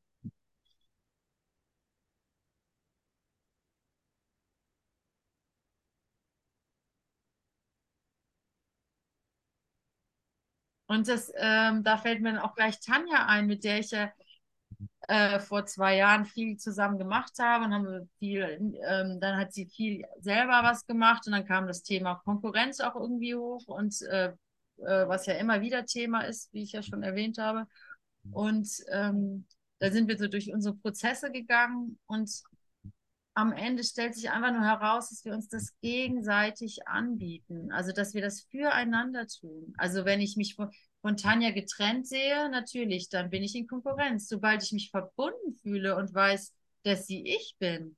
Und 10.93 11.07
das, 11.07 11.31
ähm, 11.35 11.83
da 11.83 11.97
fällt 11.97 12.21
mir 12.21 12.43
auch 12.43 12.55
gleich 12.55 12.79
Tanja 12.79 13.25
ein, 13.25 13.47
mit 13.47 13.63
der 13.63 13.79
ich 13.79 13.91
ja 13.91 14.11
äh, 15.07 15.39
vor 15.39 15.65
zwei 15.65 15.97
Jahren 15.97 16.25
viel 16.25 16.57
zusammen 16.57 16.97
gemacht 16.97 17.33
haben 17.39 17.65
und 17.65 17.73
haben 17.73 18.09
viel, 18.19 18.41
ähm, 18.87 19.19
dann 19.19 19.37
hat 19.37 19.53
sie 19.53 19.65
viel 19.65 20.05
selber 20.19 20.61
was 20.63 20.85
gemacht 20.85 21.23
und 21.25 21.33
dann 21.33 21.45
kam 21.45 21.67
das 21.67 21.83
Thema 21.83 22.15
Konkurrenz 22.23 22.79
auch 22.79 22.95
irgendwie 22.95 23.35
hoch 23.35 23.67
und 23.67 24.01
äh, 24.03 24.33
äh, 24.77 25.07
was 25.07 25.25
ja 25.25 25.33
immer 25.35 25.61
wieder 25.61 25.85
Thema 25.85 26.21
ist, 26.21 26.53
wie 26.53 26.63
ich 26.63 26.71
ja 26.71 26.81
schon 26.83 27.03
erwähnt 27.03 27.37
habe. 27.37 27.67
Und 28.31 28.69
ähm, 28.91 29.45
da 29.79 29.91
sind 29.91 30.07
wir 30.07 30.17
so 30.17 30.27
durch 30.27 30.53
unsere 30.53 30.75
Prozesse 30.75 31.31
gegangen 31.31 31.99
und 32.07 32.29
am 33.35 33.51
Ende 33.51 33.83
stellt 33.83 34.15
sich 34.15 34.29
einfach 34.29 34.51
nur 34.51 34.63
heraus, 34.63 35.09
dass 35.09 35.25
wir 35.25 35.33
uns 35.33 35.47
das 35.49 35.73
gegenseitig 35.81 36.87
anbieten. 36.87 37.71
Also, 37.71 37.91
dass 37.91 38.13
wir 38.13 38.21
das 38.21 38.41
füreinander 38.43 39.27
tun. 39.27 39.73
Also, 39.77 40.05
wenn 40.05 40.21
ich 40.21 40.37
mich 40.37 40.55
von, 40.55 40.69
von 41.01 41.17
Tanja 41.17 41.51
getrennt 41.51 42.07
sehe, 42.07 42.49
natürlich, 42.49 43.09
dann 43.09 43.29
bin 43.29 43.43
ich 43.43 43.55
in 43.55 43.67
Konkurrenz. 43.67 44.27
Sobald 44.27 44.63
ich 44.63 44.71
mich 44.71 44.91
verbunden 44.91 45.55
fühle 45.61 45.95
und 45.95 46.13
weiß, 46.13 46.53
dass 46.83 47.07
sie 47.07 47.23
ich 47.25 47.55
bin, 47.59 47.97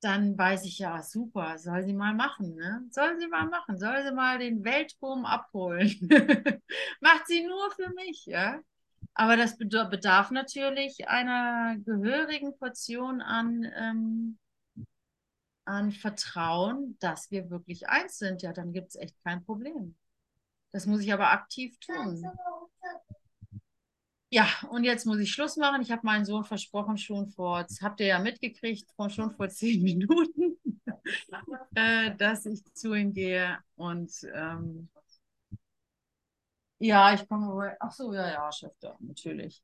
dann 0.00 0.36
weiß 0.38 0.64
ich 0.64 0.78
ja, 0.78 1.02
super, 1.02 1.58
soll 1.58 1.82
sie 1.84 1.92
mal 1.92 2.14
machen, 2.14 2.54
ne? 2.54 2.82
Soll 2.90 3.18
sie 3.20 3.28
mal 3.28 3.46
machen, 3.46 3.78
soll 3.78 4.02
sie 4.04 4.12
mal 4.12 4.38
den 4.38 4.64
Weltruhm 4.64 5.26
abholen. 5.26 5.90
Macht 7.00 7.26
sie 7.26 7.44
nur 7.46 7.70
für 7.72 7.90
mich, 7.94 8.24
ja? 8.26 8.60
Aber 9.20 9.36
das 9.36 9.58
bedarf 9.58 10.30
natürlich 10.30 11.06
einer 11.06 11.76
gehörigen 11.84 12.56
Portion 12.56 13.20
an, 13.20 13.70
ähm, 13.76 14.38
an 15.66 15.92
Vertrauen, 15.92 16.96
dass 17.00 17.30
wir 17.30 17.50
wirklich 17.50 17.86
eins 17.86 18.16
sind. 18.16 18.40
Ja, 18.40 18.54
dann 18.54 18.72
gibt 18.72 18.88
es 18.88 18.96
echt 18.96 19.14
kein 19.22 19.44
Problem. 19.44 19.94
Das 20.70 20.86
muss 20.86 21.02
ich 21.02 21.12
aber 21.12 21.32
aktiv 21.32 21.78
tun. 21.80 22.24
Ja, 24.30 24.48
und 24.70 24.84
jetzt 24.84 25.04
muss 25.04 25.18
ich 25.18 25.30
Schluss 25.30 25.58
machen. 25.58 25.82
Ich 25.82 25.90
habe 25.90 26.00
meinen 26.06 26.24
Sohn 26.24 26.46
versprochen, 26.46 26.96
schon 26.96 27.28
vor, 27.28 27.66
habt 27.82 28.00
ihr 28.00 28.06
ja 28.06 28.20
mitgekriegt, 28.20 28.90
schon 29.08 29.32
vor 29.32 29.50
zehn 29.50 29.82
Minuten, 29.82 30.58
äh, 31.74 32.16
dass 32.16 32.46
ich 32.46 32.64
zu 32.72 32.94
ihm 32.94 33.12
gehe. 33.12 33.58
Und 33.76 34.26
ähm, 34.32 34.88
ja, 36.80 37.14
ich 37.14 37.28
komme 37.28 37.48
wohl. 37.52 37.76
Ach 37.80 37.92
so, 37.92 38.12
ja, 38.14 38.28
ja, 38.30 38.50
Chef, 38.52 38.72
da, 38.80 38.96
natürlich. 39.00 39.62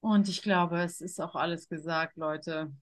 Und 0.00 0.28
ich 0.28 0.42
glaube, 0.42 0.80
es 0.82 1.00
ist 1.00 1.20
auch 1.20 1.34
alles 1.34 1.68
gesagt, 1.68 2.16
Leute. 2.16 2.72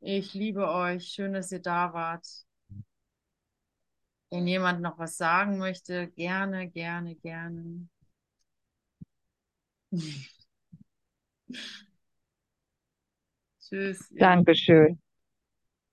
Ich 0.00 0.34
liebe 0.34 0.68
euch. 0.68 1.08
Schön, 1.08 1.32
dass 1.32 1.52
ihr 1.52 1.60
da 1.62 1.92
wart. 1.92 2.26
Wenn 4.30 4.46
jemand 4.46 4.80
noch 4.82 4.98
was 4.98 5.16
sagen 5.16 5.58
möchte, 5.58 6.08
gerne, 6.08 6.68
gerne, 6.70 7.14
gerne. 7.16 7.88
Tschüss. 13.60 14.08
Dankeschön. 14.10 14.98